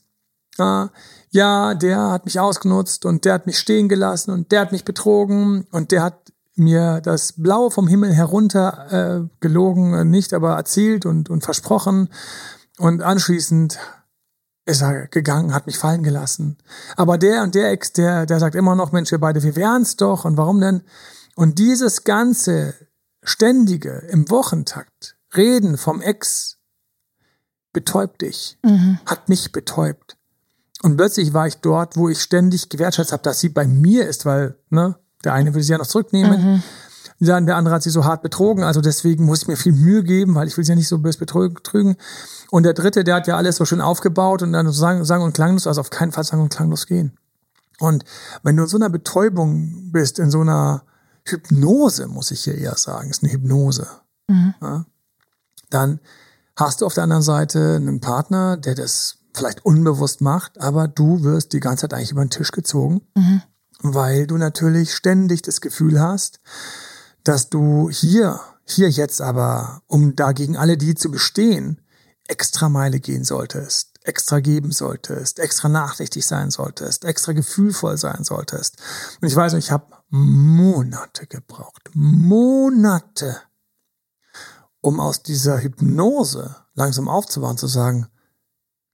Ja, 0.58 0.90
ja, 1.30 1.74
der 1.74 2.10
hat 2.10 2.26
mich 2.26 2.38
ausgenutzt 2.38 3.06
und 3.06 3.24
der 3.24 3.34
hat 3.34 3.46
mich 3.46 3.58
stehen 3.58 3.88
gelassen 3.88 4.32
und 4.32 4.52
der 4.52 4.60
hat 4.60 4.72
mich 4.72 4.84
betrogen 4.84 5.66
und 5.70 5.92
der 5.92 6.02
hat 6.02 6.32
mir 6.56 7.00
das 7.00 7.32
Blaue 7.32 7.70
vom 7.70 7.88
Himmel 7.88 8.12
herunter 8.12 8.86
äh, 9.22 9.28
gelogen, 9.40 9.94
äh, 9.94 10.04
nicht 10.04 10.34
aber 10.34 10.56
erzählt 10.56 11.06
und, 11.06 11.30
und 11.30 11.42
versprochen. 11.42 12.10
Und 12.78 13.02
anschließend 13.02 13.78
ist 14.66 14.82
er 14.82 15.08
gegangen, 15.08 15.54
hat 15.54 15.66
mich 15.66 15.78
fallen 15.78 16.02
gelassen. 16.02 16.58
Aber 16.96 17.18
der 17.18 17.42
und 17.42 17.54
der 17.54 17.70
Ex, 17.70 17.92
der, 17.92 18.26
der 18.26 18.38
sagt 18.38 18.54
immer 18.54 18.74
noch, 18.74 18.92
Mensch, 18.92 19.10
wir 19.10 19.18
beide, 19.18 19.42
wir 19.42 19.56
wären's 19.56 19.96
doch 19.96 20.24
und 20.24 20.36
warum 20.36 20.60
denn? 20.60 20.82
Und 21.34 21.58
dieses 21.58 22.04
ganze 22.04 22.74
ständige 23.22 23.90
im 24.10 24.30
Wochentakt 24.30 25.16
Reden 25.36 25.76
vom 25.78 26.02
Ex 26.02 26.58
betäubt 27.72 28.22
dich, 28.22 28.58
mhm. 28.62 28.98
hat 29.06 29.28
mich 29.28 29.52
betäubt. 29.52 30.16
Und 30.82 30.96
plötzlich 30.96 31.32
war 31.34 31.46
ich 31.46 31.58
dort, 31.58 31.96
wo 31.96 32.08
ich 32.08 32.20
ständig 32.20 32.68
gewertschätzt 32.68 33.12
habe, 33.12 33.22
dass 33.22 33.38
sie 33.38 33.50
bei 33.50 33.66
mir 33.66 34.08
ist, 34.08 34.26
weil 34.26 34.56
ne, 34.70 34.96
der 35.24 35.34
eine 35.34 35.54
will 35.54 35.62
sie 35.62 35.72
ja 35.72 35.78
noch 35.78 35.86
zurücknehmen. 35.86 36.54
Mhm. 36.54 36.62
Dann 37.20 37.44
der 37.44 37.56
andere 37.56 37.74
hat 37.74 37.82
sie 37.82 37.90
so 37.90 38.04
hart 38.04 38.22
betrogen, 38.22 38.64
also 38.64 38.80
deswegen 38.80 39.26
muss 39.26 39.42
ich 39.42 39.48
mir 39.48 39.56
viel 39.56 39.72
Mühe 39.72 40.02
geben, 40.02 40.34
weil 40.34 40.48
ich 40.48 40.56
will 40.56 40.64
sie 40.64 40.72
ja 40.72 40.76
nicht 40.76 40.88
so 40.88 40.98
böse 40.98 41.18
betrügen. 41.18 41.96
Und 42.50 42.62
der 42.62 42.72
dritte, 42.72 43.04
der 43.04 43.16
hat 43.16 43.26
ja 43.26 43.36
alles 43.36 43.56
so 43.56 43.66
schön 43.66 43.82
aufgebaut 43.82 44.42
und 44.42 44.54
dann 44.54 44.66
so 44.66 44.72
sagen, 44.72 45.04
sagen 45.04 45.22
und 45.22 45.34
klanglos, 45.34 45.66
also 45.66 45.82
auf 45.82 45.90
keinen 45.90 46.12
Fall 46.12 46.24
sagen 46.24 46.42
und 46.42 46.52
klanglos 46.52 46.86
gehen. 46.86 47.18
Und 47.78 48.04
wenn 48.42 48.56
du 48.56 48.62
in 48.62 48.68
so 48.68 48.78
einer 48.78 48.88
Betäubung 48.88 49.92
bist, 49.92 50.18
in 50.18 50.30
so 50.30 50.40
einer 50.40 50.82
Hypnose, 51.24 52.06
muss 52.06 52.30
ich 52.30 52.44
hier 52.44 52.56
eher 52.56 52.76
sagen, 52.76 53.10
ist 53.10 53.22
eine 53.22 53.32
Hypnose, 53.32 53.86
mhm. 54.26 54.54
ja, 54.62 54.86
dann 55.68 56.00
hast 56.56 56.80
du 56.80 56.86
auf 56.86 56.94
der 56.94 57.04
anderen 57.04 57.22
Seite 57.22 57.76
einen 57.76 58.00
Partner, 58.00 58.56
der 58.56 58.74
das 58.74 59.18
vielleicht 59.34 59.64
unbewusst 59.64 60.20
macht, 60.20 60.60
aber 60.60 60.88
du 60.88 61.22
wirst 61.22 61.52
die 61.52 61.60
ganze 61.60 61.82
Zeit 61.82 61.94
eigentlich 61.94 62.12
über 62.12 62.24
den 62.24 62.30
Tisch 62.30 62.50
gezogen, 62.50 63.02
mhm. 63.14 63.42
weil 63.80 64.26
du 64.26 64.36
natürlich 64.36 64.94
ständig 64.94 65.42
das 65.42 65.60
Gefühl 65.60 66.00
hast, 66.00 66.40
dass 67.24 67.48
du 67.50 67.90
hier, 67.90 68.40
hier 68.64 68.88
jetzt 68.88 69.20
aber, 69.20 69.82
um 69.86 70.16
dagegen 70.16 70.56
alle 70.56 70.76
die 70.76 70.94
zu 70.94 71.10
bestehen, 71.10 71.80
extra 72.26 72.68
Meile 72.68 73.00
gehen 73.00 73.24
solltest, 73.24 73.98
extra 74.02 74.40
geben 74.40 74.72
solltest, 74.72 75.40
extra 75.40 75.68
nachsichtig 75.68 76.26
sein 76.26 76.50
solltest, 76.50 77.04
extra 77.04 77.32
gefühlvoll 77.32 77.98
sein 77.98 78.24
solltest. 78.24 78.76
Und 79.20 79.28
ich 79.28 79.36
weiß, 79.36 79.54
ich 79.54 79.70
habe 79.70 79.96
Monate 80.08 81.26
gebraucht, 81.26 81.90
Monate, 81.92 83.36
um 84.80 85.00
aus 85.00 85.22
dieser 85.22 85.60
Hypnose 85.60 86.56
langsam 86.74 87.08
aufzubauen, 87.08 87.58
zu 87.58 87.66
sagen, 87.66 88.08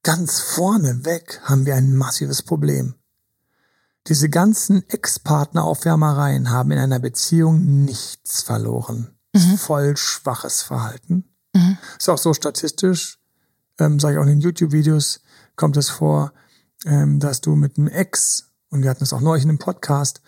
ganz 0.03 0.41
vorne 0.41 1.05
weg 1.05 1.41
haben 1.45 1.67
wir 1.67 1.75
ein 1.75 1.95
massives 1.97 2.43
Problem. 2.43 2.95
Diese 4.09 4.29
ganzen 4.29 4.89
Ex-Partner-Aufwärmereien 4.89 6.51
haben 6.51 6.71
in 6.71 6.79
einer 6.79 7.01
Beziehung 7.01 7.85
nichts 7.85 8.43
verloren. 8.43 9.19
Mhm. 9.35 9.59
Voll 9.59 9.97
schwaches 9.97 10.63
Verhalten. 10.63 11.25
Mhm. 11.55 11.79
Ist 11.99 12.09
auch 12.09 12.19
so 12.19 12.33
statistisch, 12.33 13.19
ähm, 13.79 13.99
sage 13.99 14.15
ich 14.15 14.19
auch 14.19 14.25
in 14.25 14.29
den 14.29 14.41
YouTube-Videos, 14.41 15.21
kommt 15.57 15.77
es 15.77 15.89
vor, 15.89 16.33
ähm, 16.85 17.19
dass 17.19 17.41
du 17.41 17.57
mit 17.57 17.79
einem 17.79 17.89
Ex, 17.89 18.53
und 18.71 18.83
wir 18.83 18.91
hatten 18.91 19.03
es 19.03 19.13
auch 19.13 19.21
neulich 19.21 19.43
in 19.43 19.51
einem 19.51 19.59
Podcast, 19.59 20.21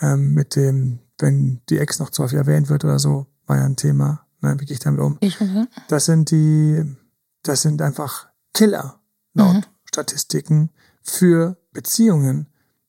ähm, 0.00 0.32
mit 0.32 0.56
dem, 0.56 1.00
wenn 1.18 1.60
die 1.68 1.78
Ex 1.78 1.98
noch 1.98 2.10
zu 2.10 2.22
häufig 2.22 2.38
erwähnt 2.38 2.70
wird 2.70 2.84
oder 2.84 2.98
so, 2.98 3.26
war 3.46 3.58
ja 3.58 3.64
ein 3.64 3.76
Thema, 3.76 4.26
ne, 4.40 4.56
wie 4.58 4.64
gehe 4.64 4.74
ich 4.74 4.80
damit 4.80 5.00
um? 5.00 5.18
Ich, 5.20 5.38
mhm. 5.38 5.68
Das 5.88 6.06
sind 6.06 6.30
die, 6.30 6.96
das 7.42 7.60
sind 7.60 7.82
einfach 7.82 8.28
Killer, 8.54 9.00
laut 9.34 9.56
mhm. 9.56 9.64
Statistiken, 9.84 10.70
für 11.02 11.58
Beziehungen 11.72 12.46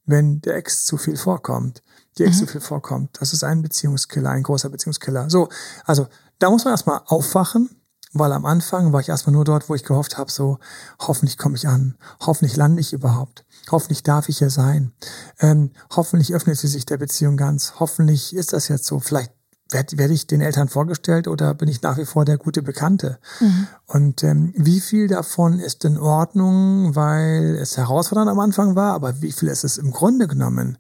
wenn 0.09 0.41
der 0.41 0.55
Ex 0.55 0.85
zu 0.85 0.97
viel 0.97 1.17
vorkommt, 1.17 1.83
die 2.17 2.23
Ex 2.23 2.37
mhm. 2.37 2.39
zu 2.39 2.51
viel 2.51 2.61
vorkommt. 2.61 3.17
Das 3.21 3.31
ist 3.33 3.43
ein 3.43 3.61
Beziehungskiller, 3.61 4.31
ein 4.31 4.43
großer 4.43 4.69
Beziehungskiller. 4.69 5.29
So, 5.29 5.49
also 5.85 6.07
da 6.39 6.49
muss 6.49 6.65
man 6.65 6.73
erstmal 6.73 7.01
aufwachen, 7.05 7.69
weil 8.13 8.33
am 8.33 8.45
Anfang 8.45 8.91
war 8.91 9.01
ich 9.01 9.09
erstmal 9.09 9.33
nur 9.33 9.45
dort, 9.45 9.69
wo 9.69 9.75
ich 9.75 9.83
gehofft 9.83 10.17
habe, 10.17 10.31
so, 10.31 10.57
hoffentlich 10.99 11.37
komme 11.37 11.55
ich 11.55 11.67
an, 11.67 11.95
hoffentlich 12.21 12.57
lande 12.57 12.81
ich 12.81 12.91
überhaupt, 12.91 13.45
hoffentlich 13.69 14.01
darf 14.01 14.29
ich 14.29 14.39
hier 14.39 14.49
sein, 14.49 14.93
ähm, 15.39 15.71
hoffentlich 15.95 16.33
öffnet 16.33 16.57
sie 16.57 16.67
sich 16.67 16.87
der 16.87 16.97
Beziehung 16.97 17.37
ganz, 17.37 17.73
hoffentlich 17.79 18.35
ist 18.35 18.53
das 18.53 18.67
jetzt 18.67 18.85
so, 18.85 18.99
vielleicht 18.99 19.31
werde 19.71 19.97
werd 19.97 20.11
ich 20.11 20.27
den 20.27 20.41
Eltern 20.41 20.67
vorgestellt 20.67 21.27
oder 21.27 21.53
bin 21.53 21.67
ich 21.67 21.81
nach 21.81 21.97
wie 21.97 22.05
vor 22.05 22.25
der 22.25 22.37
gute 22.37 22.61
Bekannte? 22.61 23.19
Mhm. 23.39 23.67
Und 23.85 24.23
ähm, 24.23 24.53
wie 24.55 24.79
viel 24.79 25.07
davon 25.07 25.59
ist 25.59 25.85
in 25.85 25.97
Ordnung, 25.97 26.95
weil 26.95 27.55
es 27.61 27.77
herausfordernd 27.77 28.29
am 28.29 28.39
Anfang 28.39 28.75
war, 28.75 28.93
aber 28.93 29.21
wie 29.21 29.31
viel 29.31 29.49
ist 29.49 29.63
es 29.63 29.77
im 29.77 29.91
Grunde 29.91 30.27
genommen 30.27 30.77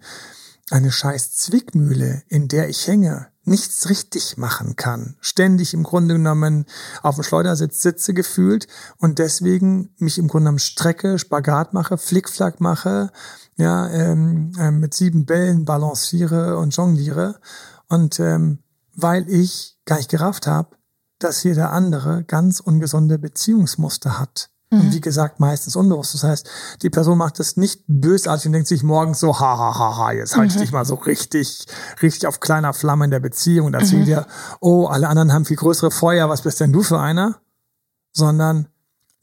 eine 0.71 0.91
scheiß 0.91 1.33
Zwickmühle, 1.33 2.23
in 2.27 2.47
der 2.47 2.69
ich 2.69 2.87
hänge, 2.87 3.27
nichts 3.43 3.89
richtig 3.89 4.37
machen 4.37 4.75
kann, 4.75 5.15
ständig 5.21 5.73
im 5.73 5.83
Grunde 5.83 6.15
genommen 6.15 6.65
auf 7.01 7.15
dem 7.15 7.23
Schleudersitz 7.23 7.81
sitze 7.81 8.13
gefühlt 8.13 8.67
und 8.97 9.17
deswegen 9.17 9.89
mich 9.97 10.19
im 10.19 10.27
Grunde 10.27 10.45
genommen 10.45 10.59
strecke, 10.59 11.17
Spagat 11.17 11.73
mache, 11.73 11.97
Flickflack 11.97 12.61
mache, 12.61 13.11
ja, 13.55 13.89
ähm, 13.89 14.51
äh, 14.59 14.71
mit 14.71 14.93
sieben 14.93 15.25
Bällen 15.25 15.65
balanciere 15.65 16.57
und 16.57 16.75
jongliere 16.75 17.39
und 17.87 18.19
ähm, 18.19 18.59
weil 19.01 19.29
ich 19.29 19.77
gar 19.85 19.97
nicht 19.97 20.09
gerafft 20.09 20.47
habe, 20.47 20.75
dass 21.19 21.39
hier 21.39 21.55
der 21.55 21.71
andere 21.71 22.23
ganz 22.23 22.59
ungesunde 22.59 23.19
Beziehungsmuster 23.19 24.19
hat. 24.19 24.49
Mhm. 24.71 24.81
Und 24.81 24.93
wie 24.93 25.01
gesagt, 25.01 25.39
meistens 25.39 25.75
unbewusst. 25.75 26.13
Das 26.13 26.23
heißt, 26.23 26.49
die 26.81 26.89
Person 26.89 27.17
macht 27.17 27.39
es 27.39 27.57
nicht 27.57 27.83
bösartig 27.87 28.47
und 28.47 28.53
denkt 28.53 28.67
sich 28.67 28.83
morgens 28.83 29.19
so, 29.19 29.39
ha, 29.39 29.57
ha, 29.57 29.77
ha, 29.77 29.97
ha, 29.97 30.11
jetzt 30.11 30.35
halte 30.35 30.47
ich 30.47 30.55
mhm. 30.55 30.61
dich 30.61 30.71
mal 30.71 30.85
so 30.85 30.95
richtig, 30.95 31.65
richtig 32.01 32.27
auf 32.27 32.39
kleiner 32.39 32.73
Flamme 32.73 33.05
in 33.05 33.11
der 33.11 33.19
Beziehung 33.19 33.67
und 33.67 33.73
erzähl 33.73 33.99
mhm. 33.99 34.05
dir, 34.05 34.27
oh, 34.59 34.85
alle 34.87 35.07
anderen 35.07 35.33
haben 35.33 35.45
viel 35.45 35.57
größere 35.57 35.91
Feuer, 35.91 36.29
was 36.29 36.43
bist 36.43 36.59
denn 36.59 36.71
du 36.71 36.83
für 36.83 36.99
einer? 36.99 37.39
Sondern, 38.13 38.67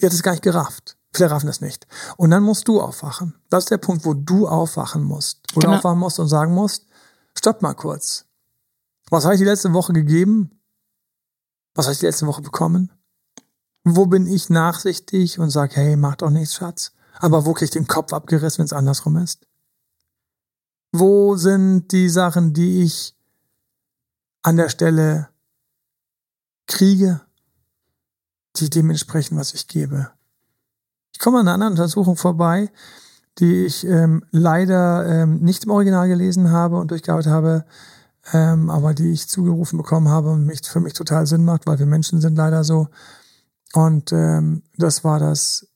die 0.01 0.07
hat 0.07 0.13
es 0.13 0.23
gar 0.23 0.33
nicht 0.33 0.43
gerafft. 0.43 0.97
Viele 1.15 1.31
raffen 1.31 1.49
es 1.49 1.63
nicht. 1.63 1.87
Und 2.19 2.31
dann 2.31 2.43
musst 2.43 2.69
du 2.69 2.81
aufwachen. 2.81 3.35
Das 3.49 3.65
ist 3.65 3.71
der 3.71 3.79
Punkt, 3.79 4.05
wo 4.05 4.13
du 4.13 4.47
aufwachen 4.47 5.03
musst. 5.03 5.41
Wo 5.55 5.61
genau. 5.61 5.73
du 5.73 5.79
aufwachen 5.79 5.99
musst 5.99 6.19
und 6.21 6.29
sagen 6.29 6.53
musst, 6.53 6.87
stopp 7.35 7.63
mal 7.63 7.75
kurz. 7.75 8.26
Was 9.11 9.25
habe 9.25 9.35
ich 9.35 9.41
die 9.41 9.47
letzte 9.47 9.73
Woche 9.73 9.93
gegeben? 9.93 10.51
Was 11.75 11.87
habe 11.87 11.93
ich 11.93 12.01
die 12.01 12.07
letzte 12.07 12.27
Woche 12.27 12.43
bekommen? 12.43 12.91
Wo 13.85 14.07
bin 14.07 14.27
ich 14.27 14.51
nachsichtig 14.51 15.39
und 15.39 15.51
sage, 15.51 15.77
hey, 15.77 15.97
mach 15.97 16.17
doch 16.17 16.31
nichts, 16.31 16.55
Schatz? 16.55 16.93
Aber 17.19 17.47
wo 17.47 17.53
krieg 17.53 17.67
ich 17.67 17.71
den 17.71 17.87
Kopf 17.87 18.13
abgerissen, 18.13 18.59
wenn 18.59 18.67
es 18.67 18.73
andersrum 18.73 19.17
ist? 19.17 19.47
Wo 20.93 21.37
sind 21.37 21.93
die 21.93 22.09
Sachen, 22.09 22.53
die 22.53 22.83
ich 22.83 23.15
an 24.43 24.57
der 24.57 24.69
Stelle 24.69 25.29
kriege, 26.67 27.21
die 28.57 28.71
dementsprechend, 28.71 29.39
was 29.39 29.55
ich 29.55 29.69
gebe? 29.69 30.11
Ich 31.13 31.19
komme 31.19 31.39
an 31.39 31.47
einer 31.47 31.55
anderen 31.55 31.73
Untersuchung 31.75 32.17
vorbei, 32.17 32.73
die 33.39 33.67
ich 33.67 33.87
ähm, 33.87 34.25
leider 34.31 35.07
ähm, 35.07 35.41
nicht 35.41 35.65
im 35.65 35.71
Original 35.71 36.09
gelesen 36.09 36.51
habe 36.51 36.79
und 36.79 36.91
durchgearbeitet 36.91 37.33
habe 37.33 37.65
ähm, 38.33 38.71
aber 38.71 38.95
die 38.95 39.13
ich 39.13 39.29
zugerufen 39.29 39.77
bekommen 39.77 40.09
habe 40.09 40.31
und 40.31 40.47
mich 40.47 40.61
für 40.67 40.81
mich 40.81 40.95
total 40.95 41.27
Sinn 41.27 41.45
macht, 41.45 41.67
weil 41.67 41.79
wir 41.79 41.87
Menschen 41.87 42.21
sind 42.21 42.37
leider 42.37 42.65
so. 42.65 42.89
Und 43.73 44.13
ähm, 44.13 44.63
das 44.77 45.05
war 45.05 45.19
das 45.19 45.69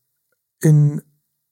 in 0.61 1.03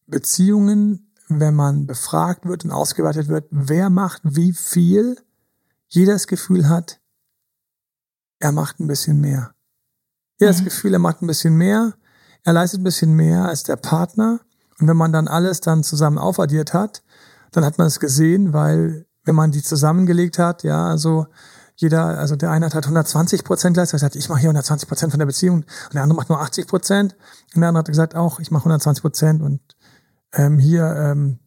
Beziehungen, 0.07 1.13
wenn 1.29 1.55
man 1.55 1.87
befragt 1.87 2.47
wird 2.47 2.65
und 2.65 2.71
ausgewertet 2.71 3.29
wird, 3.29 3.47
wer 3.51 3.91
macht 3.91 4.23
wie 4.25 4.53
viel, 4.53 5.19
jeder 5.89 6.15
das 6.15 6.27
Gefühl 6.27 6.69
hat, 6.69 7.01
er 8.39 8.53
macht 8.53 8.81
ein 8.81 8.87
bisschen 8.87 9.21
mehr. 9.21 9.55
Jeder 10.39 10.53
mhm. 10.53 10.57
das 10.57 10.65
Gefühl, 10.65 10.95
er 10.95 11.01
macht 11.01 11.23
ein 11.23 11.27
bisschen 11.27 11.57
mehr, 11.57 11.95
er 12.45 12.53
leistet 12.53 12.81
ein 12.81 12.85
bisschen 12.85 13.15
mehr 13.15 13.45
als 13.45 13.63
der 13.63 13.77
Partner. 13.77 14.41
Und 14.81 14.89
wenn 14.89 14.97
man 14.97 15.13
dann 15.13 15.29
alles 15.29 15.61
dann 15.61 15.83
zusammen 15.83 16.19
aufaddiert 16.19 16.73
hat, 16.73 17.03
dann 17.51 17.65
hat 17.65 17.79
man 17.79 17.89
es 17.89 18.01
gesehen, 18.01 18.53
weil 18.53 19.08
wenn 19.29 19.37
man 19.37 19.53
die 19.53 19.62
zusammengelegt 19.62 20.38
hat, 20.38 20.64
ja, 20.64 20.87
also 20.87 21.27
jeder, 21.77 22.19
also 22.19 22.35
der 22.35 22.51
eine 22.51 22.67
hat 22.67 22.75
halt 22.75 22.87
120 22.87 23.45
Prozent 23.45 23.75
geleistet, 23.75 24.01
sagt, 24.01 24.17
ich 24.17 24.29
mache 24.29 24.41
hier 24.41 24.49
120 24.49 24.88
Prozent 24.88 25.12
von 25.12 25.21
der 25.21 25.27
Beziehung 25.27 25.59
und 25.59 25.95
der 25.95 26.03
andere 26.03 26.17
macht 26.17 26.29
nur 26.29 26.41
80 26.41 26.67
Prozent 26.67 27.14
und 27.55 27.61
der 27.61 27.69
andere 27.69 27.81
hat 27.81 27.88
gesagt, 27.88 28.17
auch 28.17 28.41
ich 28.41 28.51
mache 28.51 28.62
120 28.62 29.03
Prozent 29.03 29.43
und 29.43 29.61
ähm, 30.33 30.59
hier 30.59 30.85
ähm, 30.97 31.38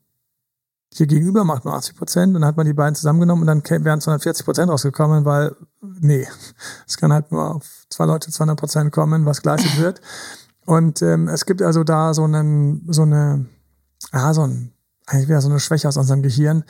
hier 0.94 1.08
gegenüber 1.08 1.44
macht 1.44 1.66
nur 1.66 1.74
80 1.74 1.96
Prozent 1.96 2.28
und 2.36 2.42
dann 2.42 2.46
hat 2.46 2.58
man 2.58 2.66
die 2.66 2.74
beiden 2.74 2.96
zusammengenommen 2.96 3.42
und 3.42 3.48
dann 3.48 3.84
wären 3.86 4.00
240 4.00 4.46
Prozent 4.46 4.70
rausgekommen, 4.70 5.26
weil 5.26 5.56
nee, 5.82 6.28
es 6.88 6.98
kann 6.98 7.12
halt 7.12 7.32
nur 7.32 7.56
auf 7.56 7.86
zwei 7.90 8.06
Leute 8.06 8.32
200 8.32 8.60
Prozent 8.60 8.92
kommen, 8.92 9.26
was 9.26 9.42
gleich 9.42 9.80
wird. 9.80 10.02
Und 10.66 11.02
ähm, 11.02 11.28
es 11.28 11.46
gibt 11.46 11.62
also 11.62 11.84
da 11.84 12.14
so 12.14 12.24
einen, 12.24 12.86
so 12.88 13.02
eine, 13.02 13.48
ah, 14.12 14.34
so 14.34 14.44
ein, 14.44 14.74
eigentlich 15.08 15.28
wäre 15.28 15.42
so 15.42 15.50
eine 15.50 15.60
Schwäche 15.60 15.88
aus 15.88 15.98
unserem 15.98 16.22
Gehirn, 16.22 16.64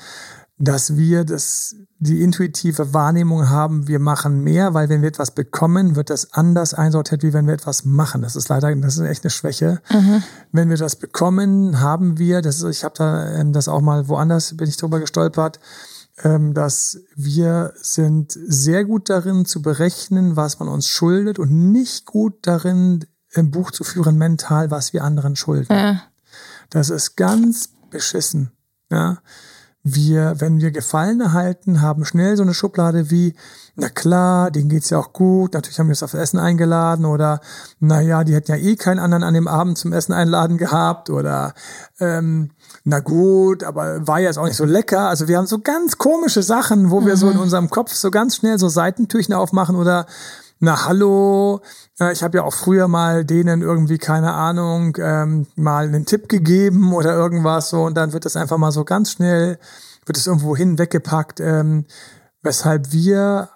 dass 0.62 0.96
wir 0.96 1.26
das, 1.26 1.76
die 1.98 2.22
intuitive 2.22 2.94
Wahrnehmung 2.94 3.50
haben, 3.50 3.88
wir 3.88 3.98
machen 3.98 4.44
mehr, 4.44 4.76
weil 4.76 4.90
wenn 4.90 5.02
wir 5.02 5.10
etwas 5.10 5.32
bekommen, 5.32 5.96
wird 5.96 6.12
das 6.12 6.34
anders 6.34 6.76
einsortiert, 6.76 7.24
wie 7.24 7.34
wenn 7.34 7.48
wir 7.48 7.56
etwas 7.56 7.84
machen. 7.84 8.22
Das 8.22 8.36
ist 8.36 8.48
leider, 8.48 8.74
das 8.76 8.98
ist 8.98 9.08
echt 9.08 9.24
eine 9.24 9.32
Schwäche. 9.32 9.82
Mhm. 9.92 10.22
Wenn 10.52 10.70
wir 10.70 10.78
das 10.78 10.98
bekommen, 10.98 11.80
haben 11.80 12.20
wir, 12.20 12.44
das 12.44 12.62
ist, 12.62 12.78
ich 12.78 12.84
habe 12.84 12.94
da 12.96 13.28
ähm, 13.34 13.54
das 13.54 13.68
auch 13.68 13.82
mal 13.82 14.08
woanders, 14.08 14.56
bin 14.56 14.70
ich 14.70 14.78
drüber 14.78 15.00
gestolpert, 15.00 15.60
ähm, 16.24 16.54
dass 16.54 17.00
wir 17.16 17.74
sind 17.82 18.32
sehr 18.32 18.86
gut 18.86 19.10
darin 19.10 19.46
zu 19.46 19.64
berechnen, 19.64 20.36
was 20.36 20.60
man 20.60 20.70
uns 20.70 20.88
schuldet 20.88 21.40
und 21.40 21.72
nicht 21.72 22.06
gut 22.06 22.36
darin, 22.44 23.06
im 23.32 23.50
Buch 23.50 23.72
zu 23.72 23.84
führen, 23.84 24.18
mental, 24.18 24.70
was 24.70 24.94
wir 24.94 25.04
anderen 25.04 25.36
schulden. 25.36 25.74
Ja. 25.74 26.04
Das 26.70 26.92
ist 26.92 27.16
ganz 27.16 27.70
beschissen. 27.90 28.52
Ja 28.92 29.18
wir, 29.84 30.36
wenn 30.38 30.60
wir 30.60 30.72
Gefallen 30.72 31.22
erhalten, 31.22 31.82
haben 31.82 32.06
schnell 32.06 32.38
so 32.38 32.44
eine 32.44 32.54
Schublade 32.54 33.10
wie, 33.10 33.34
na 33.76 33.90
klar, 33.90 34.52
denen 34.52 34.70
geht's 34.70 34.92
ja 34.92 35.00
auch 35.00 35.12
gut, 35.12 35.54
natürlich 35.54 35.80
haben 35.80 35.88
wir 35.88 35.94
es 35.94 36.04
auf 36.04 36.14
Essen 36.14 36.40
eingeladen 36.40 37.06
oder, 37.06 37.42
na 37.80 38.00
ja, 38.00 38.24
die 38.24 38.36
hätten 38.36 38.52
ja 38.52 38.58
eh 38.58 38.76
keinen 38.76 39.00
anderen 39.00 39.24
an 39.24 39.34
dem 39.34 39.48
Abend 39.48 39.78
zum 39.78 39.92
Essen 39.92 40.14
einladen 40.14 40.58
gehabt 40.58 41.10
oder, 41.10 41.54
ähm, 42.00 42.52
na 42.84 43.00
gut, 43.00 43.64
aber 43.64 44.08
war 44.08 44.20
jetzt 44.20 44.38
auch 44.38 44.46
nicht 44.46 44.58
so 44.58 44.66
lecker. 44.66 45.10
Also 45.10 45.28
wir 45.28 45.38
haben 45.38 45.48
so 45.48 45.60
ganz 45.60 45.98
komische 45.98 46.44
Sachen, 46.44 46.92
wo 46.92 47.06
wir 47.06 47.18
so 47.18 47.30
in 47.30 47.38
mhm. 47.38 47.44
unserem 47.44 47.70
Kopf 47.70 47.94
so 47.94 48.12
ganz 48.12 48.36
schnell 48.36 48.60
so 48.60 48.70
Seitentürchen 48.70 49.34
aufmachen 49.34 49.76
oder, 49.76 50.06
na 50.62 50.86
hallo, 50.86 51.62
ich 52.12 52.22
habe 52.24 52.38
ja 52.38 52.44
auch 52.44 52.54
früher 52.54 52.88
mal 52.88 53.26
denen 53.26 53.64
irgendwie, 53.64 53.98
keine 53.98 54.34
Ahnung, 54.34 54.96
ähm, 55.02 55.48
mal 55.56 55.86
einen 55.86 56.06
Tipp 56.06 56.30
gegeben 56.30 56.94
oder 56.94 57.14
irgendwas 57.14 57.72
so 57.72 57.84
und 57.84 57.96
dann 57.96 58.14
wird 58.14 58.26
das 58.26 58.36
einfach 58.36 58.58
mal 58.58 58.72
so 58.72 58.86
ganz 58.86 59.12
schnell, 59.12 59.58
wird 60.06 60.18
es 60.18 60.28
irgendwo 60.28 60.56
hin 60.56 60.78
weggepackt, 60.78 61.40
ähm, 61.40 61.86
weshalb 62.44 62.92
wir 62.92 63.50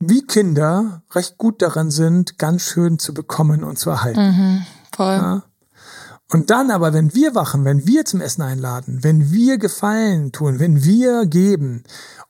wie 0.00 0.26
Kinder 0.26 1.04
recht 1.12 1.38
gut 1.38 1.62
daran 1.62 1.92
sind, 1.92 2.38
ganz 2.38 2.62
schön 2.62 2.98
zu 2.98 3.14
bekommen 3.14 3.62
und 3.62 3.78
zu 3.78 3.90
erhalten. 3.90 4.20
Mhm, 4.20 4.66
voll. 4.94 5.14
Ja? 5.14 5.42
Und 6.32 6.50
dann 6.50 6.70
aber, 6.70 6.92
wenn 6.92 7.14
wir 7.14 7.34
wachen, 7.34 7.64
wenn 7.64 7.86
wir 7.86 8.04
zum 8.04 8.20
Essen 8.20 8.42
einladen, 8.42 8.98
wenn 9.02 9.30
wir 9.30 9.58
Gefallen 9.58 10.32
tun, 10.32 10.58
wenn 10.58 10.82
wir 10.82 11.26
geben, 11.26 11.84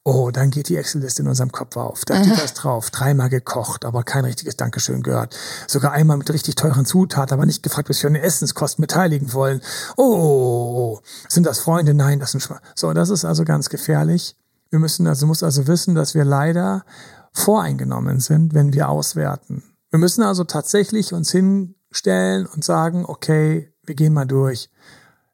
Oh, 0.09 0.30
dann 0.30 0.50
geht 0.50 0.68
die 0.68 0.76
Excel-Liste 0.76 1.22
in 1.22 1.28
unserem 1.28 1.50
Kopf 1.50 1.76
auf. 1.76 2.04
Da 2.04 2.22
steht 2.22 2.40
das 2.40 2.54
drauf. 2.54 2.92
Dreimal 2.92 3.28
gekocht, 3.28 3.85
aber 3.85 4.04
kein 4.04 4.24
richtiges 4.24 4.54
Dankeschön 4.54 5.02
gehört. 5.02 5.37
Sogar 5.66 5.90
einmal 5.90 6.16
mit 6.16 6.32
richtig 6.32 6.54
teuren 6.54 6.87
Zutaten, 6.87 7.35
aber 7.35 7.44
nicht 7.44 7.64
gefragt, 7.64 7.88
bis 7.88 8.04
wir 8.04 8.06
an 8.06 8.14
den 8.14 8.22
Essenskosten 8.22 8.82
beteiligen 8.82 9.32
wollen. 9.32 9.61
Oh, 9.96 11.00
sind 11.28 11.44
das 11.44 11.59
Freunde? 11.59 11.92
Nein, 11.92 12.20
das 12.20 12.30
sind 12.30 12.40
Schwa 12.40 12.61
So, 12.76 12.92
das 12.92 13.11
ist 13.11 13.24
also 13.24 13.42
ganz 13.42 13.68
gefährlich. 13.68 14.37
Wir 14.70 14.78
müssen 14.78 15.09
also, 15.09 15.26
muss 15.26 15.42
also 15.42 15.66
wissen, 15.66 15.96
dass 15.96 16.14
wir 16.14 16.24
leider 16.24 16.85
voreingenommen 17.32 18.20
sind, 18.20 18.54
wenn 18.54 18.72
wir 18.72 18.88
auswerten. 18.88 19.64
Wir 19.90 19.98
müssen 19.98 20.22
also 20.22 20.44
tatsächlich 20.44 21.14
uns 21.14 21.32
hinstellen 21.32 22.46
und 22.46 22.62
sagen, 22.62 23.04
okay, 23.04 23.72
wir 23.87 23.94
gehen 23.94 24.12
mal 24.12 24.27
durch. 24.27 24.70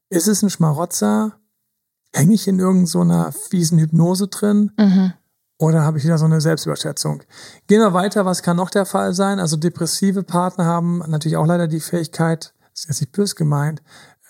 Ist 0.08 0.28
es 0.28 0.42
ein 0.42 0.50
Schmarotzer? 0.50 1.38
hänge 2.12 2.34
ich 2.34 2.46
in 2.46 2.58
irgendeiner 2.58 3.32
so 3.32 3.38
fiesen 3.48 3.78
Hypnose 3.78 4.28
drin? 4.28 4.72
Mhm. 4.78 5.12
Oder 5.58 5.82
habe 5.82 5.98
ich 5.98 6.04
wieder 6.04 6.18
so 6.18 6.24
eine 6.24 6.40
Selbstüberschätzung? 6.40 7.22
Gehen 7.68 7.80
wir 7.80 7.94
weiter, 7.94 8.24
was 8.24 8.42
kann 8.42 8.56
noch 8.56 8.70
der 8.70 8.84
Fall 8.84 9.14
sein? 9.14 9.38
Also 9.38 9.56
depressive 9.56 10.22
Partner 10.22 10.64
haben 10.64 11.02
natürlich 11.06 11.36
auch 11.36 11.46
leider 11.46 11.68
die 11.68 11.80
Fähigkeit, 11.80 12.52
das 12.72 12.80
ist 12.80 12.88
jetzt 12.88 13.00
nicht 13.00 13.12
böse 13.12 13.36
gemeint, 13.36 13.80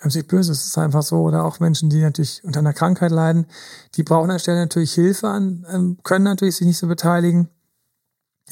ist 0.02 0.14
äh, 0.14 0.18
nicht 0.18 0.28
böse, 0.28 0.52
es 0.52 0.66
ist 0.66 0.76
einfach 0.78 1.02
so, 1.02 1.22
oder 1.22 1.44
auch 1.44 1.58
Menschen, 1.58 1.88
die 1.88 2.02
natürlich 2.02 2.44
unter 2.44 2.58
einer 2.58 2.74
Krankheit 2.74 3.12
leiden, 3.12 3.46
die 3.94 4.02
brauchen 4.02 4.24
an 4.24 4.34
der 4.34 4.40
Stelle 4.40 4.60
natürlich 4.60 4.92
Hilfe 4.92 5.28
an, 5.28 5.64
ähm, 5.72 5.98
können 6.02 6.24
natürlich 6.24 6.56
sich 6.56 6.66
nicht 6.66 6.78
so 6.78 6.86
beteiligen. 6.86 7.48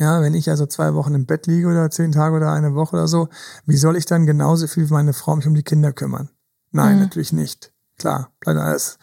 Ja, 0.00 0.22
wenn 0.22 0.32
ich 0.32 0.48
also 0.48 0.64
zwei 0.64 0.94
Wochen 0.94 1.14
im 1.14 1.26
Bett 1.26 1.46
liege 1.46 1.68
oder 1.68 1.90
zehn 1.90 2.10
Tage 2.10 2.34
oder 2.34 2.50
eine 2.52 2.74
Woche 2.74 2.96
oder 2.96 3.06
so, 3.06 3.28
wie 3.66 3.76
soll 3.76 3.96
ich 3.96 4.06
dann 4.06 4.24
genauso 4.24 4.66
viel 4.66 4.88
wie 4.88 4.94
meine 4.94 5.12
Frau 5.12 5.36
mich 5.36 5.46
um 5.46 5.54
die 5.54 5.62
Kinder 5.62 5.92
kümmern? 5.92 6.30
Nein, 6.72 6.94
mhm. 6.94 7.02
natürlich 7.02 7.34
nicht. 7.34 7.70
Klar, 7.98 8.30
bleibt 8.40 8.58
alles 8.58 8.98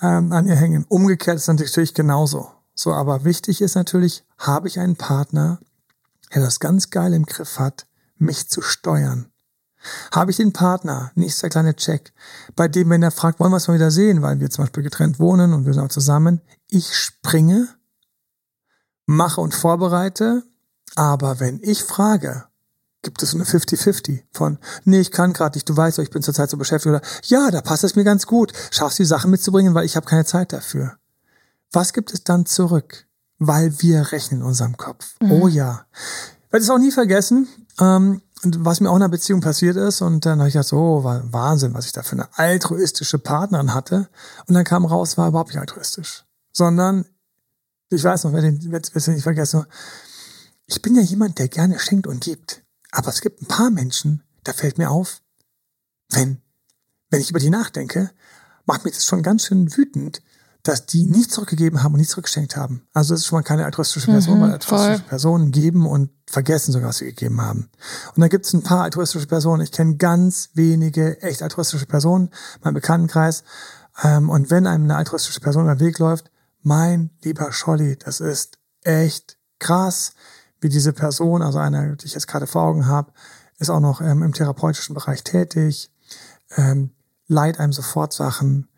ähm, 0.00 0.30
an 0.30 0.46
ihr 0.46 0.54
hängen. 0.54 0.84
Umgekehrt 0.88 1.36
ist 1.36 1.48
natürlich 1.48 1.94
genauso. 1.94 2.48
So, 2.74 2.92
aber 2.92 3.24
wichtig 3.24 3.60
ist 3.60 3.74
natürlich, 3.74 4.24
habe 4.38 4.68
ich 4.68 4.78
einen 4.78 4.94
Partner, 4.94 5.58
der 6.32 6.42
das 6.42 6.60
ganz 6.60 6.90
geil 6.90 7.12
im 7.12 7.26
Griff 7.26 7.58
hat, 7.58 7.88
mich 8.16 8.48
zu 8.48 8.62
steuern. 8.62 9.32
Habe 10.12 10.30
ich 10.30 10.36
den 10.36 10.52
Partner, 10.52 11.10
nächster 11.16 11.48
kleine 11.48 11.74
Check, 11.74 12.12
bei 12.54 12.68
dem, 12.68 12.88
wenn 12.90 13.02
er 13.02 13.10
fragt, 13.10 13.40
wollen 13.40 13.50
wir 13.50 13.56
es 13.56 13.66
mal 13.66 13.74
wieder 13.74 13.90
sehen, 13.90 14.22
weil 14.22 14.38
wir 14.38 14.48
zum 14.48 14.62
Beispiel 14.62 14.84
getrennt 14.84 15.18
wohnen 15.18 15.52
und 15.54 15.66
wir 15.66 15.74
sind 15.74 15.82
auch 15.82 15.88
zusammen, 15.88 16.40
ich 16.68 16.94
springe, 16.94 17.66
mache 19.10 19.40
und 19.40 19.54
vorbereite, 19.54 20.44
aber 20.94 21.40
wenn 21.40 21.60
ich 21.62 21.82
frage, 21.82 22.44
gibt 23.02 23.22
es 23.22 23.30
so 23.30 23.38
eine 23.38 23.44
50-50 23.44 24.22
von, 24.32 24.58
nee, 24.84 25.00
ich 25.00 25.10
kann 25.10 25.32
gerade 25.32 25.56
nicht, 25.56 25.68
du 25.68 25.76
weißt, 25.76 25.98
ich 25.98 26.10
bin 26.10 26.22
zurzeit 26.22 26.50
so 26.50 26.56
beschäftigt 26.56 26.94
oder 26.94 27.02
ja, 27.24 27.50
da 27.50 27.60
passt 27.60 27.84
es 27.84 27.96
mir 27.96 28.04
ganz 28.04 28.26
gut, 28.26 28.52
schaffst 28.70 28.98
du 28.98 29.02
die 29.02 29.08
Sachen 29.08 29.30
mitzubringen, 29.30 29.74
weil 29.74 29.84
ich 29.84 29.96
habe 29.96 30.06
keine 30.06 30.24
Zeit 30.24 30.52
dafür. 30.52 30.96
Was 31.72 31.92
gibt 31.92 32.12
es 32.12 32.24
dann 32.24 32.46
zurück? 32.46 33.06
Weil 33.38 33.80
wir 33.80 34.12
rechnen 34.12 34.40
in 34.40 34.46
unserem 34.46 34.76
Kopf. 34.76 35.14
Mhm. 35.20 35.32
Oh 35.32 35.48
ja. 35.48 35.86
Ich 36.46 36.52
werde 36.52 36.64
es 36.64 36.70
auch 36.70 36.78
nie 36.78 36.90
vergessen, 36.90 37.48
ähm, 37.80 38.22
was 38.42 38.80
mir 38.80 38.90
auch 38.90 38.96
in 38.96 39.02
einer 39.02 39.10
Beziehung 39.10 39.40
passiert 39.40 39.76
ist 39.76 40.02
und 40.02 40.26
dann 40.26 40.38
habe 40.38 40.48
ich 40.48 40.54
gedacht, 40.54 40.68
so, 40.68 40.78
oh, 40.78 41.04
war 41.04 41.32
Wahnsinn, 41.32 41.74
was 41.74 41.86
ich 41.86 41.92
da 41.92 42.02
für 42.02 42.12
eine 42.12 42.28
altruistische 42.36 43.18
Partnerin 43.18 43.74
hatte 43.74 44.08
und 44.46 44.54
dann 44.54 44.64
kam 44.64 44.84
raus, 44.84 45.16
war 45.16 45.28
überhaupt 45.28 45.50
nicht 45.50 45.60
altruistisch, 45.60 46.24
sondern 46.52 47.06
ich 47.90 48.04
weiß 48.04 48.24
noch, 48.24 48.32
wer 48.32 48.42
den, 48.42 48.58
wer 48.70 48.80
den 48.80 49.14
nicht 49.14 49.22
vergessen, 49.22 49.66
ich 50.66 50.80
bin 50.80 50.94
ja 50.94 51.02
jemand, 51.02 51.38
der 51.38 51.48
gerne 51.48 51.78
schenkt 51.78 52.06
und 52.06 52.20
gibt. 52.22 52.62
Aber 52.92 53.08
es 53.08 53.20
gibt 53.20 53.42
ein 53.42 53.48
paar 53.48 53.70
Menschen, 53.70 54.22
da 54.44 54.52
fällt 54.52 54.78
mir 54.78 54.90
auf, 54.90 55.20
wenn, 56.10 56.40
wenn 57.10 57.20
ich 57.20 57.30
über 57.30 57.40
die 57.40 57.50
nachdenke, 57.50 58.10
macht 58.66 58.84
mich 58.84 58.94
das 58.94 59.04
schon 59.04 59.22
ganz 59.22 59.44
schön 59.44 59.76
wütend, 59.76 60.22
dass 60.62 60.86
die 60.86 61.04
nicht 61.04 61.32
zurückgegeben 61.32 61.82
haben 61.82 61.94
und 61.94 62.00
nicht 62.00 62.10
zurückgeschenkt 62.10 62.56
haben. 62.56 62.86
Also 62.92 63.14
das 63.14 63.20
ist 63.20 63.26
schon 63.26 63.38
mal 63.38 63.42
keine 63.42 63.64
altruistische 63.64 64.06
Person, 64.06 64.38
mhm, 64.38 64.42
weil 64.42 64.52
altruistische 64.52 64.98
voll. 64.98 65.08
Personen 65.08 65.52
geben 65.52 65.86
und 65.86 66.10
vergessen 66.26 66.72
sogar, 66.72 66.90
was 66.90 66.98
sie 66.98 67.06
gegeben 67.06 67.40
haben. 67.40 67.70
Und 68.14 68.20
dann 68.20 68.28
gibt 68.28 68.46
es 68.46 68.52
ein 68.52 68.62
paar 68.62 68.82
altruistische 68.82 69.26
Personen. 69.26 69.62
Ich 69.62 69.72
kenne 69.72 69.96
ganz 69.96 70.50
wenige 70.54 71.20
echt 71.22 71.42
altruistische 71.42 71.86
Personen, 71.86 72.30
mein 72.62 72.74
Bekanntenkreis. 72.74 73.42
Ähm, 74.02 74.28
und 74.28 74.50
wenn 74.50 74.66
einem 74.66 74.84
eine 74.84 74.96
altruistische 74.96 75.40
Person 75.40 75.64
über 75.64 75.76
den 75.76 75.86
Weg 75.86 75.98
läuft, 75.98 76.30
mein 76.62 77.10
lieber 77.22 77.52
Scholli, 77.52 77.96
das 77.96 78.20
ist 78.20 78.58
echt 78.82 79.38
krass 79.58 80.12
wie 80.60 80.68
diese 80.68 80.92
Person, 80.92 81.42
also 81.42 81.58
eine, 81.58 81.96
die 81.96 82.06
ich 82.06 82.14
jetzt 82.14 82.28
gerade 82.28 82.46
vor 82.46 82.62
Augen 82.62 82.86
habe, 82.86 83.12
ist 83.58 83.70
auch 83.70 83.80
noch 83.80 84.00
ähm, 84.00 84.22
im 84.22 84.32
therapeutischen 84.32 84.94
Bereich 84.94 85.24
tätig, 85.24 85.90
ähm, 86.56 86.90
leiht 87.26 87.58
einem 87.58 87.72
sofort 87.72 88.12
Sachen, 88.12 88.68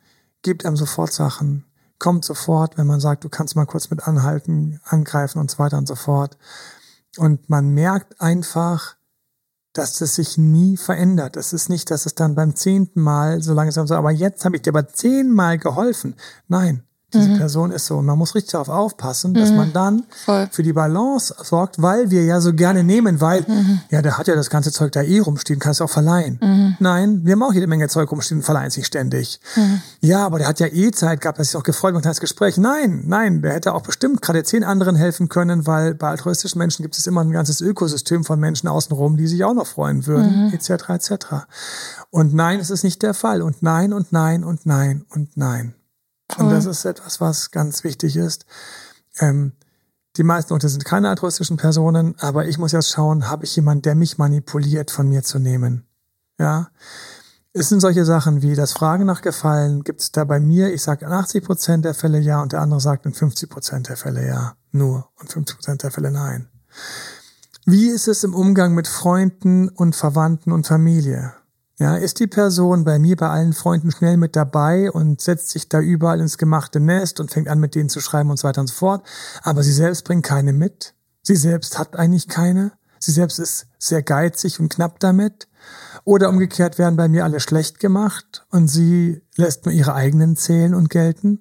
gibt 0.43 0.65
einem 0.65 0.77
sofort 0.77 1.13
Sachen, 1.13 1.65
kommt 1.99 2.25
sofort, 2.25 2.79
wenn 2.79 2.87
man 2.87 3.01
sagt, 3.01 3.25
du 3.25 3.29
kannst 3.29 3.57
mal 3.57 3.67
kurz 3.67 3.91
mit 3.91 4.07
anhalten, 4.07 4.81
angreifen 4.85 5.39
und 5.39 5.51
so 5.51 5.59
weiter 5.59 5.79
und 5.79 5.87
so 5.87 5.95
fort. 5.95 6.37
Und 7.17 7.49
man 7.49 7.69
merkt 7.69 8.21
einfach, 8.21 8.97
dass 9.73 9.99
das 9.99 10.17
sich 10.17 10.37
nie 10.37 10.77
verändert. 10.77 11.37
Es 11.37 11.53
ist 11.53 11.69
nicht, 11.69 11.91
dass 11.91 12.05
es 12.05 12.15
dann 12.15 12.35
beim 12.35 12.57
zehnten 12.57 13.01
Mal 13.01 13.41
so 13.43 13.55
langsam 13.55 13.87
so, 13.87 13.95
aber 13.95 14.11
jetzt 14.11 14.45
habe 14.45 14.57
ich 14.57 14.63
dir 14.63 14.71
aber 14.71 14.89
zehnmal 14.89 15.59
geholfen. 15.59 16.17
Nein, 16.49 16.83
Diese 17.13 17.29
mhm. 17.29 17.39
Person 17.39 17.71
ist 17.71 17.87
so. 17.87 17.99
Und 17.99 18.07
man 18.07 18.19
muss 18.19 18.35
richtig 18.35 18.53
darauf 18.53 18.69
aufpassen, 18.69 19.35
dass 19.35 19.51
mhm. 19.51 19.57
man 19.57 19.73
dann 19.73 20.03
Voll. 20.25 20.49
für 20.51 20.63
die 20.63 20.73
Balance 20.73 21.35
sorgt, 21.43 21.81
weil 21.83 22.11
wir 22.11 22.25
ja 22.25 22.41
so 22.41 22.53
gerne 22.53 22.85
nehmen, 22.85 23.21
weil, 23.21 23.45
mhm. 23.47 23.81
ja, 23.91 24.03
der 24.03 24.19
hat 24.19 24.29
ja 24.29 24.35
das 24.35 24.51
ganze 24.51 24.73
Zeug 24.73 24.93
da 24.93 25.03
eh 25.03 25.19
rumstehen, 25.19 25.61
kann 25.61 25.73
es 25.73 25.81
auch 25.81 25.91
verleihen. 25.91 26.39
Mhm. 26.41 26.77
Nein, 26.79 27.21
wir 27.25 27.33
haben 27.33 27.43
auch 27.43 27.53
jede 27.53 27.67
Menge 27.67 27.89
Zeug 27.89 28.11
rumstehen 28.11 28.39
und 28.39 28.45
verleihen 28.45 28.71
sich 28.71 28.87
ständig. 28.87 29.41
Mhm. 29.57 29.83
Ja, 30.01 30.25
aber 30.25 30.39
der 30.39 30.49
hat 30.49 30.61
ja 30.61 30.67
eh 30.67 30.91
Zeit 30.91 31.21
gehabt, 31.21 31.39
dass 31.39 31.49
sich 31.49 31.57
auch 31.57 31.63
gefreut 31.63 31.95
mit 31.95 32.05
das 32.05 32.21
Gespräch. 32.21 32.57
Nein, 32.57 33.05
nein, 33.07 33.43
der 33.43 33.53
hätte 33.53 33.75
auch 33.75 33.83
bestimmt 33.83 34.23
gerade 34.23 34.43
zehn 34.45 34.65
anderen 34.65 34.97
helfen 34.97 35.29
können, 35.29 35.67
weil 35.67 35.95
bei 35.95 36.09
altruistischen 36.09 36.59
Menschen 36.59 36.83
gibt 36.83 36.97
es 36.97 37.07
immer 37.07 37.21
ein 37.21 37.31
ganzes 37.31 37.61
Ökosystem 37.61 38.25
von 38.25 38.41
Menschen 38.41 38.69
außenrum, 38.69 39.17
die 39.17 39.27
sich 39.27 39.45
auch 39.45 39.55
noch 39.55 39.67
freuen 39.67 40.07
würden, 40.07 40.53
etc., 40.53 40.89
mhm. 40.89 40.95
etc. 40.95 41.13
Und 42.11 42.35
nein, 42.35 42.61
es 42.61 42.71
ist 42.71 42.85
nicht 42.85 43.03
der 43.03 43.15
Fall. 43.15 43.43
Und 43.43 43.63
nein, 43.63 43.93
und 43.93 44.13
nein, 44.13 44.45
und 44.45 44.67
nein, 44.67 45.05
und 45.11 45.37
nein. 45.37 45.75
Und 46.39 46.51
das 46.51 46.67
ist 46.67 46.85
etwas, 46.85 47.21
was 47.21 47.51
ganz 47.51 47.85
wichtig 47.85 48.17
ist. 48.17 48.47
Ähm, 49.19 49.53
die 50.17 50.25
meisten 50.25 50.53
Leute 50.53 50.69
sind 50.69 50.85
keine 50.85 51.09
altruistischen 51.09 51.57
Personen, 51.57 52.15
aber 52.19 52.47
ich 52.47 52.59
muss 52.59 52.73
jetzt 52.73 52.91
schauen, 52.91 53.29
habe 53.29 53.45
ich 53.45 53.57
jemanden, 53.57 53.83
der 53.83 53.95
mich 53.95 54.19
manipuliert, 54.19 54.91
von 54.91 55.09
mir 55.09 55.23
zu 55.23 55.39
nehmen? 55.39 55.87
Ja. 56.39 56.69
Es 57.55 57.69
sind 57.69 57.81
solche 57.81 58.05
Sachen 58.05 58.41
wie 58.41 58.55
das 58.55 58.73
Fragen 58.73 59.05
nach 59.05 59.21
Gefallen. 59.21 59.85
Gibt 59.85 60.01
es 60.01 60.11
da 60.13 60.25
bei 60.25 60.41
mir, 60.41 60.73
ich 60.73 60.83
sage 60.83 61.05
in 61.05 61.13
80 61.13 61.45
Prozent 61.45 61.85
der 61.85 61.95
Fälle 61.95 62.19
ja 62.19 62.41
und 62.41 62.53
der 62.53 62.61
andere 62.61 62.81
sagt 62.81 63.05
in 63.05 63.13
50 63.13 63.51
Prozent 63.51 63.89
der 63.89 63.97
Fälle 63.97 64.27
ja. 64.27 64.55
Nur 64.71 65.09
und 65.21 65.31
50 65.31 65.57
Prozent 65.57 65.83
der 65.83 65.91
Fälle 65.91 66.11
nein. 66.11 66.49
Wie 67.65 67.89
ist 67.89 68.09
es 68.09 68.25
im 68.25 68.35
Umgang 68.35 68.75
mit 68.75 68.89
Freunden 68.89 69.69
und 69.69 69.95
Verwandten 69.95 70.51
und 70.51 70.67
Familie? 70.67 71.35
Ja, 71.83 71.97
ist 71.97 72.21
die 72.21 72.29
Person 72.29 72.85
bei 72.85 73.01
mir, 73.01 73.17
bei 73.17 73.29
allen 73.29 73.53
Freunden 73.53 73.91
schnell 73.91 74.17
mit 74.17 74.37
dabei 74.37 74.89
und 74.93 75.21
setzt 75.21 75.51
sich 75.51 75.69
da 75.69 75.81
überall 75.81 76.21
ins 76.21 76.39
gemachte 76.39 76.79
Nest 76.79 77.19
und 77.19 77.33
fängt 77.33 77.49
an, 77.49 77.59
mit 77.59 77.75
denen 77.75 77.89
zu 77.89 77.99
schreiben 77.99 78.31
und 78.31 78.39
so 78.39 78.47
weiter 78.47 78.61
und 78.61 78.69
so 78.69 78.75
fort. 78.75 79.05
Aber 79.43 79.65
sie 79.65 79.73
selbst 79.73 80.05
bringt 80.05 80.25
keine 80.25 80.53
mit. 80.53 80.95
Sie 81.23 81.35
selbst 81.35 81.81
hat 81.81 81.97
eigentlich 81.97 82.29
keine. 82.29 82.71
Sie 83.01 83.11
selbst 83.11 83.41
ist 83.41 83.67
sehr 83.81 84.01
geizig 84.01 84.61
und 84.61 84.73
knapp 84.73 85.01
damit. 85.01 85.49
Oder 86.05 86.29
umgekehrt 86.29 86.79
werden 86.79 86.95
bei 86.95 87.09
mir 87.09 87.25
alle 87.25 87.41
schlecht 87.41 87.81
gemacht 87.81 88.47
und 88.51 88.69
sie 88.69 89.21
lässt 89.35 89.67
nur 89.67 89.75
ihre 89.75 89.95
eigenen 89.95 90.37
zählen 90.37 90.77
und 90.77 90.89
gelten. 90.89 91.41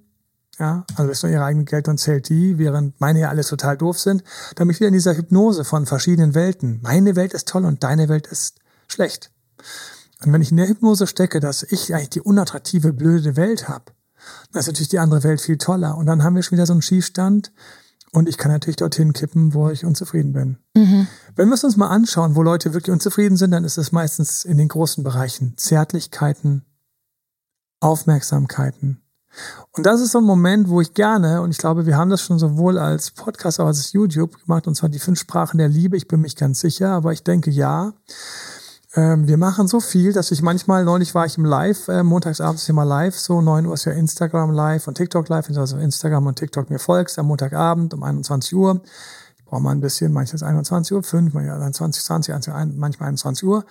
Ja, 0.58 0.86
also 0.96 1.08
lässt 1.08 1.22
nur 1.22 1.32
ihre 1.32 1.44
eigenen 1.44 1.68
gelten 1.68 1.92
und 1.92 2.00
zählt 2.00 2.30
die, 2.30 2.58
während 2.58 3.00
meine 3.00 3.20
ja 3.20 3.30
alles 3.30 3.50
total 3.50 3.78
doof 3.78 4.00
sind. 4.00 4.24
Da 4.56 4.64
bin 4.64 4.72
ich 4.72 4.80
wieder 4.80 4.88
in 4.88 4.96
dieser 4.96 5.16
Hypnose 5.16 5.66
von 5.66 5.86
verschiedenen 5.86 6.34
Welten. 6.34 6.80
Meine 6.82 7.16
Welt 7.16 7.34
ist 7.34 7.48
toll 7.48 7.64
und 7.64 7.84
deine 7.84 8.10
Welt 8.10 8.26
ist 8.26 8.58
schlecht. 8.88 9.30
Und 10.24 10.34
wenn 10.34 10.42
ich 10.42 10.52
in 10.52 10.58
der 10.58 10.68
Hypnose 10.68 11.08
stecke, 11.08 11.40
dass 11.40 11.64
ich 11.64 11.94
eigentlich 11.94 12.10
die 12.12 12.22
unattraktive, 12.22 12.94
blöde 12.94 13.36
Welt 13.36 13.68
habe, 13.68 13.86
dann 14.52 14.60
ist 14.60 14.68
natürlich 14.68 14.90
die 14.90 15.00
andere 15.00 15.24
Welt 15.24 15.42
viel 15.42 15.58
toller. 15.58 15.98
Und 15.98 16.06
dann 16.06 16.24
haben 16.24 16.36
wir 16.36 16.44
schon 16.44 16.58
wieder 16.58 16.66
so 16.66 16.74
einen 16.74 16.82
Schiefstand. 16.82 17.52
Und 18.12 18.28
ich 18.28 18.38
kann 18.38 18.52
natürlich 18.52 18.76
dorthin 18.76 19.14
kippen, 19.14 19.54
wo 19.54 19.70
ich 19.70 19.86
unzufrieden 19.86 20.34
bin. 20.34 20.58
Mhm. 20.76 21.08
Wenn 21.36 21.48
wir 21.48 21.56
es 21.56 21.64
uns 21.64 21.78
mal 21.78 21.88
anschauen, 21.88 22.36
wo 22.36 22.44
Leute 22.44 22.74
wirklich 22.74 22.92
unzufrieden 22.92 23.38
sind, 23.38 23.52
dann 23.52 23.64
ist 23.64 23.78
es 23.78 23.92
meistens 23.92 24.44
in 24.44 24.58
den 24.58 24.68
großen 24.68 25.04
Bereichen 25.04 25.58
Zärtlichkeiten, 25.58 26.66
Aufmerksamkeiten. 27.80 29.02
Und 29.72 29.86
das 29.86 30.02
ist 30.02 30.12
so 30.12 30.18
ein 30.18 30.26
Moment, 30.26 30.68
wo 30.68 30.82
ich 30.82 30.94
gerne, 30.94 31.42
und 31.42 31.52
ich 31.52 31.58
glaube, 31.58 31.86
wir 31.86 31.96
haben 31.96 32.10
das 32.10 32.22
schon 32.22 32.38
sowohl 32.38 32.78
als 32.78 33.12
Podcast 33.12 33.60
als 33.60 33.60
auch 33.62 33.68
als 33.68 33.94
YouTube 33.94 34.38
gemacht, 34.44 34.68
und 34.68 34.76
zwar 34.76 34.90
die 34.90 35.00
fünf 35.00 35.20
Sprachen 35.20 35.58
der 35.58 35.70
Liebe, 35.70 35.96
ich 35.96 36.10
bin 36.10 36.20
mich 36.20 36.36
ganz 36.36 36.60
sicher, 36.60 36.90
aber 36.90 37.14
ich 37.14 37.24
denke 37.24 37.50
ja, 37.50 37.94
ähm, 38.94 39.28
wir 39.28 39.38
machen 39.38 39.68
so 39.68 39.80
viel, 39.80 40.12
dass 40.12 40.32
ich 40.32 40.42
manchmal, 40.42 40.84
neulich 40.84 41.16
war 41.16 41.26
ich 41.26 41.38
im 41.38 41.46
Live, 41.46 41.88
äh, 41.88 42.04
montagsabends 42.04 42.68
immer 42.68 42.84
live, 42.84 43.18
so 43.18 43.42
9 43.42 43.66
Uhr 43.66 43.74
ist 43.74 43.86
ja 43.86 43.94
Instagram 43.94 44.52
live 44.52 44.88
und 44.88 44.96
TikTok 44.96 45.30
live, 45.30 45.48
wenn 45.48 45.56
du 45.56 45.62
also 45.62 45.78
Instagram 45.78 46.28
und 46.28 46.36
TikTok 46.36 46.70
mir 46.70 46.80
folgst, 46.80 47.18
am 47.18 47.28
Montagabend 47.28 47.94
um 47.94 48.04
21 48.04 48.54
Uhr. 48.54 48.82
Ich 49.38 49.46
brauche 49.46 49.62
mal 49.62 49.72
ein 49.72 49.80
bisschen, 49.80 50.12
manchmal 50.12 50.44
21 50.50 50.94
Uhr, 50.94 51.04
5, 51.04 51.34
manchmal 51.34 51.62
21, 51.62 52.04
20, 52.04 52.36
manchmal 52.76 53.08
21 53.10 53.48
Uhr. 53.48 53.66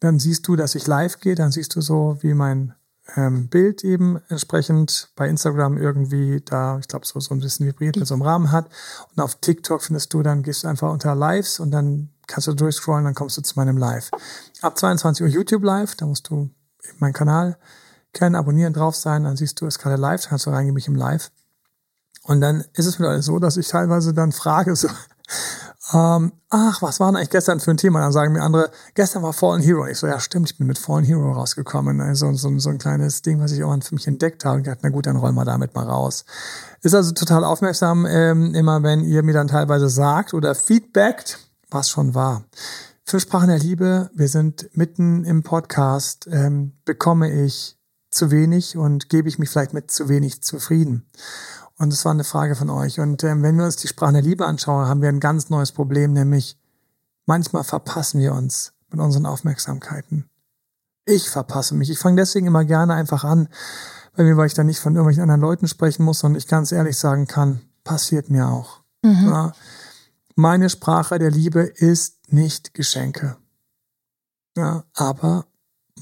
Dann 0.00 0.18
siehst 0.18 0.46
du, 0.46 0.56
dass 0.56 0.74
ich 0.74 0.86
live 0.86 1.20
gehe, 1.20 1.34
dann 1.34 1.52
siehst 1.52 1.74
du 1.74 1.80
so, 1.80 2.18
wie 2.20 2.34
mein 2.34 2.74
ähm, 3.14 3.48
Bild 3.48 3.82
eben 3.84 4.20
entsprechend 4.28 5.10
bei 5.16 5.28
Instagram 5.28 5.78
irgendwie 5.78 6.42
da, 6.44 6.78
ich 6.80 6.88
glaube, 6.88 7.06
so, 7.06 7.18
so 7.20 7.34
ein 7.34 7.40
bisschen 7.40 7.66
vibriert 7.66 7.96
mit 7.96 8.06
so 8.06 8.14
einem 8.14 8.22
Rahmen 8.22 8.52
hat. 8.52 8.68
Und 9.14 9.22
auf 9.22 9.36
TikTok 9.36 9.82
findest 9.82 10.12
du, 10.12 10.22
dann 10.22 10.42
gehst 10.42 10.64
du 10.64 10.68
einfach 10.68 10.92
unter 10.92 11.14
Lives 11.14 11.60
und 11.60 11.70
dann 11.70 12.10
kannst 12.26 12.48
du 12.48 12.54
durchscrollen, 12.54 13.04
dann 13.04 13.14
kommst 13.14 13.36
du 13.36 13.42
zu 13.42 13.54
meinem 13.56 13.76
Live. 13.76 14.10
Ab 14.62 14.78
22 14.78 15.24
Uhr 15.24 15.28
YouTube 15.28 15.64
Live, 15.64 15.94
da 15.94 16.06
musst 16.06 16.28
du 16.28 16.50
meinen 16.98 17.12
Kanal 17.12 17.58
kennen, 18.12 18.34
abonnieren, 18.34 18.72
drauf 18.72 18.96
sein, 18.96 19.24
dann 19.24 19.36
siehst 19.36 19.60
du 19.60 19.66
es 19.66 19.78
gerade 19.78 19.96
live, 19.96 20.22
dann 20.22 20.30
kannst 20.30 20.46
du 20.46 20.50
reingehen 20.50 20.74
mich 20.74 20.88
im 20.88 20.96
Live. 20.96 21.30
Und 22.24 22.40
dann 22.40 22.64
ist 22.72 22.86
es 22.86 22.98
mir 22.98 23.22
so, 23.22 23.38
dass 23.38 23.56
ich 23.56 23.68
teilweise 23.68 24.12
dann 24.12 24.32
frage, 24.32 24.74
so, 24.74 24.88
ähm, 25.92 26.32
ach, 26.50 26.82
was 26.82 26.98
war 26.98 27.08
denn 27.08 27.16
eigentlich 27.16 27.30
gestern 27.30 27.60
für 27.60 27.70
ein 27.70 27.76
Thema? 27.76 28.00
Dann 28.00 28.10
sagen 28.10 28.32
mir 28.32 28.42
andere, 28.42 28.70
gestern 28.94 29.22
war 29.22 29.32
Fallen 29.32 29.62
Hero. 29.62 29.82
Und 29.82 29.90
ich 29.90 29.98
so, 29.98 30.08
ja 30.08 30.18
stimmt, 30.18 30.50
ich 30.50 30.58
bin 30.58 30.66
mit 30.66 30.78
Fallen 30.78 31.04
Hero 31.04 31.30
rausgekommen. 31.30 32.00
Also 32.00 32.32
so, 32.32 32.58
so 32.58 32.70
ein 32.70 32.78
kleines 32.78 33.22
Ding, 33.22 33.40
was 33.40 33.52
ich 33.52 33.60
irgendwann 33.60 33.82
für 33.82 33.94
mich 33.94 34.08
entdeckt 34.08 34.44
habe. 34.44 34.56
Und 34.56 34.64
gedacht, 34.64 34.80
na 34.82 34.88
gut, 34.88 35.06
dann 35.06 35.16
rollen 35.16 35.36
wir 35.36 35.44
damit 35.44 35.74
mal 35.76 35.86
raus. 35.86 36.24
Ist 36.82 36.94
also 36.94 37.12
total 37.12 37.44
aufmerksam, 37.44 38.06
ähm, 38.06 38.54
immer 38.54 38.82
wenn 38.82 39.04
ihr 39.04 39.22
mir 39.22 39.34
dann 39.34 39.46
teilweise 39.46 39.88
sagt 39.88 40.34
oder 40.34 40.56
feedbackt, 40.56 41.45
was 41.70 41.88
schon 41.88 42.14
war. 42.14 42.44
Für 43.04 43.20
Sprachen 43.20 43.48
der 43.48 43.58
Liebe, 43.58 44.10
wir 44.14 44.28
sind 44.28 44.68
mitten 44.76 45.24
im 45.24 45.42
Podcast, 45.42 46.28
ähm, 46.30 46.72
bekomme 46.84 47.30
ich 47.30 47.78
zu 48.10 48.30
wenig 48.30 48.76
und 48.76 49.08
gebe 49.08 49.28
ich 49.28 49.38
mich 49.38 49.50
vielleicht 49.50 49.74
mit 49.74 49.90
zu 49.90 50.08
wenig 50.08 50.42
zufrieden. 50.42 51.06
Und 51.78 51.92
es 51.92 52.04
war 52.04 52.12
eine 52.12 52.24
Frage 52.24 52.56
von 52.56 52.70
euch. 52.70 52.98
Und 52.98 53.22
ähm, 53.22 53.42
wenn 53.42 53.56
wir 53.58 53.64
uns 53.64 53.76
die 53.76 53.88
Sprachen 53.88 54.14
der 54.14 54.22
Liebe 54.22 54.46
anschauen, 54.46 54.88
haben 54.88 55.02
wir 55.02 55.08
ein 55.08 55.20
ganz 55.20 55.50
neues 55.50 55.72
Problem, 55.72 56.12
nämlich 56.12 56.58
manchmal 57.26 57.64
verpassen 57.64 58.20
wir 58.20 58.32
uns 58.32 58.72
mit 58.88 59.00
unseren 59.00 59.26
Aufmerksamkeiten. 59.26 60.28
Ich 61.04 61.30
verpasse 61.30 61.74
mich. 61.74 61.90
Ich 61.90 61.98
fange 61.98 62.16
deswegen 62.16 62.46
immer 62.46 62.64
gerne 62.64 62.94
einfach 62.94 63.24
an, 63.24 63.48
bei 64.16 64.24
mir, 64.24 64.36
weil 64.36 64.46
ich 64.46 64.54
da 64.54 64.64
nicht 64.64 64.80
von 64.80 64.94
irgendwelchen 64.94 65.22
anderen 65.22 65.42
Leuten 65.42 65.68
sprechen 65.68 66.04
muss, 66.04 66.20
sondern 66.20 66.38
ich 66.38 66.48
ganz 66.48 66.72
ehrlich 66.72 66.98
sagen 66.98 67.26
kann, 67.26 67.60
passiert 67.84 68.30
mir 68.30 68.48
auch. 68.48 68.80
Mhm. 69.02 69.26
Ja? 69.26 69.52
Meine 70.38 70.68
Sprache 70.68 71.18
der 71.18 71.30
Liebe 71.30 71.60
ist 71.62 72.30
nicht 72.30 72.74
Geschenke. 72.74 73.38
Ja, 74.54 74.84
aber 74.92 75.46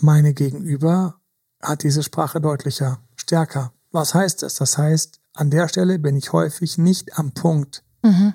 meine 0.01 0.35
Gegenüber 0.35 1.21
hat 1.63 1.85
diese 1.85 2.03
Sprache 2.03 2.41
deutlicher, 2.41 2.99
stärker. 3.15 3.73
Was 3.93 4.13
heißt 4.13 4.43
das? 4.43 4.57
Das 4.57 4.77
heißt, 4.77 5.21
an 5.35 5.51
der 5.51 5.69
Stelle 5.69 6.01
bin 6.01 6.17
ich 6.17 6.33
häufig 6.33 6.79
nicht 6.79 7.17
am 7.17 7.31
Punkt. 7.31 7.85
Mhm. 8.03 8.35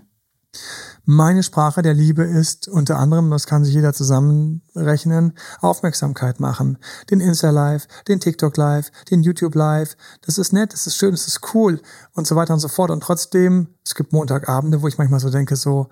Meine 1.06 1.44
Sprache 1.44 1.82
der 1.82 1.94
Liebe 1.94 2.24
ist 2.24 2.68
unter 2.68 2.98
anderem, 2.98 3.32
das 3.32 3.48
kann 3.48 3.64
sich 3.64 3.74
jeder 3.74 3.94
zusammenrechnen, 3.94 5.34
Aufmerksamkeit 5.60 6.40
machen. 6.40 6.78
Den 7.10 7.20
Insta-Live, 7.20 7.88
den 8.08 8.20
TikTok-Live, 8.20 8.92
den 9.10 9.24
YouTube-Live. 9.24 9.96
Das 10.22 10.38
ist 10.38 10.54
nett, 10.54 10.74
das 10.74 10.88
ist 10.88 10.98
schön, 10.98 11.12
das 11.12 11.28
ist 11.28 11.54
cool 11.54 11.82
und 12.14 12.28
so 12.28 12.36
weiter 12.36 12.54
und 12.54 12.60
so 12.60 12.68
fort. 12.68 12.92
Und 12.92 13.02
trotzdem, 13.02 13.76
es 13.84 13.96
gibt 13.96 14.14
Montagabende, 14.14 14.82
wo 14.82 14.88
ich 14.88 14.98
manchmal 14.98 15.20
so 15.20 15.30
denke, 15.30 15.56
so, 15.56 15.90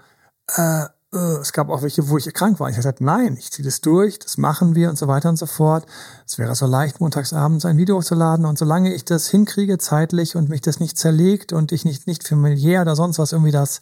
äh, 0.55 0.85
es 1.17 1.53
gab 1.53 1.69
auch 1.69 1.81
welche, 1.81 2.09
wo 2.09 2.17
ich 2.17 2.33
krank 2.33 2.59
war. 2.59 2.69
Ich 2.69 2.75
habe 2.75 2.81
gesagt, 2.81 3.01
nein, 3.01 3.35
ich 3.37 3.51
ziehe 3.51 3.65
das 3.65 3.81
durch, 3.81 4.19
das 4.19 4.37
machen 4.37 4.75
wir 4.75 4.89
und 4.89 4.97
so 4.97 5.07
weiter 5.07 5.29
und 5.29 5.37
so 5.37 5.45
fort. 5.45 5.85
Es 6.25 6.37
wäre 6.37 6.55
so 6.55 6.65
leicht, 6.65 6.99
montagsabends 6.99 7.65
ein 7.65 7.77
Video 7.77 7.97
hochzuladen 7.97 8.45
und 8.45 8.57
solange 8.57 8.93
ich 8.93 9.05
das 9.05 9.27
hinkriege 9.27 9.77
zeitlich 9.77 10.35
und 10.35 10.49
mich 10.49 10.61
das 10.61 10.79
nicht 10.79 10.97
zerlegt 10.97 11.53
und 11.53 11.71
ich 11.71 11.85
nicht, 11.85 12.07
nicht 12.07 12.27
familiär 12.27 12.81
oder 12.81 12.95
sonst 12.95 13.19
was 13.19 13.31
irgendwie 13.31 13.51
das 13.51 13.81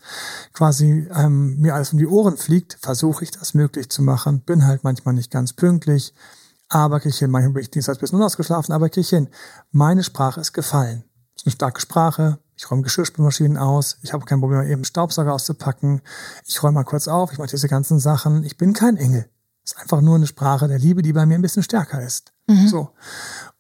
quasi 0.53 1.07
ähm, 1.15 1.59
mir 1.59 1.75
alles 1.75 1.93
um 1.93 1.99
die 1.99 2.07
Ohren 2.07 2.37
fliegt, 2.37 2.77
versuche 2.81 3.23
ich 3.23 3.31
das 3.31 3.53
möglich 3.53 3.89
zu 3.89 4.01
machen. 4.01 4.41
Bin 4.41 4.65
halt 4.65 4.83
manchmal 4.83 5.13
nicht 5.13 5.31
ganz 5.31 5.53
pünktlich, 5.53 6.13
aber 6.69 6.99
kriege 6.99 7.09
ich 7.09 7.19
hin. 7.19 7.31
Manchmal 7.31 7.53
bin 7.53 7.61
ich 7.63 7.71
Dienstag 7.71 7.99
bis 7.99 8.11
nun 8.11 8.23
ausgeschlafen, 8.23 8.73
aber 8.73 8.89
kriege 8.89 9.01
ich 9.01 9.09
hin. 9.09 9.29
Meine 9.71 10.03
Sprache 10.03 10.41
ist 10.41 10.53
gefallen. 10.53 11.03
Ist 11.35 11.45
eine 11.45 11.53
starke 11.53 11.81
Sprache, 11.81 12.39
ich 12.57 12.71
räume 12.71 12.83
Geschirrspülmaschinen 12.83 13.57
aus. 13.57 13.97
Ich 14.01 14.13
habe 14.13 14.25
kein 14.25 14.39
Problem, 14.39 14.61
eben 14.63 14.85
Staubsauger 14.85 15.33
auszupacken. 15.33 16.01
Ich 16.45 16.61
räume 16.63 16.75
mal 16.75 16.83
kurz 16.83 17.07
auf. 17.07 17.31
Ich 17.31 17.37
mache 17.37 17.49
diese 17.49 17.67
ganzen 17.67 17.99
Sachen. 17.99 18.43
Ich 18.43 18.57
bin 18.57 18.73
kein 18.73 18.97
Engel. 18.97 19.29
Es 19.63 19.73
ist 19.73 19.79
einfach 19.79 20.01
nur 20.01 20.15
eine 20.15 20.27
Sprache 20.27 20.67
der 20.67 20.79
Liebe, 20.79 21.01
die 21.01 21.13
bei 21.13 21.25
mir 21.25 21.35
ein 21.35 21.41
bisschen 21.41 21.63
stärker 21.63 22.01
ist. 22.01 22.31
Mhm. 22.47 22.67
So. 22.67 22.89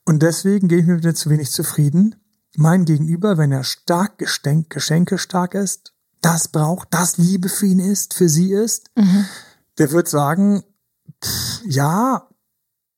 Und 0.05 0.21
deswegen 0.21 0.67
gehe 0.67 0.79
ich 0.79 0.85
mir 0.85 0.97
wieder 0.97 1.15
zu 1.15 1.29
wenig 1.29 1.51
zufrieden. 1.51 2.15
Mein 2.55 2.85
Gegenüber, 2.85 3.37
wenn 3.37 3.51
er 3.51 3.63
stark 3.63 4.17
Geschenk, 4.17 4.69
Geschenke 4.69 5.17
stark 5.17 5.55
ist, 5.55 5.93
das 6.21 6.47
braucht, 6.47 6.87
das 6.91 7.17
Liebe 7.17 7.49
für 7.49 7.65
ihn 7.65 7.79
ist, 7.79 8.13
für 8.13 8.29
sie 8.29 8.53
ist, 8.53 8.89
mhm. 8.95 9.25
der 9.77 9.91
wird 9.91 10.07
sagen, 10.07 10.63
pff, 11.23 11.61
ja, 11.65 12.29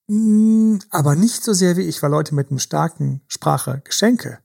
mh, 0.08 0.16
mm, 0.16 0.80
aber 0.91 1.16
nicht 1.16 1.43
so 1.43 1.54
sehr 1.54 1.76
wie 1.76 1.82
ich, 1.82 2.04
weil 2.04 2.12
Leute 2.12 2.36
mit 2.36 2.50
einem 2.50 2.60
starken 2.60 3.22
Sprache 3.28 3.82
Geschenke 3.84 4.39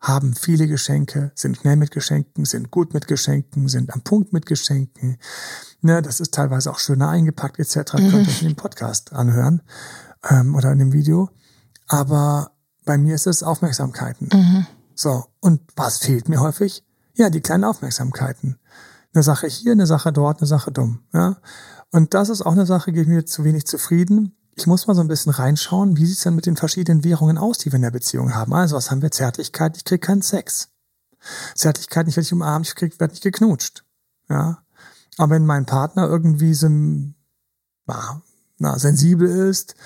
haben 0.00 0.34
viele 0.34 0.66
Geschenke, 0.68 1.32
sind 1.34 1.56
schnell 1.56 1.76
mit 1.76 1.90
Geschenken, 1.90 2.44
sind 2.44 2.70
gut 2.70 2.94
mit 2.94 3.08
Geschenken, 3.08 3.68
sind 3.68 3.92
am 3.92 4.02
Punkt 4.02 4.32
mit 4.32 4.46
Geschenken. 4.46 5.18
Ne, 5.80 6.02
das 6.02 6.20
ist 6.20 6.34
teilweise 6.34 6.70
auch 6.70 6.78
schöner 6.78 7.08
eingepackt 7.08 7.58
etc. 7.58 7.94
Mhm. 7.94 8.10
Könnt 8.10 8.12
ihr 8.12 8.28
euch 8.28 8.42
in 8.42 8.48
dem 8.48 8.56
Podcast 8.56 9.12
anhören 9.12 9.62
ähm, 10.28 10.54
oder 10.54 10.72
in 10.72 10.78
dem 10.78 10.92
Video. 10.92 11.30
Aber 11.88 12.52
bei 12.84 12.96
mir 12.96 13.14
ist 13.14 13.26
es 13.26 13.42
Aufmerksamkeiten. 13.42 14.28
Mhm. 14.32 14.66
So, 14.94 15.26
und 15.40 15.60
was 15.76 15.98
fehlt 15.98 16.28
mir 16.28 16.40
häufig? 16.40 16.84
Ja, 17.14 17.30
die 17.30 17.40
kleinen 17.40 17.64
Aufmerksamkeiten. 17.64 18.58
Eine 19.12 19.22
Sache 19.22 19.48
hier, 19.48 19.72
eine 19.72 19.86
Sache 19.86 20.12
dort, 20.12 20.40
eine 20.40 20.46
Sache 20.46 20.70
dumm. 20.70 21.00
Ja? 21.12 21.38
Und 21.90 22.14
das 22.14 22.28
ist 22.28 22.42
auch 22.42 22.52
eine 22.52 22.66
Sache, 22.66 22.92
geht 22.92 23.08
mir 23.08 23.26
zu 23.26 23.44
wenig 23.44 23.66
zufrieden. 23.66 24.37
Ich 24.58 24.66
muss 24.66 24.88
mal 24.88 24.94
so 24.94 25.02
ein 25.02 25.08
bisschen 25.08 25.30
reinschauen, 25.30 25.96
wie 25.96 26.04
sieht's 26.04 26.22
denn 26.22 26.34
mit 26.34 26.44
den 26.46 26.56
verschiedenen 26.56 27.04
Währungen 27.04 27.38
aus, 27.38 27.58
die 27.58 27.70
wir 27.70 27.76
in 27.76 27.82
der 27.82 27.92
Beziehung 27.92 28.34
haben. 28.34 28.52
Also 28.52 28.74
was 28.74 28.90
haben 28.90 29.02
wir? 29.02 29.12
Zärtlichkeit, 29.12 29.76
ich 29.76 29.84
krieg 29.84 30.02
keinen 30.02 30.20
Sex. 30.20 30.70
Zärtlichkeit, 31.54 32.08
ich 32.08 32.16
werde 32.16 32.24
nicht 32.24 32.32
umarmt, 32.32 32.66
ich 32.66 32.74
krieg, 32.74 32.98
werde 32.98 33.12
nicht 33.12 33.22
geknutscht. 33.22 33.84
Ja. 34.28 34.64
Aber 35.16 35.36
wenn 35.36 35.46
mein 35.46 35.64
Partner 35.64 36.08
irgendwie 36.08 36.54
so, 36.54 36.68
na, 36.68 38.22
na, 38.58 38.78
sensibel 38.80 39.28
ist, 39.28 39.76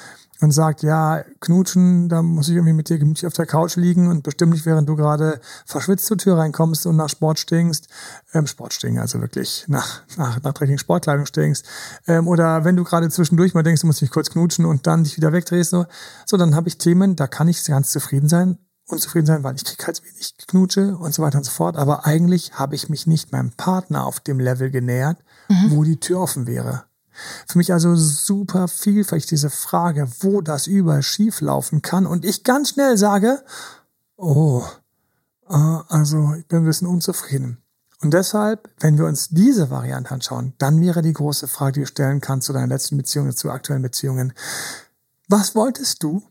und 0.42 0.50
sagt, 0.50 0.82
ja, 0.82 1.24
knutschen, 1.40 2.08
da 2.08 2.20
muss 2.20 2.48
ich 2.48 2.56
irgendwie 2.56 2.72
mit 2.72 2.88
dir 2.88 2.98
gemütlich 2.98 3.26
auf 3.26 3.32
der 3.32 3.46
Couch 3.46 3.76
liegen 3.76 4.08
und 4.08 4.24
bestimmt 4.24 4.52
nicht, 4.52 4.66
während 4.66 4.88
du 4.88 4.96
gerade 4.96 5.40
verschwitzt 5.66 6.06
zur 6.06 6.18
Tür 6.18 6.36
reinkommst 6.36 6.84
und 6.86 6.96
nach 6.96 7.08
Sport 7.08 7.38
stinkst, 7.38 7.88
ähm, 8.34 8.48
Sport 8.48 8.74
stinken, 8.74 8.98
also 8.98 9.20
wirklich 9.20 9.64
nach, 9.68 10.02
nach, 10.16 10.42
nach 10.42 10.52
dreckigen 10.52 10.78
Sportkleidung 10.78 11.26
stinkst, 11.26 11.64
ähm, 12.08 12.26
oder 12.26 12.64
wenn 12.64 12.76
du 12.76 12.82
gerade 12.82 13.08
zwischendurch 13.08 13.54
mal 13.54 13.62
denkst, 13.62 13.82
du 13.82 13.86
musst 13.86 14.00
dich 14.00 14.10
kurz 14.10 14.30
knutschen 14.30 14.64
und 14.64 14.86
dann 14.86 15.04
dich 15.04 15.16
wieder 15.16 15.32
wegdrehst, 15.32 15.70
so, 15.70 15.86
so 16.26 16.36
dann 16.36 16.56
habe 16.56 16.68
ich 16.68 16.76
Themen, 16.76 17.14
da 17.14 17.28
kann 17.28 17.46
ich 17.46 17.64
ganz 17.64 17.92
zufrieden 17.92 18.28
sein, 18.28 18.58
unzufrieden 18.88 19.26
sein, 19.26 19.44
weil 19.44 19.54
ich 19.54 19.64
krieg 19.64 19.86
halt 19.86 20.02
wenig 20.02 20.34
Knutsche 20.48 20.96
und 20.96 21.14
so 21.14 21.22
weiter 21.22 21.38
und 21.38 21.44
so 21.44 21.52
fort, 21.52 21.76
aber 21.76 22.04
eigentlich 22.04 22.54
habe 22.54 22.74
ich 22.74 22.88
mich 22.88 23.06
nicht 23.06 23.30
meinem 23.30 23.52
Partner 23.52 24.06
auf 24.06 24.18
dem 24.18 24.40
Level 24.40 24.72
genähert, 24.72 25.18
mhm. 25.48 25.70
wo 25.70 25.84
die 25.84 26.00
Tür 26.00 26.20
offen 26.20 26.48
wäre. 26.48 26.84
Für 27.46 27.58
mich 27.58 27.72
also 27.72 27.94
super 27.94 28.68
vielfältig 28.68 29.28
diese 29.28 29.50
Frage, 29.50 30.08
wo 30.20 30.40
das 30.40 30.66
überall 30.66 31.02
schief 31.02 31.40
laufen 31.40 31.82
kann 31.82 32.06
und 32.06 32.24
ich 32.24 32.44
ganz 32.44 32.70
schnell 32.70 32.96
sage, 32.96 33.42
oh, 34.16 34.64
äh, 35.48 35.54
also 35.54 36.34
ich 36.38 36.46
bin 36.46 36.60
ein 36.60 36.64
bisschen 36.64 36.88
unzufrieden. 36.88 37.58
Und 38.02 38.12
deshalb, 38.12 38.68
wenn 38.80 38.98
wir 38.98 39.06
uns 39.06 39.28
diese 39.28 39.70
Variante 39.70 40.10
anschauen, 40.10 40.54
dann 40.58 40.80
wäre 40.80 41.02
die 41.02 41.12
große 41.12 41.46
Frage, 41.46 41.72
die 41.72 41.80
du 41.80 41.86
stellen 41.86 42.20
kannst 42.20 42.46
zu 42.46 42.52
deinen 42.52 42.68
letzten 42.68 42.96
Beziehungen, 42.96 43.34
zu 43.36 43.50
aktuellen 43.50 43.82
Beziehungen. 43.82 44.32
Was 45.28 45.54
wolltest 45.54 46.02
du 46.02 46.22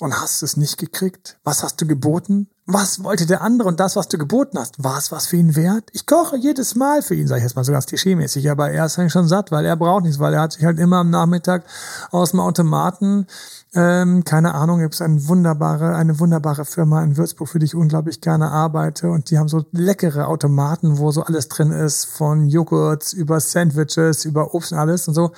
und 0.00 0.18
hast 0.18 0.42
es 0.42 0.56
nicht 0.56 0.78
gekriegt? 0.78 1.38
Was 1.44 1.62
hast 1.62 1.80
du 1.80 1.86
geboten? 1.86 2.48
Was 2.66 3.02
wollte 3.02 3.26
der 3.26 3.42
andere 3.42 3.68
und 3.68 3.80
das, 3.80 3.96
was 3.96 4.06
du 4.06 4.18
geboten 4.18 4.56
hast, 4.56 4.84
war 4.84 4.96
es 4.96 5.10
was 5.10 5.26
für 5.26 5.36
ihn 5.36 5.56
wert? 5.56 5.90
Ich 5.92 6.06
koche 6.06 6.36
jedes 6.36 6.76
Mal 6.76 7.02
für 7.02 7.16
ihn, 7.16 7.26
sage 7.26 7.40
ich 7.40 7.42
jetzt 7.42 7.56
mal 7.56 7.64
so 7.64 7.72
ganz 7.72 7.86
klischeemäßig, 7.86 8.48
aber 8.48 8.70
er 8.70 8.86
ist 8.86 9.00
eigentlich 9.00 9.12
schon 9.12 9.26
satt, 9.26 9.50
weil 9.50 9.64
er 9.64 9.74
braucht 9.74 10.04
nichts, 10.04 10.20
weil 10.20 10.32
er 10.32 10.42
hat 10.42 10.52
sich 10.52 10.64
halt 10.64 10.78
immer 10.78 10.98
am 10.98 11.10
Nachmittag 11.10 11.64
aus 12.12 12.30
dem 12.30 12.38
Automaten, 12.38 13.26
ähm, 13.74 14.22
keine 14.22 14.54
Ahnung, 14.54 14.78
gibt 14.78 14.94
es 14.94 15.02
eine 15.02 15.26
wunderbare, 15.26 15.96
eine 15.96 16.20
wunderbare 16.20 16.64
Firma 16.64 17.02
in 17.02 17.16
Würzburg, 17.16 17.48
für 17.48 17.58
die 17.58 17.66
ich 17.66 17.74
unglaublich 17.74 18.20
gerne 18.20 18.52
arbeite 18.52 19.10
und 19.10 19.30
die 19.30 19.38
haben 19.38 19.48
so 19.48 19.64
leckere 19.72 20.28
Automaten, 20.28 20.98
wo 20.98 21.10
so 21.10 21.24
alles 21.24 21.48
drin 21.48 21.72
ist, 21.72 22.04
von 22.04 22.48
Joghurts 22.48 23.12
über 23.12 23.40
Sandwiches, 23.40 24.24
über 24.24 24.54
Obst 24.54 24.70
und 24.70 24.78
alles 24.78 25.08
und 25.08 25.14
so 25.14 25.32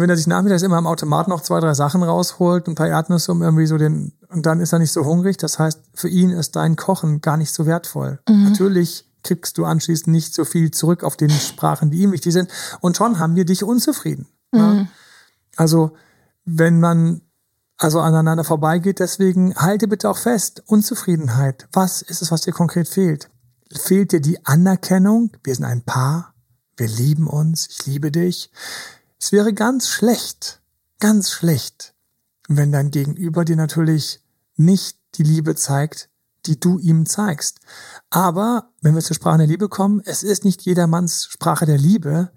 wenn 0.00 0.10
er 0.10 0.16
sich 0.16 0.26
nachmittags 0.26 0.62
immer 0.62 0.76
am 0.76 0.86
Automat 0.86 1.28
noch 1.28 1.40
zwei, 1.40 1.60
drei 1.60 1.74
Sachen 1.74 2.02
rausholt, 2.02 2.68
ein 2.68 2.74
paar 2.74 2.88
Erdnüsse, 2.88 3.32
um 3.32 3.42
irgendwie 3.42 3.66
so 3.66 3.78
den, 3.78 4.12
und 4.28 4.46
dann 4.46 4.60
ist 4.60 4.72
er 4.72 4.78
nicht 4.78 4.92
so 4.92 5.04
hungrig. 5.04 5.36
Das 5.36 5.58
heißt, 5.58 5.80
für 5.94 6.08
ihn 6.08 6.30
ist 6.30 6.56
dein 6.56 6.76
Kochen 6.76 7.20
gar 7.20 7.36
nicht 7.36 7.52
so 7.52 7.66
wertvoll. 7.66 8.20
Mhm. 8.28 8.44
Natürlich 8.44 9.04
kriegst 9.22 9.58
du 9.58 9.64
anschließend 9.64 10.08
nicht 10.08 10.34
so 10.34 10.44
viel 10.44 10.70
zurück 10.70 11.02
auf 11.02 11.16
den 11.16 11.30
Sprachen, 11.30 11.90
die 11.90 11.98
ihm 11.98 12.12
wichtig 12.12 12.32
sind. 12.32 12.50
Und 12.80 12.96
schon 12.96 13.18
haben 13.18 13.36
wir 13.36 13.44
dich 13.44 13.64
unzufrieden. 13.64 14.26
Mhm. 14.52 14.58
Ja? 14.58 14.86
Also, 15.56 15.92
wenn 16.44 16.80
man 16.80 17.22
also 17.78 18.00
aneinander 18.00 18.44
vorbeigeht, 18.44 19.00
deswegen 19.00 19.54
halte 19.56 19.88
bitte 19.88 20.08
auch 20.08 20.18
fest, 20.18 20.62
Unzufriedenheit. 20.66 21.68
Was 21.72 22.02
ist 22.02 22.22
es, 22.22 22.30
was 22.30 22.42
dir 22.42 22.52
konkret 22.52 22.88
fehlt? 22.88 23.28
Fehlt 23.72 24.12
dir 24.12 24.20
die 24.20 24.44
Anerkennung? 24.46 25.32
Wir 25.42 25.54
sind 25.54 25.64
ein 25.64 25.82
Paar. 25.82 26.34
Wir 26.76 26.88
lieben 26.88 27.26
uns. 27.26 27.66
Ich 27.68 27.86
liebe 27.86 28.10
dich. 28.10 28.50
Es 29.18 29.32
wäre 29.32 29.52
ganz 29.52 29.88
schlecht, 29.88 30.60
ganz 30.98 31.30
schlecht, 31.30 31.94
wenn 32.48 32.72
dein 32.72 32.90
Gegenüber 32.90 33.44
dir 33.44 33.56
natürlich 33.56 34.20
nicht 34.56 34.98
die 35.14 35.22
Liebe 35.22 35.54
zeigt, 35.54 36.08
die 36.46 36.60
du 36.60 36.78
ihm 36.78 37.06
zeigst. 37.06 37.60
Aber 38.10 38.70
wenn 38.80 38.94
wir 38.94 39.02
zur 39.02 39.16
Sprache 39.16 39.38
der 39.38 39.46
Liebe 39.46 39.68
kommen, 39.68 40.00
es 40.04 40.22
ist 40.22 40.44
nicht 40.44 40.62
jedermanns 40.62 41.26
Sprache 41.26 41.66
der 41.66 41.78
Liebe, 41.78 42.30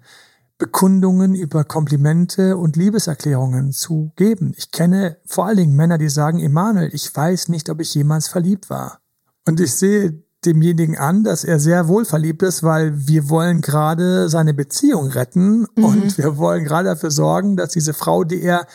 Bekundungen 0.58 1.34
über 1.34 1.64
Komplimente 1.64 2.56
und 2.56 2.76
Liebeserklärungen 2.76 3.72
zu 3.72 4.12
geben. 4.16 4.52
Ich 4.56 4.70
kenne 4.70 5.16
vor 5.24 5.46
allen 5.46 5.56
Dingen 5.56 5.76
Männer, 5.76 5.96
die 5.96 6.10
sagen, 6.10 6.38
Emanuel, 6.38 6.90
ich 6.92 7.14
weiß 7.14 7.48
nicht, 7.48 7.70
ob 7.70 7.80
ich 7.80 7.94
jemals 7.94 8.28
verliebt 8.28 8.68
war. 8.68 9.00
Und 9.46 9.58
ich 9.58 9.74
sehe 9.74 10.22
demjenigen 10.44 10.96
an, 10.96 11.22
dass 11.22 11.44
er 11.44 11.60
sehr 11.60 11.88
wohl 11.88 12.04
verliebt 12.04 12.42
ist, 12.42 12.62
weil 12.62 13.06
wir 13.06 13.28
wollen 13.28 13.60
gerade 13.60 14.28
seine 14.28 14.54
Beziehung 14.54 15.08
retten 15.08 15.66
mhm. 15.74 15.84
und 15.84 16.18
wir 16.18 16.36
wollen 16.38 16.64
gerade 16.64 16.88
dafür 16.88 17.10
sorgen, 17.10 17.56
dass 17.56 17.72
diese 17.72 17.92
Frau, 17.92 18.24
die 18.24 18.42
er 18.42 18.66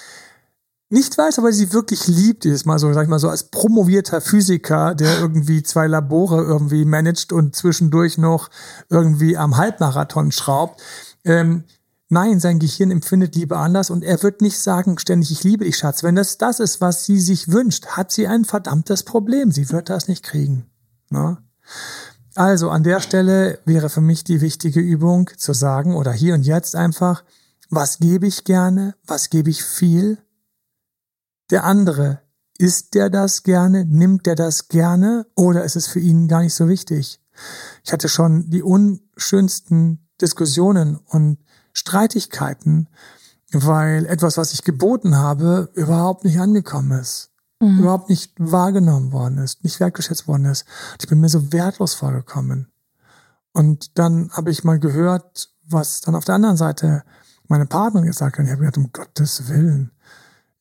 nicht 0.90 1.18
weiß, 1.18 1.40
aber 1.40 1.52
sie 1.52 1.74
wirklich 1.74 2.08
liebt, 2.08 2.46
ist 2.46 2.66
mal 2.66 2.78
so, 2.78 2.94
sag 2.94 3.04
ich 3.04 3.10
mal 3.10 3.20
so, 3.20 3.30
als 3.30 3.46
promovierter 3.46 4.22
Physiker, 4.22 4.94
der 4.94 5.20
irgendwie 5.20 5.64
zwei 5.64 5.88
Labore 5.88 6.44
irgendwie 6.44 6.86
managt 6.86 7.34
und 7.34 7.56
zwischendurch 7.56 8.18
noch 8.20 8.50
irgendwie 8.90 9.36
am 9.36 9.58
Halbmarathon 9.58 10.32
schraubt. 10.32 10.82
Ähm, 11.24 11.64
nein, 12.10 12.40
sein 12.40 12.60
Gehirn 12.60 12.92
empfindet 12.92 13.36
Liebe 13.36 13.58
anders 13.58 13.90
und 13.90 14.04
er 14.04 14.22
wird 14.22 14.42
nicht 14.42 14.60
sagen 14.60 15.00
ständig, 15.00 15.32
ich 15.32 15.44
liebe 15.44 15.66
dich, 15.66 15.78
Schatz. 15.78 16.04
Wenn 16.04 16.16
das 16.16 16.38
das 16.38 16.60
ist, 16.60 16.82
was 16.82 17.06
sie 17.06 17.20
sich 17.20 17.48
wünscht, 17.48 17.88
hat 17.88 18.12
sie 18.12 18.28
ein 18.28 18.46
verdammtes 18.46 19.04
Problem. 19.04 19.52
Sie 19.52 19.72
wird 19.72 19.90
das 19.90 20.08
nicht 20.08 20.24
kriegen. 20.24 20.68
Ne? 21.10 21.38
Also 22.36 22.70
an 22.70 22.84
der 22.84 23.00
Stelle 23.00 23.60
wäre 23.66 23.90
für 23.90 24.02
mich 24.02 24.26
die 24.26 24.42
wichtige 24.42 24.82
Übung 24.82 25.30
zu 25.38 25.54
sagen 25.54 25.96
oder 25.96 26.12
hier 26.12 26.34
und 26.34 26.46
jetzt 26.46 26.76
einfach, 26.76 27.24
was 27.70 28.00
gebe 28.00 28.28
ich 28.28 28.44
gerne, 28.44 28.96
was 29.08 29.30
gebe 29.30 29.50
ich 29.50 29.64
viel? 29.64 30.18
Der 31.50 31.64
andere, 31.64 32.22
isst 32.58 32.94
der 32.94 33.10
das 33.10 33.44
gerne, 33.44 33.86
nimmt 33.86 34.26
der 34.26 34.36
das 34.36 34.68
gerne 34.68 35.26
oder 35.36 35.64
ist 35.64 35.78
es 35.78 35.88
für 35.88 36.00
ihn 36.00 36.28
gar 36.28 36.42
nicht 36.42 36.54
so 36.54 36.68
wichtig? 36.68 37.22
Ich 37.84 37.94
hatte 37.94 38.10
schon 38.10 38.50
die 38.50 38.64
unschönsten 38.64 40.10
Diskussionen 40.22 40.98
und 40.98 41.40
Streitigkeiten, 41.72 42.90
weil 43.52 44.06
etwas, 44.06 44.38
was 44.38 44.54
ich 44.54 44.64
geboten 44.64 45.18
habe, 45.18 45.70
überhaupt 45.74 46.26
nicht 46.26 46.40
angekommen 46.40 47.00
ist 47.00 47.35
mhm. 47.60 47.80
überhaupt 47.80 48.10
nicht 48.10 48.34
wahrgenommen 48.38 49.12
worden 49.12 49.38
ist, 49.38 49.64
nicht 49.64 49.80
wertgeschätzt 49.80 50.28
worden 50.28 50.46
ist. 50.46 50.66
Ich 51.00 51.08
bin 51.08 51.20
mir 51.20 51.30
so 51.30 51.52
wertlos 51.52 51.94
vorgekommen. 51.94 52.72
Und 53.54 53.98
dann 53.98 54.30
habe 54.34 54.52
ich 54.52 54.64
mal 54.64 54.80
gehört, 54.80 55.50
was 55.64 56.02
dann 56.02 56.16
auf 56.16 56.26
der 56.26 56.36
anderen 56.36 56.58
Seite 56.58 57.04
meine 57.48 57.66
Partnerin 57.66 58.08
gesagt 58.08 58.38
hat. 58.38 58.46
Ich 58.46 58.52
habe 58.52 58.62
gedacht, 58.62 58.78
um 58.78 58.92
Gottes 58.92 59.48
Willen. 59.48 59.92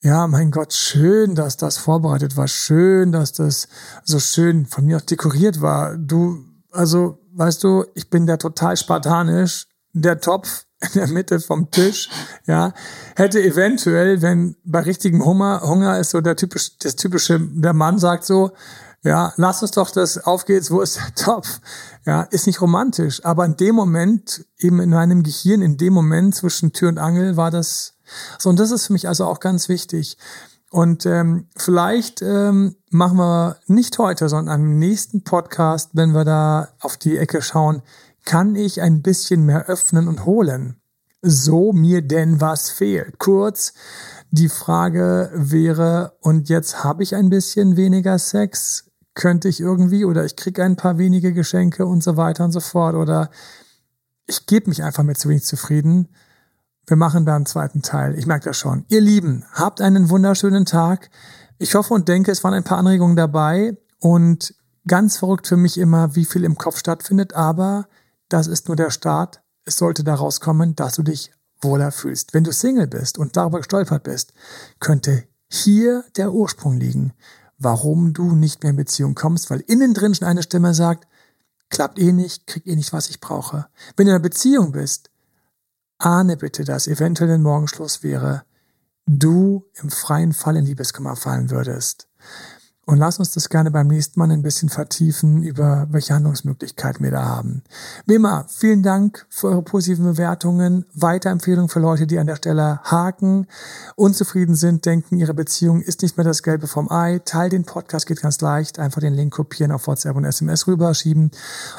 Ja, 0.00 0.26
mein 0.26 0.50
Gott, 0.50 0.74
schön, 0.74 1.34
dass 1.34 1.56
das 1.56 1.78
vorbereitet 1.78 2.36
war. 2.36 2.46
Schön, 2.46 3.10
dass 3.10 3.32
das 3.32 3.68
so 4.04 4.20
schön 4.20 4.66
von 4.66 4.84
mir 4.84 4.98
auch 4.98 5.02
dekoriert 5.02 5.62
war. 5.62 5.96
Du, 5.96 6.44
also, 6.70 7.18
weißt 7.32 7.64
du, 7.64 7.86
ich 7.94 8.10
bin 8.10 8.26
der 8.26 8.38
total 8.38 8.76
spartanisch. 8.76 9.66
Der 9.94 10.20
Topf 10.20 10.63
in 10.92 11.00
der 11.00 11.08
Mitte 11.08 11.40
vom 11.40 11.70
Tisch, 11.70 12.08
ja, 12.46 12.72
hätte 13.16 13.42
eventuell, 13.42 14.22
wenn 14.22 14.56
bei 14.64 14.80
richtigem 14.80 15.24
Hunger, 15.24 15.62
Hunger 15.62 15.98
ist 15.98 16.10
so 16.10 16.20
der 16.20 16.36
typisch, 16.36 16.78
das 16.78 16.96
typische, 16.96 17.40
der 17.40 17.72
Mann 17.72 17.98
sagt 17.98 18.24
so, 18.24 18.52
ja, 19.02 19.34
lass 19.36 19.60
uns 19.62 19.72
doch 19.72 19.90
das 19.90 20.18
aufgeht's, 20.18 20.70
wo 20.70 20.80
ist 20.80 20.96
der 20.96 21.14
Topf? 21.14 21.60
Ja, 22.06 22.22
ist 22.22 22.46
nicht 22.46 22.60
romantisch, 22.60 23.24
aber 23.24 23.44
in 23.44 23.56
dem 23.56 23.74
Moment, 23.74 24.46
eben 24.58 24.80
in 24.80 24.90
meinem 24.90 25.22
Gehirn, 25.22 25.60
in 25.60 25.76
dem 25.76 25.92
Moment 25.92 26.34
zwischen 26.34 26.72
Tür 26.72 26.88
und 26.88 26.98
Angel 26.98 27.36
war 27.36 27.50
das 27.50 27.94
so, 28.38 28.50
und 28.50 28.58
das 28.58 28.70
ist 28.70 28.86
für 28.86 28.92
mich 28.92 29.08
also 29.08 29.26
auch 29.26 29.40
ganz 29.40 29.68
wichtig. 29.68 30.18
Und 30.70 31.06
ähm, 31.06 31.46
vielleicht 31.56 32.20
ähm, 32.22 32.76
machen 32.90 33.16
wir 33.16 33.58
nicht 33.66 33.98
heute, 33.98 34.28
sondern 34.28 34.54
am 34.54 34.78
nächsten 34.78 35.22
Podcast, 35.22 35.90
wenn 35.92 36.12
wir 36.12 36.24
da 36.24 36.68
auf 36.80 36.96
die 36.96 37.16
Ecke 37.16 37.42
schauen, 37.42 37.82
kann 38.24 38.56
ich 38.56 38.80
ein 38.80 39.02
bisschen 39.02 39.44
mehr 39.44 39.66
öffnen 39.66 40.08
und 40.08 40.24
holen, 40.24 40.80
so 41.22 41.72
mir 41.72 42.02
denn 42.02 42.40
was 42.40 42.70
fehlt. 42.70 43.18
Kurz, 43.18 43.72
die 44.30 44.48
Frage 44.48 45.30
wäre, 45.34 46.16
und 46.20 46.48
jetzt 46.48 46.84
habe 46.84 47.02
ich 47.02 47.14
ein 47.14 47.30
bisschen 47.30 47.76
weniger 47.76 48.18
Sex, 48.18 48.90
könnte 49.14 49.48
ich 49.48 49.60
irgendwie, 49.60 50.04
oder 50.04 50.24
ich 50.24 50.36
kriege 50.36 50.64
ein 50.64 50.76
paar 50.76 50.98
wenige 50.98 51.32
Geschenke 51.32 51.86
und 51.86 52.02
so 52.02 52.16
weiter 52.16 52.44
und 52.44 52.52
so 52.52 52.60
fort, 52.60 52.94
oder 52.94 53.30
ich 54.26 54.46
gebe 54.46 54.68
mich 54.68 54.82
einfach 54.82 55.02
mit 55.02 55.18
zu 55.18 55.28
wenig 55.28 55.44
zufrieden. 55.44 56.08
Wir 56.86 56.96
machen 56.96 57.24
da 57.24 57.36
einen 57.36 57.46
zweiten 57.46 57.82
Teil. 57.82 58.18
Ich 58.18 58.26
merke 58.26 58.46
das 58.46 58.58
schon. 58.58 58.84
Ihr 58.88 59.00
Lieben, 59.00 59.44
habt 59.52 59.80
einen 59.80 60.10
wunderschönen 60.10 60.66
Tag. 60.66 61.10
Ich 61.58 61.74
hoffe 61.74 61.94
und 61.94 62.08
denke, 62.08 62.30
es 62.30 62.42
waren 62.42 62.54
ein 62.54 62.64
paar 62.64 62.78
Anregungen 62.78 63.16
dabei 63.16 63.76
und 64.00 64.54
ganz 64.86 65.16
verrückt 65.16 65.46
für 65.46 65.56
mich 65.56 65.78
immer, 65.78 66.14
wie 66.14 66.24
viel 66.24 66.44
im 66.44 66.58
Kopf 66.58 66.78
stattfindet, 66.78 67.34
aber 67.34 67.86
das 68.28 68.46
ist 68.46 68.68
nur 68.68 68.76
der 68.76 68.90
Start. 68.90 69.42
Es 69.64 69.76
sollte 69.76 70.04
daraus 70.04 70.40
kommen, 70.40 70.74
dass 70.76 70.94
du 70.94 71.02
dich 71.02 71.32
wohler 71.60 71.92
fühlst. 71.92 72.34
Wenn 72.34 72.44
du 72.44 72.52
Single 72.52 72.86
bist 72.86 73.18
und 73.18 73.36
darüber 73.36 73.58
gestolpert 73.58 74.02
bist, 74.04 74.32
könnte 74.80 75.24
hier 75.48 76.04
der 76.16 76.32
Ursprung 76.32 76.78
liegen, 76.78 77.12
warum 77.58 78.12
du 78.12 78.34
nicht 78.34 78.62
mehr 78.62 78.70
in 78.70 78.76
Beziehung 78.76 79.14
kommst, 79.14 79.50
weil 79.50 79.60
innen 79.60 79.94
drin 79.94 80.14
schon 80.14 80.28
eine 80.28 80.42
Stimme 80.42 80.74
sagt, 80.74 81.06
klappt 81.70 81.98
eh 81.98 82.12
nicht, 82.12 82.46
krieg 82.46 82.66
eh 82.66 82.76
nicht, 82.76 82.92
was 82.92 83.08
ich 83.08 83.20
brauche. 83.20 83.66
Wenn 83.96 84.06
du 84.06 84.12
in 84.12 84.16
einer 84.16 84.22
Beziehung 84.22 84.72
bist, 84.72 85.10
ahne 85.98 86.36
bitte, 86.36 86.64
dass 86.64 86.86
eventuell 86.86 87.30
ein 87.30 87.42
Morgenschluss 87.42 88.02
wäre, 88.02 88.44
du 89.06 89.64
im 89.74 89.90
freien 89.90 90.32
Fall 90.32 90.56
in 90.56 90.66
Liebeskummer 90.66 91.16
fallen 91.16 91.50
würdest. 91.50 92.08
Und 92.86 92.98
lass 92.98 93.18
uns 93.18 93.30
das 93.30 93.48
gerne 93.48 93.70
beim 93.70 93.86
nächsten 93.86 94.20
Mal 94.20 94.30
ein 94.30 94.42
bisschen 94.42 94.68
vertiefen, 94.68 95.42
über 95.42 95.86
welche 95.90 96.14
Handlungsmöglichkeiten 96.14 97.02
wir 97.02 97.10
da 97.10 97.24
haben. 97.24 97.62
Wie 98.06 98.14
immer, 98.14 98.46
vielen 98.48 98.82
Dank 98.82 99.26
für 99.30 99.48
eure 99.48 99.62
positiven 99.62 100.04
Bewertungen, 100.04 100.84
Weiterempfehlungen 100.94 101.68
für 101.68 101.80
Leute, 101.80 102.06
die 102.06 102.18
an 102.18 102.26
der 102.26 102.36
Stelle 102.36 102.80
haken, 102.84 103.46
unzufrieden 103.96 104.54
sind, 104.54 104.84
denken, 104.84 105.16
ihre 105.16 105.34
Beziehung 105.34 105.80
ist 105.80 106.02
nicht 106.02 106.16
mehr 106.16 106.24
das 106.24 106.42
Gelbe 106.42 106.66
vom 106.66 106.90
Ei. 106.90 107.20
Teil 107.24 107.48
den 107.48 107.64
Podcast, 107.64 108.06
geht 108.06 108.20
ganz 108.20 108.40
leicht. 108.40 108.78
Einfach 108.78 109.00
den 109.00 109.14
Link 109.14 109.32
kopieren, 109.32 109.72
auf 109.72 109.86
WhatsApp 109.86 110.16
und 110.16 110.24
SMS 110.24 110.66
rüberschieben. 110.66 111.30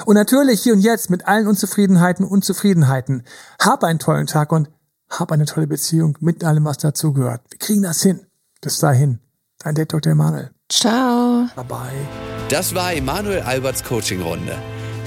Und 0.05 0.15
natürlich 0.15 0.61
hier 0.61 0.73
und 0.73 0.79
jetzt 0.79 1.09
mit 1.09 1.27
allen 1.27 1.47
Unzufriedenheiten, 1.47 2.25
Unzufriedenheiten. 2.25 3.23
Hab 3.59 3.83
einen 3.83 3.99
tollen 3.99 4.27
Tag 4.27 4.51
und 4.51 4.69
hab 5.09 5.31
eine 5.31 5.45
tolle 5.45 5.67
Beziehung 5.67 6.17
mit 6.19 6.43
allem, 6.43 6.65
was 6.65 6.77
dazugehört. 6.77 7.41
Wir 7.49 7.59
kriegen 7.59 7.83
das 7.83 8.01
hin. 8.01 8.21
Bis 8.61 8.79
dahin. 8.79 9.19
Dein 9.59 9.75
Date 9.75 9.93
Dr. 9.93 10.11
Emanuel. 10.11 10.54
Ciao. 10.71 11.47
Bye 11.55 11.65
bye. 11.65 11.91
Das 12.49 12.73
war 12.73 12.93
Emanuel 12.93 13.41
Alberts 13.41 13.83
Coaching-Runde. 13.83 14.57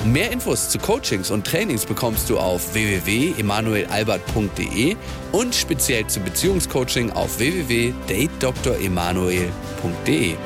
Mehr 0.04 0.30
Infos 0.30 0.68
zu 0.68 0.78
Coachings 0.78 1.32
und 1.32 1.44
Trainings 1.46 1.84
bekommst 1.84 2.30
du 2.30 2.38
auf 2.38 2.72
www.emanuelalbert.de 2.72 4.96
und 5.32 5.54
speziell 5.54 6.06
zum 6.06 6.24
Beziehungscoaching 6.24 7.10
auf 7.10 7.38
www.datedremanuel.de. 7.38 10.36